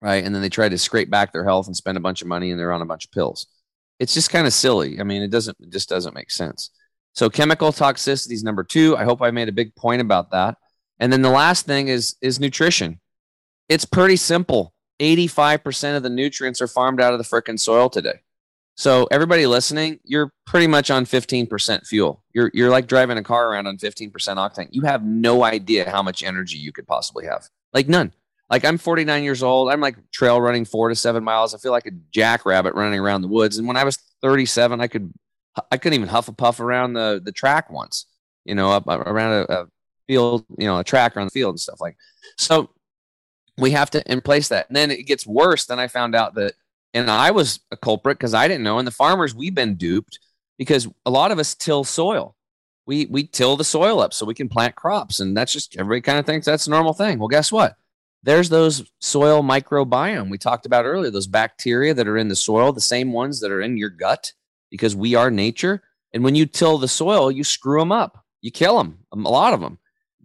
right? 0.00 0.22
And 0.24 0.32
then 0.32 0.42
they 0.42 0.48
try 0.48 0.68
to 0.68 0.78
scrape 0.78 1.10
back 1.10 1.32
their 1.32 1.44
health 1.44 1.66
and 1.66 1.76
spend 1.76 1.98
a 1.98 2.00
bunch 2.00 2.22
of 2.22 2.28
money, 2.28 2.50
and 2.50 2.58
they're 2.58 2.72
on 2.72 2.82
a 2.82 2.86
bunch 2.86 3.06
of 3.06 3.10
pills. 3.10 3.48
It's 3.98 4.14
just 4.14 4.30
kind 4.30 4.46
of 4.46 4.52
silly. 4.52 5.00
I 5.00 5.02
mean, 5.02 5.22
it 5.22 5.30
doesn't, 5.30 5.56
it 5.60 5.70
just 5.70 5.88
doesn't 5.88 6.14
make 6.14 6.30
sense. 6.30 6.70
So 7.14 7.28
chemical 7.28 7.72
toxicity 7.72 8.32
is 8.32 8.44
number 8.44 8.62
two. 8.62 8.96
I 8.96 9.02
hope 9.02 9.20
I 9.22 9.32
made 9.32 9.48
a 9.48 9.52
big 9.52 9.74
point 9.74 10.00
about 10.00 10.30
that. 10.30 10.56
And 11.00 11.12
then 11.12 11.22
the 11.22 11.30
last 11.30 11.66
thing 11.66 11.88
is 11.88 12.16
is 12.20 12.38
nutrition. 12.38 13.00
It's 13.68 13.84
pretty 13.84 14.16
simple. 14.16 14.72
85% 15.00 15.96
of 15.96 16.02
the 16.02 16.10
nutrients 16.10 16.60
are 16.60 16.66
farmed 16.66 17.00
out 17.00 17.12
of 17.12 17.18
the 17.18 17.24
frickin' 17.24 17.58
soil 17.58 17.88
today. 17.88 18.20
So 18.78 19.08
everybody 19.10 19.44
listening, 19.44 19.98
you're 20.04 20.32
pretty 20.46 20.68
much 20.68 20.88
on 20.88 21.04
15% 21.04 21.84
fuel. 21.84 22.22
You're 22.32 22.48
you're 22.54 22.70
like 22.70 22.86
driving 22.86 23.18
a 23.18 23.24
car 23.24 23.50
around 23.50 23.66
on 23.66 23.76
15% 23.76 24.12
octane. 24.12 24.68
You 24.70 24.82
have 24.82 25.04
no 25.04 25.42
idea 25.42 25.90
how 25.90 26.00
much 26.00 26.22
energy 26.22 26.58
you 26.58 26.70
could 26.70 26.86
possibly 26.86 27.26
have. 27.26 27.48
Like 27.74 27.88
none. 27.88 28.12
Like 28.48 28.64
I'm 28.64 28.78
49 28.78 29.24
years 29.24 29.42
old. 29.42 29.68
I'm 29.68 29.80
like 29.80 29.96
trail 30.12 30.40
running 30.40 30.64
4 30.64 30.90
to 30.90 30.94
7 30.94 31.24
miles. 31.24 31.56
I 31.56 31.58
feel 31.58 31.72
like 31.72 31.86
a 31.86 31.90
jackrabbit 32.12 32.74
running 32.74 33.00
around 33.00 33.22
the 33.22 33.28
woods. 33.28 33.58
And 33.58 33.66
when 33.66 33.76
I 33.76 33.82
was 33.82 33.96
37, 34.22 34.80
I 34.80 34.86
could 34.86 35.12
I 35.72 35.76
couldn't 35.76 35.94
even 35.94 36.08
huff 36.08 36.28
a 36.28 36.32
puff 36.32 36.60
around 36.60 36.92
the 36.92 37.20
the 37.20 37.32
track 37.32 37.72
once. 37.72 38.06
You 38.44 38.54
know, 38.54 38.70
up 38.70 38.86
around 38.86 39.44
a, 39.48 39.62
a 39.62 39.66
field, 40.06 40.44
you 40.56 40.68
know, 40.68 40.78
a 40.78 40.84
track 40.84 41.16
around 41.16 41.26
the 41.26 41.32
field 41.32 41.54
and 41.54 41.60
stuff 41.60 41.80
like. 41.80 41.96
So 42.36 42.70
we 43.56 43.72
have 43.72 43.90
to 43.90 44.08
in 44.08 44.20
place 44.20 44.46
that. 44.48 44.68
And 44.68 44.76
then 44.76 44.92
it 44.92 45.02
gets 45.02 45.26
worse. 45.26 45.66
Then 45.66 45.80
I 45.80 45.88
found 45.88 46.14
out 46.14 46.36
that, 46.36 46.54
and 46.94 47.10
I 47.10 47.30
was 47.30 47.60
a 47.70 47.76
culprit 47.76 48.18
because 48.18 48.34
I 48.34 48.48
didn't 48.48 48.64
know. 48.64 48.78
And 48.78 48.86
the 48.86 48.92
farmers, 48.92 49.34
we've 49.34 49.54
been 49.54 49.76
duped 49.76 50.18
because 50.56 50.88
a 51.06 51.10
lot 51.10 51.30
of 51.30 51.38
us 51.38 51.54
till 51.54 51.84
soil. 51.84 52.34
We 52.86 53.06
we 53.06 53.26
till 53.26 53.56
the 53.56 53.64
soil 53.64 54.00
up 54.00 54.14
so 54.14 54.24
we 54.24 54.34
can 54.34 54.48
plant 54.48 54.74
crops, 54.74 55.20
and 55.20 55.36
that's 55.36 55.52
just 55.52 55.76
everybody 55.76 56.00
kind 56.00 56.18
of 56.18 56.24
thinks 56.24 56.46
that's 56.46 56.66
a 56.66 56.70
normal 56.70 56.94
thing. 56.94 57.18
Well, 57.18 57.28
guess 57.28 57.52
what? 57.52 57.76
There's 58.22 58.48
those 58.48 58.90
soil 59.00 59.42
microbiome 59.42 60.30
we 60.30 60.38
talked 60.38 60.66
about 60.66 60.86
earlier. 60.86 61.10
Those 61.10 61.26
bacteria 61.26 61.92
that 61.94 62.08
are 62.08 62.16
in 62.16 62.28
the 62.28 62.36
soil, 62.36 62.72
the 62.72 62.80
same 62.80 63.12
ones 63.12 63.40
that 63.40 63.50
are 63.50 63.60
in 63.60 63.76
your 63.76 63.90
gut, 63.90 64.32
because 64.70 64.96
we 64.96 65.14
are 65.14 65.30
nature. 65.30 65.82
And 66.14 66.24
when 66.24 66.34
you 66.34 66.46
till 66.46 66.78
the 66.78 66.88
soil, 66.88 67.30
you 67.30 67.44
screw 67.44 67.80
them 67.80 67.92
up. 67.92 68.24
You 68.40 68.50
kill 68.50 68.78
them, 68.78 69.00
a 69.12 69.16
lot 69.16 69.52
of 69.52 69.60
them 69.60 69.78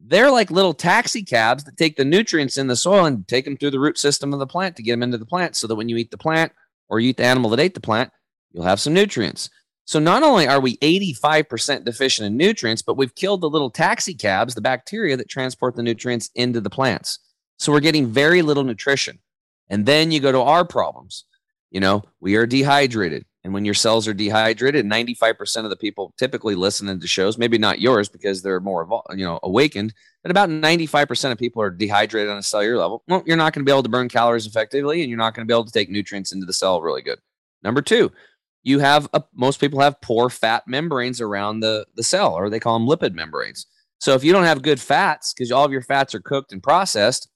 they're 0.05 0.31
like 0.31 0.51
little 0.51 0.73
taxi 0.73 1.23
cabs 1.23 1.63
that 1.63 1.77
take 1.77 1.95
the 1.95 2.05
nutrients 2.05 2.57
in 2.57 2.67
the 2.67 2.75
soil 2.75 3.05
and 3.05 3.27
take 3.27 3.45
them 3.45 3.55
through 3.55 3.71
the 3.71 3.79
root 3.79 3.97
system 3.97 4.33
of 4.33 4.39
the 4.39 4.47
plant 4.47 4.75
to 4.75 4.83
get 4.83 4.91
them 4.91 5.03
into 5.03 5.17
the 5.17 5.25
plant 5.25 5.55
so 5.55 5.65
that 5.67 5.75
when 5.75 5.87
you 5.87 5.97
eat 5.97 6.11
the 6.11 6.17
plant 6.17 6.51
or 6.89 6.99
you 6.99 7.09
eat 7.09 7.17
the 7.17 7.25
animal 7.25 7.49
that 7.49 7.59
ate 7.59 7.73
the 7.73 7.79
plant, 7.79 8.11
you'll 8.51 8.65
have 8.65 8.81
some 8.81 8.93
nutrients. 8.93 9.49
So 9.85 9.99
not 9.99 10.23
only 10.23 10.47
are 10.47 10.59
we 10.59 10.77
85% 10.77 11.85
deficient 11.85 12.25
in 12.25 12.37
nutrients, 12.37 12.81
but 12.81 12.97
we've 12.97 13.15
killed 13.15 13.41
the 13.41 13.49
little 13.49 13.69
taxi 13.69 14.13
cabs, 14.13 14.55
the 14.55 14.61
bacteria 14.61 15.17
that 15.17 15.29
transport 15.29 15.75
the 15.75 15.83
nutrients 15.83 16.29
into 16.35 16.61
the 16.61 16.69
plants. 16.69 17.19
So 17.57 17.71
we're 17.71 17.79
getting 17.79 18.07
very 18.07 18.41
little 18.41 18.63
nutrition. 18.63 19.19
And 19.69 19.85
then 19.85 20.11
you 20.11 20.19
go 20.19 20.31
to 20.31 20.41
our 20.41 20.65
problems. 20.65 21.25
You 21.71 21.79
know, 21.79 22.03
we 22.19 22.35
are 22.35 22.45
dehydrated. 22.45 23.25
And 23.43 23.53
when 23.53 23.65
your 23.65 23.73
cells 23.73 24.07
are 24.07 24.13
dehydrated, 24.13 24.85
95% 24.85 25.65
of 25.65 25.69
the 25.69 25.75
people 25.75 26.13
typically 26.17 26.55
listening 26.55 26.99
to 26.99 27.07
shows, 27.07 27.37
maybe 27.37 27.57
not 27.57 27.81
yours 27.81 28.07
because 28.07 28.41
they're 28.41 28.61
more, 28.61 28.87
you 29.11 29.25
know, 29.25 29.39
awakened, 29.43 29.93
but 30.21 30.31
about 30.31 30.49
95% 30.49 31.31
of 31.31 31.37
people 31.37 31.61
are 31.61 31.69
dehydrated 31.69 32.31
on 32.31 32.37
a 32.37 32.43
cellular 32.43 32.77
level. 32.77 33.03
Well, 33.07 33.23
you're 33.25 33.35
not 33.35 33.51
going 33.51 33.65
to 33.65 33.69
be 33.69 33.73
able 33.73 33.83
to 33.83 33.89
burn 33.89 34.07
calories 34.07 34.47
effectively 34.47 35.01
and 35.01 35.09
you're 35.09 35.19
not 35.19 35.33
going 35.33 35.45
to 35.45 35.51
be 35.51 35.53
able 35.53 35.65
to 35.65 35.73
take 35.73 35.89
nutrients 35.89 36.31
into 36.31 36.45
the 36.45 36.53
cell 36.53 36.81
really 36.81 37.01
good. 37.01 37.19
Number 37.63 37.81
two, 37.81 38.13
you 38.63 38.79
have 38.79 39.09
a, 39.13 39.21
most 39.33 39.59
people 39.59 39.81
have 39.81 39.99
poor 40.01 40.29
fat 40.29 40.63
membranes 40.65 41.19
around 41.19 41.59
the, 41.59 41.85
the 41.95 42.03
cell, 42.03 42.33
or 42.33 42.49
they 42.49 42.61
call 42.61 42.79
them 42.79 42.87
lipid 42.87 43.13
membranes. 43.13 43.67
So 43.99 44.13
if 44.13 44.23
you 44.23 44.31
don't 44.31 44.45
have 44.45 44.61
good 44.61 44.79
fats, 44.79 45.33
because 45.33 45.51
all 45.51 45.65
of 45.65 45.71
your 45.71 45.81
fats 45.81 46.15
are 46.15 46.21
cooked 46.21 46.53
and 46.53 46.63
processed, 46.63 47.29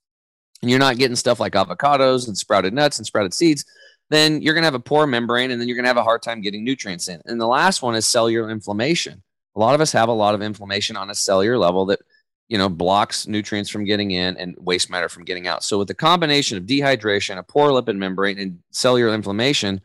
and 0.62 0.72
you're 0.72 0.80
not 0.80 0.98
getting 0.98 1.16
stuff 1.16 1.40
like 1.40 1.54
avocados 1.54 2.28
and 2.28 2.38
sprouted 2.38 2.74
nuts 2.74 2.98
and 2.98 3.06
sprouted 3.06 3.34
seeds, 3.34 3.64
then 4.10 4.42
you're 4.42 4.54
going 4.54 4.64
to 4.64 4.68
have 4.68 4.74
a 4.74 4.80
poor 4.80 5.06
membrane 5.06 5.52
and 5.52 5.60
then 5.60 5.68
you're 5.68 5.76
going 5.76 5.84
to 5.84 5.90
have 5.90 5.98
a 5.98 6.04
hard 6.04 6.22
time 6.22 6.42
getting 6.42 6.64
nutrients 6.64 7.08
in. 7.08 7.22
And 7.26 7.40
the 7.40 7.48
last 7.48 7.82
one 7.82 7.96
is 7.96 8.06
cellular 8.06 8.50
inflammation. 8.50 9.22
A 9.56 9.60
lot 9.60 9.76
of 9.76 9.82
us 9.82 9.92
have 9.92 10.10
a 10.10 10.14
lot 10.14 10.36
of 10.36 10.42
inflammation 10.42 10.96
on 10.96 11.10
a 11.10 11.16
cellular 11.16 11.58
level 11.58 11.86
that, 11.88 12.00
you 12.48 12.58
know, 12.58 12.70
blocks 12.70 13.28
nutrients 13.28 13.70
from 13.70 13.84
getting 13.84 14.12
in 14.12 14.38
and 14.38 14.56
waste 14.60 14.90
matter 14.90 15.10
from 15.10 15.26
getting 15.26 15.48
out. 15.48 15.64
So 15.64 15.78
with 15.80 15.88
the 15.88 15.94
combination 15.94 16.58
of 16.58 16.66
dehydration, 16.66 17.38
a 17.38 17.44
poor 17.44 17.72
lipid 17.72 17.98
membrane 17.98 18.40
and 18.40 18.60
cellular 18.72 19.14
inflammation 19.14 19.82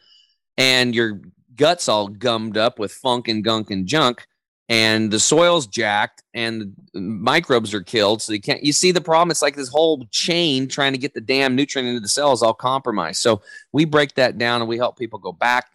and 0.56 0.94
your 0.94 1.20
guts 1.56 1.88
all 1.88 2.08
gummed 2.08 2.56
up 2.56 2.78
with 2.78 2.92
funk 2.92 3.28
and 3.28 3.42
gunk 3.42 3.70
and 3.70 3.86
junk, 3.86 4.26
and 4.72 5.10
the 5.10 5.20
soil's 5.20 5.66
jacked 5.66 6.22
and 6.32 6.72
the 6.94 7.00
microbes 7.02 7.74
are 7.74 7.82
killed. 7.82 8.22
So 8.22 8.32
you 8.32 8.40
can't, 8.40 8.64
you 8.64 8.72
see 8.72 8.90
the 8.90 9.02
problem? 9.02 9.30
It's 9.30 9.42
like 9.42 9.54
this 9.54 9.68
whole 9.68 10.06
chain 10.10 10.66
trying 10.66 10.92
to 10.92 10.98
get 10.98 11.12
the 11.12 11.20
damn 11.20 11.54
nutrient 11.54 11.90
into 11.90 12.00
the 12.00 12.08
cells 12.08 12.42
all 12.42 12.54
compromised. 12.54 13.20
So 13.20 13.42
we 13.72 13.84
break 13.84 14.14
that 14.14 14.38
down 14.38 14.62
and 14.62 14.68
we 14.68 14.78
help 14.78 14.96
people 14.98 15.18
go 15.18 15.30
back, 15.30 15.66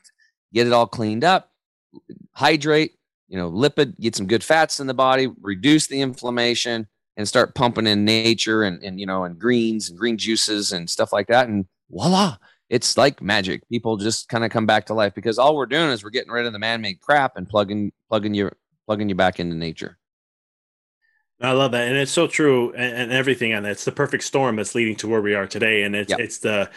get 0.51 0.65
it 0.65 0.73
all 0.73 0.87
cleaned 0.87 1.23
up, 1.23 1.51
hydrate, 2.31 2.93
you 3.27 3.37
know, 3.37 3.51
lipid, 3.51 3.99
get 3.99 4.15
some 4.15 4.25
good 4.25 4.43
fats 4.43 4.79
in 4.79 4.87
the 4.87 4.95
body, 4.95 5.27
reduce 5.41 5.85
the 5.85 6.01
inflammation 6.01 6.87
and 7.17 7.27
start 7.27 7.53
pumping 7.53 7.85
in 7.85 8.03
nature 8.03 8.63
and, 8.63 8.81
and, 8.83 8.99
you 8.99 9.05
know, 9.05 9.25
and 9.25 9.37
greens 9.37 9.91
and 9.91 9.99
green 9.99 10.17
juices 10.17 10.71
and 10.71 10.89
stuff 10.89 11.13
like 11.13 11.27
that. 11.27 11.47
And 11.47 11.67
voila, 11.91 12.37
it's 12.71 12.97
like 12.97 13.21
magic. 13.21 13.61
People 13.69 13.97
just 13.97 14.27
kind 14.27 14.43
of 14.43 14.49
come 14.49 14.65
back 14.65 14.87
to 14.87 14.95
life 14.95 15.13
because 15.13 15.37
all 15.37 15.55
we're 15.55 15.67
doing 15.67 15.91
is 15.91 16.03
we're 16.03 16.09
getting 16.09 16.31
rid 16.31 16.47
of 16.47 16.53
the 16.53 16.57
man-made 16.57 16.99
crap 16.99 17.37
and 17.37 17.47
plugging, 17.47 17.91
plugging 18.09 18.33
your 18.33 18.53
plugging 18.87 19.09
you 19.09 19.15
back 19.15 19.39
into 19.39 19.55
nature. 19.55 19.97
I 21.39 21.51
love 21.51 21.71
that, 21.73 21.87
and 21.87 21.95
it's 21.95 22.11
so 22.11 22.25
true, 22.25 22.73
and, 22.73 22.95
and 22.95 23.11
everything 23.11 23.53
on 23.53 23.63
it. 23.65 23.71
It's 23.71 23.85
the 23.85 23.91
perfect 23.91 24.23
storm 24.23 24.55
that's 24.55 24.73
leading 24.73 24.95
to 24.97 25.07
where 25.07 25.21
we 25.21 25.35
are 25.35 25.45
today, 25.45 25.83
and 25.83 25.95
it's 25.95 26.09
yep. 26.09 26.19
it's 26.19 26.39
the 26.39 26.71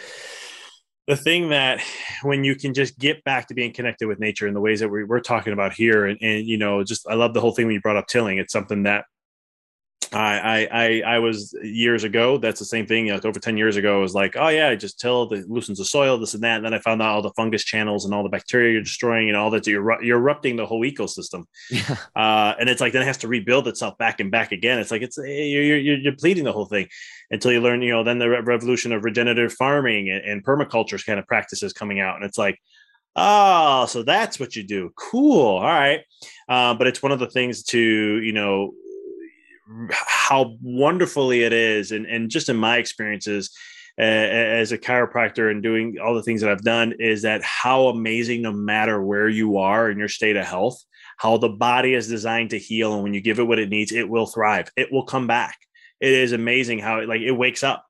the 1.07 1.15
thing 1.15 1.49
that 1.49 1.81
when 2.21 2.43
you 2.43 2.55
can 2.55 2.75
just 2.75 2.99
get 2.99 3.23
back 3.23 3.47
to 3.47 3.55
being 3.55 3.73
connected 3.73 4.07
with 4.07 4.19
nature 4.19 4.47
in 4.47 4.53
the 4.53 4.61
ways 4.61 4.81
that 4.81 4.89
we, 4.89 5.03
we're 5.03 5.19
talking 5.19 5.51
about 5.51 5.73
here, 5.73 6.05
and, 6.05 6.19
and 6.21 6.45
you 6.45 6.57
know, 6.57 6.83
just 6.83 7.07
I 7.07 7.15
love 7.15 7.33
the 7.33 7.41
whole 7.41 7.53
thing 7.53 7.65
when 7.65 7.73
you 7.73 7.81
brought 7.81 7.97
up 7.97 8.07
tilling. 8.07 8.37
It's 8.37 8.53
something 8.53 8.83
that 8.83 9.05
I, 10.13 10.67
I, 10.71 11.15
I 11.15 11.19
was 11.19 11.55
years 11.63 12.03
ago. 12.03 12.37
That's 12.37 12.59
the 12.59 12.65
same 12.65 12.85
thing. 12.85 13.07
Like 13.07 13.23
over 13.23 13.39
ten 13.39 13.55
years 13.55 13.77
ago, 13.77 13.97
I 13.97 14.01
was 14.01 14.13
like, 14.13 14.35
oh 14.35 14.49
yeah, 14.49 14.67
I 14.67 14.75
just 14.75 14.99
till 14.99 15.31
it 15.31 15.49
loosens 15.49 15.77
the 15.77 15.85
soil, 15.85 16.17
this 16.17 16.33
and 16.33 16.43
that. 16.43 16.57
And 16.57 16.65
then 16.65 16.73
I 16.73 16.79
found 16.79 17.01
out 17.01 17.15
all 17.15 17.21
the 17.21 17.31
fungus 17.31 17.63
channels 17.63 18.03
and 18.03 18.13
all 18.13 18.23
the 18.23 18.29
bacteria 18.29 18.73
you're 18.73 18.81
destroying 18.81 19.29
and 19.29 19.37
all 19.37 19.49
that. 19.51 19.65
You're 19.65 20.03
you're 20.03 20.17
erupting 20.17 20.57
the 20.57 20.65
whole 20.65 20.81
ecosystem. 20.83 21.45
Yeah. 21.69 21.95
Uh, 22.13 22.53
and 22.59 22.69
it's 22.69 22.81
like 22.81 22.91
then 22.91 23.03
it 23.03 23.05
has 23.05 23.19
to 23.19 23.29
rebuild 23.29 23.67
itself 23.69 23.97
back 23.97 24.19
and 24.19 24.29
back 24.29 24.51
again. 24.51 24.79
It's 24.79 24.91
like 24.91 25.01
it's 25.01 25.17
eh, 25.17 25.23
you're 25.23 25.63
you're, 25.63 25.77
you're 25.77 26.11
depleting 26.11 26.43
the 26.43 26.51
whole 26.51 26.65
thing 26.65 26.89
until 27.29 27.53
you 27.53 27.61
learn. 27.61 27.81
You 27.81 27.91
know, 27.91 28.03
then 28.03 28.19
the 28.19 28.29
revolution 28.29 28.91
of 28.91 29.05
regenerative 29.05 29.53
farming 29.53 30.09
and, 30.09 30.23
and 30.25 30.43
permaculture 30.43 31.03
kind 31.05 31.19
of 31.19 31.27
practices 31.27 31.71
coming 31.73 31.99
out, 31.99 32.17
and 32.17 32.25
it's 32.25 32.37
like. 32.37 32.59
Oh, 33.13 33.87
so 33.87 34.03
that's 34.03 34.39
what 34.39 34.55
you 34.55 34.63
do. 34.63 34.89
Cool. 34.95 35.57
All 35.57 35.63
right. 35.63 35.99
Uh, 36.47 36.73
but 36.75 36.87
it's 36.87 37.03
one 37.03 37.11
of 37.11 37.19
the 37.19 37.27
things 37.27 37.61
to, 37.63 37.77
you 37.77 38.31
know, 38.31 38.71
how 39.91 40.57
wonderfully 40.61 41.43
it 41.43 41.53
is, 41.53 41.91
and 41.91 42.05
and 42.05 42.29
just 42.29 42.49
in 42.49 42.55
my 42.55 42.77
experiences 42.77 43.51
uh, 43.99 44.01
as 44.01 44.71
a 44.71 44.77
chiropractor 44.77 45.51
and 45.51 45.61
doing 45.61 45.97
all 46.03 46.15
the 46.15 46.23
things 46.23 46.41
that 46.41 46.49
I've 46.49 46.63
done, 46.63 46.93
is 46.99 47.21
that 47.23 47.43
how 47.43 47.87
amazing, 47.87 48.41
no 48.41 48.51
matter 48.51 49.03
where 49.03 49.29
you 49.29 49.57
are 49.57 49.89
in 49.89 49.97
your 49.97 50.07
state 50.07 50.37
of 50.37 50.45
health, 50.45 50.81
how 51.17 51.37
the 51.37 51.49
body 51.49 51.93
is 51.93 52.07
designed 52.07 52.51
to 52.51 52.59
heal, 52.59 52.93
and 52.93 53.03
when 53.03 53.13
you 53.13 53.21
give 53.21 53.39
it 53.39 53.43
what 53.43 53.59
it 53.59 53.69
needs, 53.69 53.91
it 53.91 54.09
will 54.09 54.25
thrive. 54.25 54.71
It 54.75 54.91
will 54.91 55.05
come 55.05 55.27
back. 55.27 55.57
It 55.99 56.13
is 56.13 56.31
amazing 56.31 56.79
how 56.79 56.99
it 56.99 57.09
like 57.09 57.21
it 57.21 57.31
wakes 57.31 57.63
up 57.63 57.85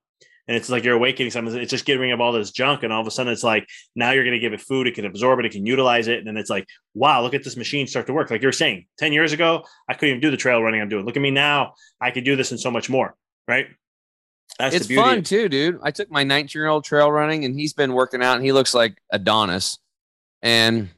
and 0.52 0.58
it's 0.58 0.68
like 0.68 0.84
you're 0.84 0.95
awakening 0.95 1.32
something. 1.32 1.56
It's 1.56 1.72
just 1.72 1.86
getting 1.86 2.02
rid 2.02 2.12
of 2.12 2.20
all 2.20 2.34
this 2.34 2.52
junk, 2.52 2.84
and 2.84 2.91
all 2.91 2.99
of 2.99 3.08
a 3.08 3.12
sudden 3.12 3.32
it's 3.32 3.41
like 3.41 3.70
now 3.95 4.12
you're 4.12 4.26
going 4.26 4.34
to 4.34 4.39
give 4.39 4.52
it 4.52 4.60
food. 4.60 4.86
It 4.86 4.95
can 4.95 5.06
absorb 5.06 5.39
it. 5.39 5.45
It 5.45 5.54
can 5.54 5.66
utilize 5.66 6.10
it, 6.10 6.18
and 6.18 6.28
then 6.28 6.36
it's 6.36 6.49
like, 6.49 6.68
wow, 6.93 7.22
look 7.22 7.34
at 7.34 7.45
this 7.45 7.56
machine 7.56 7.88
start 7.88 8.06
to 8.08 8.14
work. 8.14 8.30
Like 8.30 8.41
you're 8.41 8.52
saying, 8.52 8.86
ten 8.97 9.14
years 9.14 9.32
ago, 9.32 9.64
I 9.88 9.93
couldn't 9.93 10.10
even 10.10 10.20
do 10.20 10.30
the 10.30 10.36
trail 10.36 10.62
running 10.62 10.82
I'm 10.82 10.89
doing. 10.89 11.06
Look 11.06 11.16
at 11.16 11.22
me 11.22 11.32
now. 11.32 11.76
I 12.02 12.12
could 12.12 12.26
do 12.26 12.36
this 12.36 12.52
and 12.52 12.60
so 12.60 12.70
much 12.70 12.89
more. 12.89 13.16
Right. 13.47 13.68
That's 14.60 14.76
it's 14.76 14.93
fun 14.93 15.24
too, 15.24 15.47
dude. 15.47 15.80
I 15.82 15.91
took 15.91 16.12
my 16.12 16.26
19 16.26 16.60
year 16.60 16.68
old 16.68 16.84
trail 16.84 17.10
running 17.10 17.45
and 17.45 17.58
he's 17.58 17.72
been 17.72 17.93
working 17.93 18.22
out 18.22 18.36
and 18.36 18.43
he 18.43 18.52
looks 18.52 18.74
like 18.74 19.02
Adonis. 19.10 19.80
And 20.41 20.89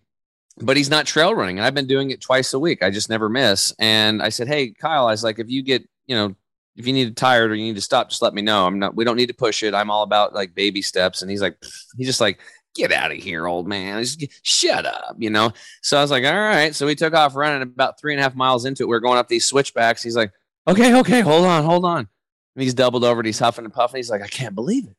but 0.58 0.78
he's 0.78 0.90
not 0.90 1.06
trail 1.06 1.36
running. 1.36 1.60
And 1.60 1.66
I've 1.66 1.76
been 1.76 1.86
doing 1.86 2.10
it 2.10 2.22
twice 2.22 2.56
a 2.56 2.60
week. 2.60 2.82
I 2.82 2.90
just 2.90 3.08
never 3.08 3.30
miss. 3.30 3.72
And 3.78 4.24
I 4.24 4.30
said, 4.30 4.48
Hey, 4.48 4.72
Kyle, 4.72 5.08
I 5.08 5.12
was 5.12 5.24
like, 5.24 5.38
if 5.38 5.50
you 5.50 5.62
get, 5.62 5.88
you 6.08 6.16
know, 6.16 6.36
if 6.76 6.88
you 6.88 6.94
need 6.94 7.06
to 7.06 7.14
tired 7.14 7.52
or 7.52 7.56
you 7.56 7.66
need 7.66 7.76
to 7.76 7.82
stop, 7.82 8.10
just 8.10 8.22
let 8.22 8.34
me 8.34 8.42
know. 8.42 8.66
I'm 8.66 8.80
not, 8.80 8.96
we 8.96 9.06
don't 9.06 9.18
need 9.18 9.28
to 9.28 9.34
push 9.34 9.64
it. 9.64 9.74
I'm 9.74 9.92
all 9.92 10.04
about 10.04 10.34
like 10.34 10.56
baby 10.56 10.82
steps. 10.82 11.22
And 11.22 11.30
he's 11.30 11.42
like, 11.42 11.58
he's 11.98 12.08
just 12.08 12.22
like, 12.22 12.40
get 12.76 12.92
out 12.92 13.12
of 13.12 13.18
here, 13.18 13.48
old 13.48 13.68
man. 13.68 14.04
Just 14.04 14.26
shut 14.42 14.86
up, 14.86 15.16
you 15.20 15.30
know? 15.30 15.52
So 15.82 15.98
I 15.98 16.02
was 16.02 16.12
like, 16.12 16.26
all 16.26 16.34
right. 16.34 16.74
So 16.74 16.88
we 16.88 16.96
took 16.96 17.14
off 17.14 17.36
running 17.36 17.62
about 17.62 18.00
three 18.00 18.14
and 18.14 18.20
a 18.20 18.24
half 18.24 18.36
miles 18.36 18.66
into 18.66 18.84
it. 18.84 18.88
We 18.88 18.96
are 18.96 19.02
going 19.02 19.20
up 19.20 19.28
these 19.28 19.46
switchbacks. 19.46 20.02
He's 20.02 20.16
like, 20.16 20.32
okay, 20.68 20.96
okay, 21.00 21.22
hold 21.22 21.46
on, 21.46 21.64
hold 21.64 21.86
on. 21.86 22.08
And 22.56 22.64
he's 22.64 22.74
doubled 22.74 23.04
over 23.04 23.20
and 23.20 23.26
he's 23.26 23.40
huffing 23.40 23.66
and 23.66 23.74
puffing. 23.74 23.98
He's 23.98 24.10
like, 24.10 24.22
I 24.22 24.28
can't 24.28 24.56
believe 24.56 24.86
it. 24.86 24.96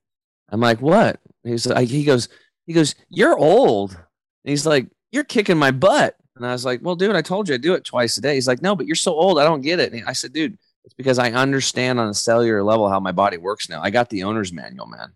I'm 0.50 0.60
like, 0.60 0.80
what? 0.80 1.20
He's 1.42 1.66
like, 1.66 1.88
he 1.88 2.04
goes, 2.04 2.28
he 2.66 2.72
goes, 2.72 2.94
you're 3.08 3.36
old. 3.36 3.92
And 3.92 4.50
he's 4.50 4.66
like, 4.66 4.88
you're 5.10 5.24
kicking 5.24 5.56
my 5.56 5.70
butt. 5.70 6.16
And 6.36 6.44
I 6.44 6.52
was 6.52 6.64
like, 6.64 6.80
well, 6.82 6.96
dude, 6.96 7.14
I 7.14 7.22
told 7.22 7.48
you 7.48 7.54
I 7.54 7.58
do 7.58 7.74
it 7.74 7.84
twice 7.84 8.16
a 8.16 8.20
day. 8.20 8.34
He's 8.34 8.48
like, 8.48 8.62
no, 8.62 8.74
but 8.74 8.86
you're 8.86 8.96
so 8.96 9.12
old. 9.12 9.38
I 9.38 9.44
don't 9.44 9.60
get 9.60 9.78
it. 9.78 9.92
And 9.92 10.04
I 10.06 10.12
said, 10.12 10.32
dude, 10.32 10.58
it's 10.84 10.94
because 10.94 11.18
I 11.18 11.32
understand 11.32 11.98
on 11.98 12.08
a 12.08 12.14
cellular 12.14 12.62
level 12.62 12.88
how 12.88 13.00
my 13.00 13.12
body 13.12 13.36
works 13.36 13.68
now. 13.68 13.80
I 13.82 13.90
got 13.90 14.10
the 14.10 14.24
owner's 14.24 14.52
manual, 14.52 14.86
man. 14.86 15.12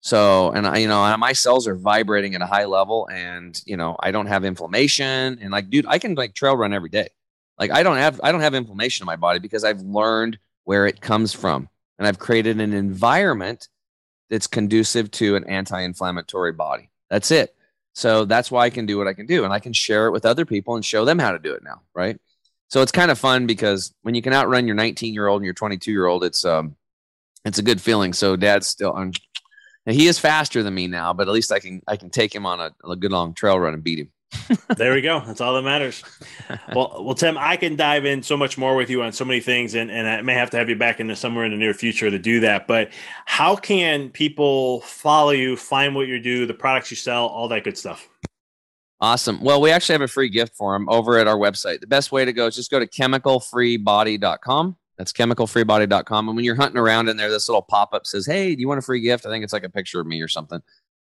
So, 0.00 0.50
and 0.52 0.66
I, 0.66 0.78
you 0.78 0.88
know, 0.88 1.16
my 1.16 1.32
cells 1.32 1.66
are 1.66 1.74
vibrating 1.74 2.34
at 2.34 2.42
a 2.42 2.46
high 2.46 2.66
level 2.66 3.08
and, 3.10 3.60
you 3.66 3.76
know, 3.76 3.96
I 3.98 4.10
don't 4.10 4.26
have 4.26 4.44
inflammation 4.44 5.38
and 5.40 5.50
like, 5.50 5.70
dude, 5.70 5.86
I 5.86 5.98
can 5.98 6.14
like 6.14 6.34
trail 6.34 6.56
run 6.56 6.72
every 6.72 6.88
day. 6.88 7.08
Like 7.58 7.72
I 7.72 7.82
don't 7.82 7.96
have, 7.96 8.20
I 8.22 8.30
don't 8.30 8.40
have 8.40 8.54
inflammation 8.54 9.02
in 9.02 9.06
my 9.06 9.16
body 9.16 9.40
because 9.40 9.64
I've 9.64 9.80
learned 9.80 10.38
where 10.64 10.86
it 10.86 11.00
comes 11.00 11.32
from 11.32 11.68
and 11.98 12.06
I've 12.06 12.18
created 12.18 12.60
an 12.60 12.72
environment 12.72 13.68
that's 14.30 14.46
conducive 14.46 15.10
to 15.12 15.34
an 15.34 15.44
anti-inflammatory 15.44 16.52
body. 16.52 16.90
That's 17.10 17.30
it. 17.30 17.56
So 17.94 18.24
that's 18.24 18.50
why 18.50 18.66
I 18.66 18.70
can 18.70 18.86
do 18.86 18.98
what 18.98 19.08
I 19.08 19.14
can 19.14 19.26
do 19.26 19.42
and 19.44 19.52
I 19.52 19.58
can 19.58 19.72
share 19.72 20.06
it 20.06 20.12
with 20.12 20.24
other 20.24 20.44
people 20.44 20.76
and 20.76 20.84
show 20.84 21.04
them 21.04 21.18
how 21.18 21.32
to 21.32 21.38
do 21.40 21.54
it 21.54 21.64
now. 21.64 21.80
Right. 21.94 22.20
So 22.68 22.82
it's 22.82 22.92
kind 22.92 23.10
of 23.10 23.18
fun 23.18 23.46
because 23.46 23.94
when 24.02 24.14
you 24.14 24.22
can 24.22 24.32
outrun 24.32 24.66
your 24.66 24.76
19 24.76 25.14
year 25.14 25.26
old 25.26 25.40
and 25.40 25.44
your 25.44 25.54
22 25.54 25.90
year 25.90 26.06
old, 26.06 26.22
it's, 26.22 26.44
um, 26.44 26.76
it's 27.44 27.58
a 27.58 27.62
good 27.62 27.80
feeling. 27.80 28.12
So 28.12 28.36
dad's 28.36 28.66
still 28.66 28.92
on 28.92 29.12
now, 29.88 29.94
he 29.94 30.06
is 30.06 30.18
faster 30.18 30.62
than 30.62 30.74
me 30.74 30.86
now, 30.86 31.14
but 31.14 31.28
at 31.28 31.32
least 31.32 31.50
I 31.50 31.60
can 31.60 31.80
I 31.88 31.96
can 31.96 32.10
take 32.10 32.34
him 32.34 32.44
on 32.44 32.60
a, 32.60 32.74
a 32.86 32.94
good 32.94 33.10
long 33.10 33.32
trail 33.32 33.58
run 33.58 33.72
and 33.72 33.82
beat 33.82 34.00
him. 34.00 34.12
there 34.76 34.92
we 34.92 35.00
go. 35.00 35.20
That's 35.26 35.40
all 35.40 35.54
that 35.54 35.62
matters. 35.62 36.04
Well, 36.74 37.02
well, 37.02 37.14
Tim, 37.14 37.36
I 37.38 37.56
can 37.56 37.76
dive 37.76 38.04
in 38.04 38.22
so 38.22 38.36
much 38.36 38.58
more 38.58 38.74
with 38.74 38.90
you 38.90 39.02
on 39.02 39.12
so 39.12 39.24
many 39.24 39.40
things, 39.40 39.74
and, 39.74 39.90
and 39.90 40.06
I 40.06 40.20
may 40.20 40.34
have 40.34 40.50
to 40.50 40.58
have 40.58 40.68
you 40.68 40.76
back 40.76 41.00
into 41.00 41.16
somewhere 41.16 41.46
in 41.46 41.50
the 41.50 41.56
near 41.56 41.72
future 41.72 42.10
to 42.10 42.18
do 42.18 42.40
that. 42.40 42.66
But 42.66 42.90
how 43.24 43.56
can 43.56 44.10
people 44.10 44.80
follow 44.82 45.30
you, 45.30 45.56
find 45.56 45.94
what 45.94 46.08
you 46.08 46.20
do, 46.20 46.46
the 46.46 46.54
products 46.54 46.90
you 46.90 46.96
sell, 46.96 47.26
all 47.26 47.48
that 47.48 47.64
good 47.64 47.76
stuff? 47.78 48.06
Awesome. 49.00 49.40
Well, 49.40 49.60
we 49.60 49.70
actually 49.70 49.94
have 49.94 50.02
a 50.02 50.08
free 50.08 50.28
gift 50.28 50.56
for 50.56 50.72
them 50.72 50.88
over 50.88 51.18
at 51.18 51.28
our 51.28 51.36
website. 51.36 51.80
The 51.80 51.86
best 51.86 52.10
way 52.10 52.24
to 52.24 52.32
go 52.32 52.46
is 52.46 52.56
just 52.56 52.70
go 52.70 52.80
to 52.80 52.86
chemicalfreebody.com. 52.86 54.76
That's 54.96 55.12
chemicalfreebody.com. 55.12 56.28
And 56.28 56.36
when 56.36 56.44
you're 56.44 56.56
hunting 56.56 56.78
around 56.78 57.08
in 57.08 57.16
there, 57.16 57.30
this 57.30 57.48
little 57.48 57.62
pop 57.62 57.94
up 57.94 58.06
says, 58.06 58.26
Hey, 58.26 58.56
do 58.56 58.60
you 58.60 58.66
want 58.66 58.78
a 58.78 58.82
free 58.82 59.00
gift? 59.00 59.24
I 59.24 59.30
think 59.30 59.44
it's 59.44 59.52
like 59.52 59.62
a 59.62 59.70
picture 59.70 60.00
of 60.00 60.06
me 60.08 60.20
or 60.20 60.26
something. 60.26 60.60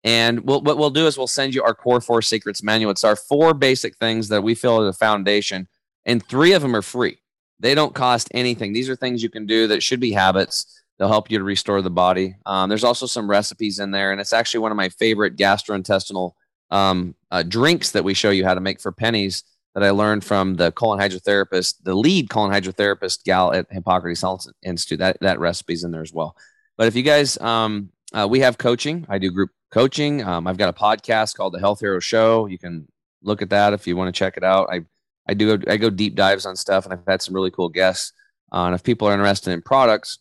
And 0.04 0.42
we'll, 0.42 0.62
what 0.62 0.78
we'll 0.78 0.92
do 0.92 1.08
is 1.08 1.18
we'll 1.18 1.28
send 1.28 1.54
you 1.54 1.64
our 1.64 1.74
core 1.74 2.00
four 2.00 2.22
secrets 2.22 2.64
manual. 2.64 2.92
It's 2.92 3.04
our 3.04 3.16
four 3.16 3.54
basic 3.54 3.98
things 3.98 4.30
that 4.30 4.44
we 4.44 4.56
feel 4.56 4.80
are 4.80 4.86
the 4.86 4.94
foundation, 4.94 5.68
and 6.06 6.26
three 6.26 6.54
of 6.54 6.62
them 6.62 6.76
are 6.76 6.82
free. 6.82 7.18
They 7.60 7.76
don't 7.76 7.94
cost 7.94 8.30
anything. 8.34 8.72
These 8.72 8.90
are 8.90 8.96
things 8.96 9.22
you 9.22 9.30
can 9.30 9.46
do 9.46 9.68
that 9.68 9.84
should 9.84 10.00
be 10.00 10.14
habits. 10.14 10.82
They'll 10.98 11.10
help 11.10 11.30
you 11.30 11.38
to 11.38 11.44
restore 11.44 11.82
the 11.82 11.90
body. 11.90 12.36
Um, 12.46 12.70
there's 12.70 12.84
also 12.86 13.06
some 13.06 13.30
recipes 13.30 13.80
in 13.80 13.92
there, 13.92 14.12
and 14.12 14.22
it's 14.22 14.32
actually 14.32 14.62
one 14.62 14.72
of 14.72 14.78
my 14.78 14.90
favorite 14.90 15.36
gastrointestinal 15.36 16.32
um, 16.72 17.16
uh, 17.32 17.44
drinks 17.44 17.92
that 17.92 18.04
we 18.04 18.14
show 18.14 18.30
you 18.30 18.46
how 18.46 18.54
to 18.54 18.62
make 18.62 18.80
for 18.80 18.92
pennies 18.92 19.44
that 19.76 19.84
I 19.84 19.92
learned 19.92 20.24
from 20.24 20.56
the 20.56 20.72
colon 20.72 21.00
hydrotherapist, 21.00 21.84
the 21.84 21.96
lead 21.96 22.30
colon 22.30 22.52
hydrotherapist 22.52 23.24
gal 23.24 23.54
at 23.54 23.68
Hippocrates 23.72 24.22
Health 24.22 24.48
Institute. 24.64 25.00
That 25.00 25.18
that 25.22 25.40
recipe's 25.40 25.84
in 25.84 25.92
there 25.92 26.02
as 26.02 26.14
well. 26.14 26.36
But 26.78 26.88
if 26.88 26.96
you 26.96 27.04
guys, 27.04 27.38
um, 27.40 27.90
uh, 28.14 28.28
we 28.30 28.40
have 28.40 28.58
coaching. 28.58 29.06
I 29.10 29.18
do 29.20 29.32
group 29.32 29.52
coaching. 29.72 30.24
Um, 30.24 30.48
I've 30.48 30.58
got 30.58 30.70
a 30.70 30.74
podcast 30.74 31.36
called 31.36 31.54
the 31.54 31.60
Health 31.60 31.80
Hero 31.80 32.00
Show. 32.00 32.48
You 32.48 32.58
can 32.58 32.88
look 33.22 33.42
at 33.42 33.50
that 33.52 33.74
if 33.74 33.86
you 33.86 33.96
want 33.96 34.14
to 34.14 34.18
check 34.18 34.38
it 34.38 34.44
out. 34.44 34.70
I 34.72 34.82
I 35.28 35.34
do 35.34 35.60
I 35.68 35.78
go 35.78 35.90
deep 35.90 36.16
dives 36.16 36.46
on 36.46 36.56
stuff, 36.56 36.86
and 36.86 36.94
I've 36.94 37.06
had 37.08 37.22
some 37.22 37.36
really 37.36 37.52
cool 37.52 37.70
guests. 37.70 38.14
Uh, 38.52 38.66
and 38.66 38.76
if 38.76 38.84
people 38.84 39.08
are 39.08 39.14
interested 39.14 39.52
in 39.52 39.62
products, 39.62 40.20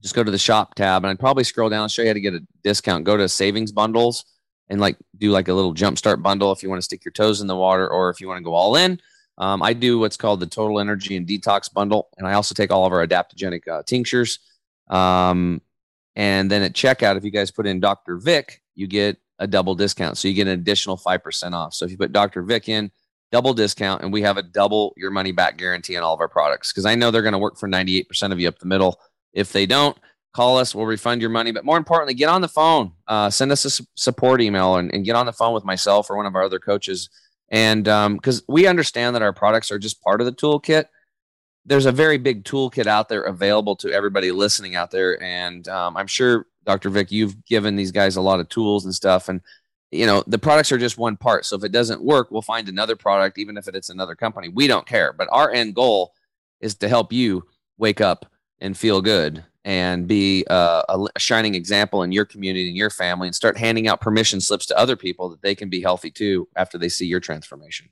just 0.00 0.14
go 0.14 0.24
to 0.24 0.30
the 0.30 0.38
shop 0.38 0.74
tab, 0.74 1.04
and 1.04 1.10
I'd 1.10 1.18
probably 1.18 1.44
scroll 1.44 1.68
down 1.68 1.82
and 1.82 1.92
show 1.92 2.02
you 2.02 2.08
how 2.08 2.14
to 2.14 2.20
get 2.20 2.34
a 2.34 2.40
discount. 2.62 3.04
Go 3.04 3.18
to 3.18 3.28
savings 3.28 3.70
bundles 3.70 4.24
and 4.68 4.80
like 4.80 4.96
do 5.16 5.30
like 5.30 5.48
a 5.48 5.54
little 5.54 5.74
jumpstart 5.74 6.22
bundle 6.22 6.52
if 6.52 6.62
you 6.62 6.68
want 6.68 6.78
to 6.78 6.84
stick 6.84 7.04
your 7.04 7.12
toes 7.12 7.40
in 7.40 7.46
the 7.46 7.56
water 7.56 7.88
or 7.88 8.10
if 8.10 8.20
you 8.20 8.28
want 8.28 8.38
to 8.38 8.44
go 8.44 8.54
all 8.54 8.76
in. 8.76 9.00
Um, 9.36 9.62
I 9.62 9.72
do 9.72 9.98
what's 9.98 10.16
called 10.16 10.40
the 10.40 10.46
total 10.46 10.78
energy 10.78 11.16
and 11.16 11.26
detox 11.26 11.72
bundle, 11.72 12.08
and 12.18 12.26
I 12.26 12.34
also 12.34 12.54
take 12.54 12.70
all 12.70 12.86
of 12.86 12.92
our 12.92 13.04
adaptogenic 13.06 13.66
uh, 13.66 13.82
tinctures. 13.84 14.38
Um, 14.88 15.60
and 16.16 16.50
then 16.50 16.62
at 16.62 16.72
checkout, 16.72 17.16
if 17.16 17.24
you 17.24 17.30
guys 17.30 17.50
put 17.50 17.66
in 17.66 17.80
Dr. 17.80 18.18
Vic, 18.18 18.62
you 18.74 18.86
get 18.86 19.18
a 19.40 19.46
double 19.46 19.74
discount. 19.74 20.16
So 20.16 20.28
you 20.28 20.34
get 20.34 20.46
an 20.46 20.54
additional 20.54 20.96
5% 20.96 21.52
off. 21.52 21.74
So 21.74 21.84
if 21.84 21.90
you 21.90 21.96
put 21.96 22.12
Dr. 22.12 22.42
Vic 22.42 22.68
in, 22.68 22.92
double 23.32 23.54
discount, 23.54 24.02
and 24.02 24.12
we 24.12 24.22
have 24.22 24.36
a 24.36 24.42
double 24.42 24.94
your 24.96 25.10
money 25.10 25.32
back 25.32 25.56
guarantee 25.56 25.96
on 25.96 26.04
all 26.04 26.14
of 26.14 26.20
our 26.20 26.28
products 26.28 26.72
because 26.72 26.86
I 26.86 26.94
know 26.94 27.10
they're 27.10 27.22
going 27.22 27.32
to 27.32 27.38
work 27.38 27.58
for 27.58 27.68
98% 27.68 28.30
of 28.30 28.38
you 28.38 28.46
up 28.46 28.58
the 28.60 28.66
middle. 28.66 29.00
If 29.32 29.52
they 29.52 29.66
don't, 29.66 29.98
call 30.34 30.58
us 30.58 30.74
we'll 30.74 30.84
refund 30.84 31.20
your 31.20 31.30
money. 31.30 31.52
But 31.52 31.64
more 31.64 31.78
importantly 31.78 32.12
get 32.12 32.28
on 32.28 32.42
the 32.42 32.48
phone. 32.48 32.92
Uh, 33.08 33.30
send 33.30 33.52
us 33.52 33.64
a 33.64 33.70
su- 33.70 33.86
support 33.94 34.42
email 34.42 34.76
and, 34.76 34.92
and, 34.92 35.04
get 35.04 35.16
on 35.16 35.26
the 35.26 35.32
phone 35.32 35.54
with 35.54 35.64
myself 35.64 36.10
or 36.10 36.16
one 36.16 36.26
of 36.26 36.34
our 36.34 36.42
other 36.42 36.58
coaches. 36.58 37.08
And 37.48 37.84
because 37.84 38.38
um, 38.38 38.44
we 38.48 38.66
understand 38.66 39.14
that 39.14 39.22
our 39.22 39.32
products 39.32 39.70
are 39.70 39.78
just 39.78 40.02
part 40.02 40.20
of 40.20 40.26
the 40.26 40.32
toolkit. 40.32 40.86
There's 41.64 41.86
a 41.86 41.92
very 41.92 42.18
big 42.18 42.44
toolkit 42.44 42.86
out 42.86 43.08
there 43.08 43.22
available 43.22 43.76
to 43.76 43.92
everybody 43.92 44.32
listening 44.32 44.74
out 44.74 44.90
there. 44.90 45.22
And 45.22 45.66
um, 45.68 45.96
i'm 45.96 46.06
sure 46.06 46.46
dr 46.66 46.88
vic 46.90 47.10
you've 47.12 47.44
given 47.46 47.76
these 47.76 47.92
guys 47.92 48.16
a 48.16 48.20
lot 48.20 48.40
of 48.40 48.48
tools 48.48 48.84
and 48.84 48.94
stuff. 48.94 49.28
And 49.28 49.40
you 49.90 50.06
know 50.06 50.24
the 50.26 50.38
products 50.38 50.72
are 50.72 50.78
just 50.78 50.98
one 50.98 51.16
part. 51.16 51.46
So 51.46 51.56
if 51.56 51.64
it 51.64 51.72
doesn't 51.72 52.02
work 52.02 52.30
we'll 52.30 52.42
find 52.42 52.68
another 52.68 52.96
product 52.96 53.38
even 53.38 53.56
if 53.56 53.68
it's 53.68 53.90
another 53.90 54.16
company. 54.16 54.48
We 54.48 54.66
don't 54.66 54.86
care. 54.86 55.12
But 55.12 55.28
our 55.30 55.52
end 55.52 55.74
goal 55.74 56.12
is 56.60 56.74
to 56.76 56.88
help 56.88 57.12
you 57.12 57.44
wake 57.78 58.00
up 58.00 58.26
and 58.60 58.76
feel 58.76 59.00
good 59.00 59.44
and 59.64 60.06
be 60.06 60.44
uh, 60.50 60.82
a, 60.88 61.18
shining 61.18 61.54
example 61.54 62.02
in 62.02 62.12
your 62.12 62.24
community 62.24 62.68
and 62.68 62.76
your 62.76 62.90
family 62.90 63.28
and 63.28 63.34
start 63.34 63.56
handing 63.56 63.88
out 63.88 64.00
permission 64.00 64.40
slips 64.40 64.66
to 64.66 64.78
other 64.78 64.96
people 64.96 65.28
that 65.30 65.42
they 65.42 65.54
can 65.54 65.68
be 65.68 65.80
healthy 65.80 66.10
too 66.10 66.46
after 66.56 66.76
they 66.78 66.88
see 66.88 67.06
your 67.06 67.20
transformation. 67.20 67.88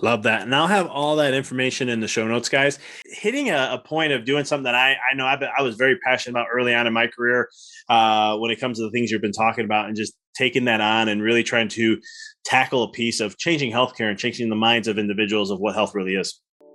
Love 0.00 0.22
that. 0.22 0.42
And 0.42 0.54
I'll 0.54 0.68
have 0.68 0.86
all 0.86 1.16
that 1.16 1.34
information 1.34 1.88
in 1.88 1.98
the 1.98 2.06
show 2.06 2.26
notes, 2.26 2.48
guys. 2.48 2.78
Hitting 3.04 3.50
a, 3.50 3.70
a 3.72 3.78
point 3.78 4.12
of 4.12 4.24
doing 4.24 4.44
something 4.44 4.64
that 4.64 4.76
I, 4.76 4.92
I 4.92 5.14
know 5.14 5.28
been, 5.38 5.48
I 5.56 5.62
was 5.62 5.74
very 5.74 5.98
passionate 5.98 6.38
about 6.38 6.46
early 6.52 6.72
on 6.72 6.86
in 6.86 6.92
my 6.92 7.08
career 7.08 7.48
uh, 7.88 8.36
when 8.36 8.52
it 8.52 8.60
comes 8.60 8.78
to 8.78 8.84
the 8.84 8.90
things 8.90 9.10
you've 9.10 9.22
been 9.22 9.32
talking 9.32 9.64
about 9.64 9.86
and 9.86 9.96
just 9.96 10.14
taking 10.36 10.66
that 10.66 10.80
on 10.80 11.08
and 11.08 11.20
really 11.20 11.42
trying 11.42 11.68
to 11.68 11.98
tackle 12.44 12.84
a 12.84 12.92
piece 12.92 13.18
of 13.18 13.36
changing 13.38 13.72
healthcare 13.72 14.08
and 14.08 14.18
changing 14.18 14.48
the 14.48 14.54
minds 14.54 14.86
of 14.86 14.98
individuals 14.98 15.50
of 15.50 15.58
what 15.58 15.74
health 15.74 15.94
really 15.96 16.14
is. 16.14 16.40